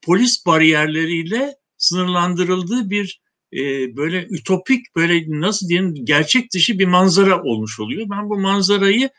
[0.02, 3.22] polis bariyerleriyle sınırlandırıldığı bir
[3.54, 3.60] e,
[3.96, 8.08] böyle ütopik böyle nasıl diyeyim gerçek dışı bir manzara olmuş oluyor.
[8.10, 9.10] Ben bu manzarayı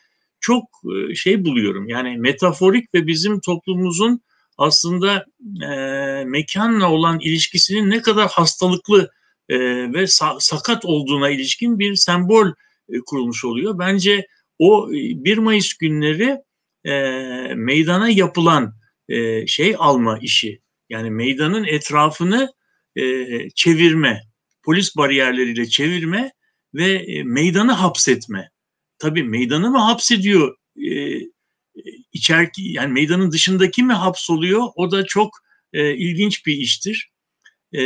[0.40, 1.88] çok e, şey buluyorum.
[1.88, 4.20] Yani metaforik ve bizim toplumumuzun
[4.60, 5.26] aslında
[5.62, 5.68] e,
[6.24, 9.10] mekanla olan ilişkisinin ne kadar hastalıklı
[9.48, 9.58] e,
[9.92, 12.48] ve sa- sakat olduğuna ilişkin bir sembol
[12.88, 13.78] e, kurulmuş oluyor.
[13.78, 14.26] Bence
[14.58, 16.38] o 1 Mayıs günleri
[16.84, 16.92] e,
[17.54, 18.74] meydana yapılan
[19.08, 22.52] e, şey alma işi yani meydanın etrafını
[22.96, 24.22] e, çevirme,
[24.62, 26.32] polis bariyerleriyle çevirme
[26.74, 28.50] ve e, meydanı hapsetme.
[28.98, 30.59] Tabii meydanı mı hapsediyor e,
[32.20, 34.68] içer yani meydanın dışındaki mi hapsoluyor?
[34.74, 35.38] O da çok
[35.72, 37.10] e, ilginç bir iştir.
[37.72, 37.82] E,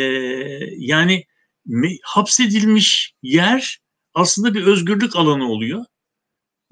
[0.76, 1.24] yani
[1.66, 3.78] me, hapsedilmiş yer
[4.14, 5.84] aslında bir özgürlük alanı oluyor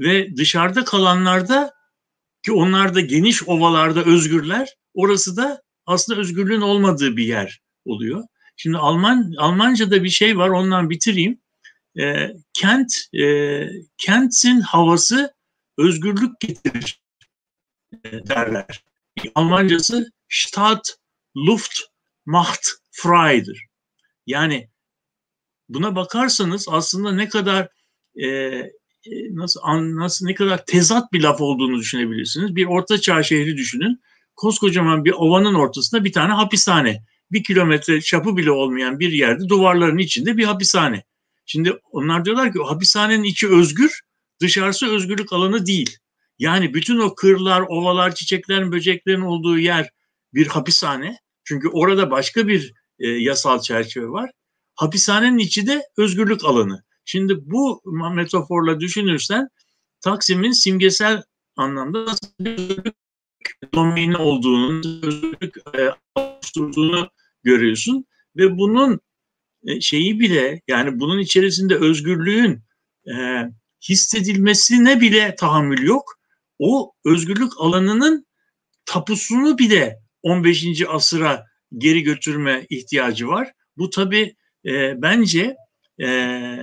[0.01, 1.73] ve dışarıda kalanlarda
[2.43, 8.25] ki onlar da geniş ovalarda özgürler, orası da aslında özgürlüğün olmadığı bir yer oluyor.
[8.57, 11.41] Şimdi Alman Almanca'da bir şey var, ondan bitireyim.
[11.99, 13.69] E, kent e,
[13.99, 15.35] kentin havası
[15.79, 17.02] özgürlük getirir
[18.05, 18.85] derler.
[19.35, 20.97] Almancası Stadt,
[21.37, 21.81] Luft,
[22.27, 23.67] Macht, Frei'dir.
[24.27, 24.69] Yani
[25.69, 27.69] buna bakarsanız aslında ne kadar
[28.15, 28.71] e, e
[29.31, 29.61] nasıl
[29.97, 32.57] nasıl ne kadar tezat bir laf olduğunu düşünebilirsiniz.
[32.57, 34.01] Bir orta çağ şehri düşünün.
[34.37, 37.05] Koskocaman bir ovanın ortasında bir tane hapishane.
[37.33, 41.05] Bir kilometre çapı bile olmayan bir yerde duvarların içinde bir hapishane.
[41.47, 44.01] Şimdi onlar diyorlar ki hapishanenin içi özgür,
[44.41, 45.99] dışarısı özgürlük alanı değil.
[46.43, 49.91] Yani bütün o kırlar, ovalar, çiçeklerin, böceklerin olduğu yer
[50.35, 51.19] bir hapishane.
[51.45, 54.31] Çünkü orada başka bir e, yasal çerçeve var.
[54.75, 56.83] Hapishanenin içi de özgürlük alanı.
[57.05, 57.83] Şimdi bu
[58.15, 59.49] metaforla düşünürsen
[60.01, 61.23] Taksim'in simgesel
[61.57, 62.95] anlamda özgürlük
[63.75, 67.11] domini olduğunu, özgürlük e, oluşturduğunu
[67.43, 68.05] görüyorsun
[68.37, 69.01] ve bunun
[69.67, 72.63] e, şeyi bile yani bunun içerisinde özgürlüğün
[73.07, 73.43] e,
[73.89, 76.22] hissedilmesine bile tahammül yok
[76.63, 78.27] o özgürlük alanının
[78.85, 80.67] tapusunu bile 15.
[80.89, 81.45] asıra
[81.79, 83.53] geri götürme ihtiyacı var.
[83.77, 84.37] Bu tabi
[84.67, 85.57] e, bence
[86.01, 86.07] e,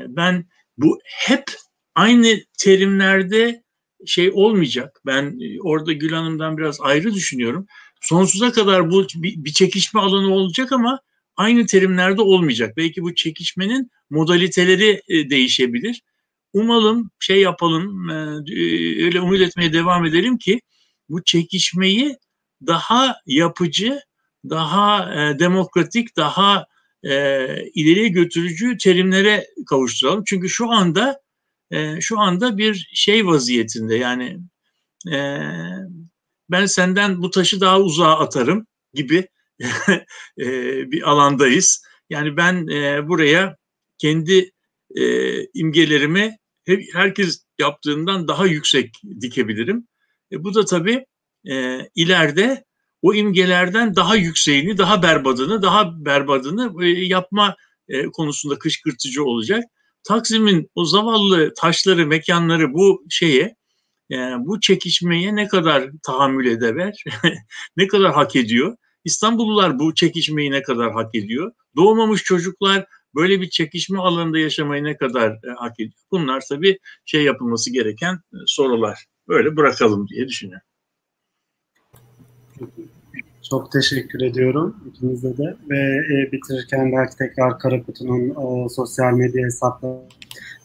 [0.08, 0.46] ben
[0.78, 1.44] bu hep
[1.96, 3.64] aynı terimlerde
[4.06, 5.02] şey olmayacak.
[5.06, 7.66] Ben e, orada Gül Hanım'dan biraz ayrı düşünüyorum.
[8.02, 11.00] Sonsuza kadar bu bir, çekişme alanı olacak ama
[11.36, 12.78] aynı terimlerde olmayacak.
[12.78, 16.02] Belki bu çekişmenin modaliteleri e, değişebilir.
[16.54, 18.14] Umalım şey yapalım, e,
[19.06, 20.62] öyle umut etmeye devam edelim ki
[21.10, 22.18] bu çekişmeyi
[22.68, 24.00] daha yapıcı,
[24.50, 26.66] daha e, demokratik, daha
[27.04, 30.24] e, ileriye götürücü terimlere kavuşturalım.
[30.28, 31.22] Çünkü şu anda
[31.72, 34.40] e, şu anda bir şey vaziyetinde yani
[35.12, 35.40] e,
[36.52, 39.28] ben senden bu taşı daha uzağa atarım gibi
[40.40, 40.46] e,
[40.92, 41.84] bir alandayız.
[42.10, 43.58] Yani ben e, buraya
[43.98, 44.52] kendi
[44.96, 46.39] e, imgelerimi
[46.70, 49.88] hep, herkes yaptığından daha yüksek dikebilirim.
[50.32, 51.06] E, bu da tabii
[51.50, 52.64] e, ileride
[53.02, 57.56] o imgelerden daha yükseğini, daha berbadını, daha berbadını e, yapma
[57.88, 59.64] e, konusunda kışkırtıcı olacak.
[60.04, 63.56] Taksim'in o zavallı taşları, mekanları bu şeye,
[64.10, 67.04] yani bu çekişmeye ne kadar tahammül edebilir,
[67.78, 68.78] ne kadar hak ediyor?
[69.06, 71.52] İstanbullular bu çekişmeyi ne kadar hak ediyor?
[71.76, 75.94] Doğmamış çocuklar böyle bir çekişme alanında yaşamayı ne kadar e, hak ediyor?
[76.12, 79.06] Bunlar tabii şey yapılması gereken e, sorular.
[79.28, 80.68] Böyle bırakalım diye düşünüyorum.
[83.50, 90.00] Çok teşekkür ediyorum ikinize de ve e, bitirirken belki tekrar Karakutu'nun e, sosyal medya hesapları.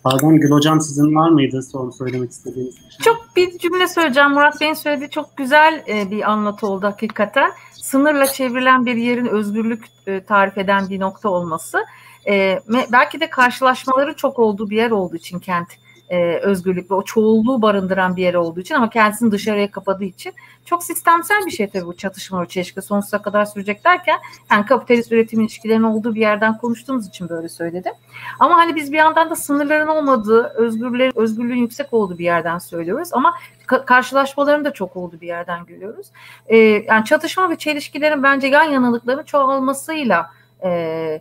[0.05, 2.99] Pardon Gül Hocam sizin var mıydı son söylemek istediğiniz bir şey?
[3.05, 4.31] Çok bir cümle söyleyeceğim.
[4.31, 7.51] Murat Bey'in söylediği çok güzel e, bir anlatı oldu hakikaten.
[7.73, 11.79] Sınırla çevrilen bir yerin özgürlük e, tarif eden bir nokta olması.
[12.27, 12.61] E,
[12.93, 15.69] belki de karşılaşmaları çok olduğu bir yer olduğu için kent
[16.09, 20.33] e, özgürlük ve o çoğulluğu barındıran bir yer olduğu için ama kendisini dışarıya kapadığı için
[20.65, 24.19] çok sistemsel bir şey tabii bu çatışma ve çelişki sonsuza kadar sürecek derken
[24.51, 27.93] yani kapitalist üretim ilişkilerinin olduğu bir yerden konuştuğumuz için böyle söyledim.
[28.41, 33.09] Ama hani biz bir yandan da sınırların olmadığı, özgürlüğün, özgürlüğün yüksek olduğu bir yerden söylüyoruz
[33.13, 33.35] ama
[33.67, 36.07] ka- karşılaşmaların da çok olduğu bir yerden görüyoruz.
[36.47, 40.31] E, yani çatışma ve çelişkilerin bence yan yanılıkların çoğalmasıyla
[40.65, 41.21] e,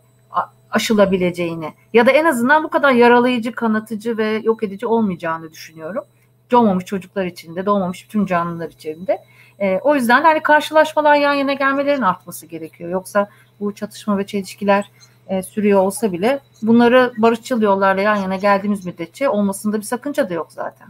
[0.73, 6.03] aşılabileceğini ya da en azından bu kadar yaralayıcı, kanatıcı ve yok edici olmayacağını düşünüyorum.
[6.51, 9.23] Doğmamış çocuklar için de, doğmamış bütün canlılar için de.
[9.59, 12.89] E, o yüzden de hani karşılaşmalar yan yana gelmelerin artması gerekiyor.
[12.89, 13.29] Yoksa
[13.59, 14.91] bu çatışma ve çelişkiler
[15.27, 20.33] e, sürüyor olsa bile bunları barışçıl yollarla yan yana geldiğimiz müddetçe olmasında bir sakınca da
[20.33, 20.87] yok zaten.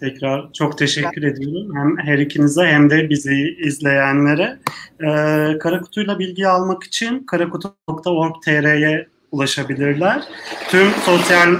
[0.00, 1.38] Tekrar çok teşekkür evet.
[1.38, 1.76] ediyorum.
[1.76, 4.58] Hem her ikinize hem de bizi izleyenlere.
[5.00, 10.22] Ee, Karakutuyla bilgi almak için karakutu.org.tr'ye ulaşabilirler.
[10.68, 11.56] Tüm sosyal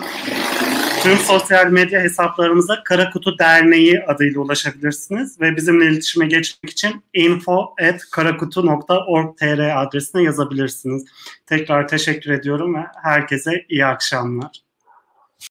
[1.02, 10.22] tüm sosyal medya hesaplarımıza Karakutu Derneği adıyla ulaşabilirsiniz ve bizimle iletişime geçmek için info@karakutu.org.tr adresine
[10.22, 11.04] yazabilirsiniz.
[11.46, 14.65] Tekrar teşekkür ediyorum ve herkese iyi akşamlar.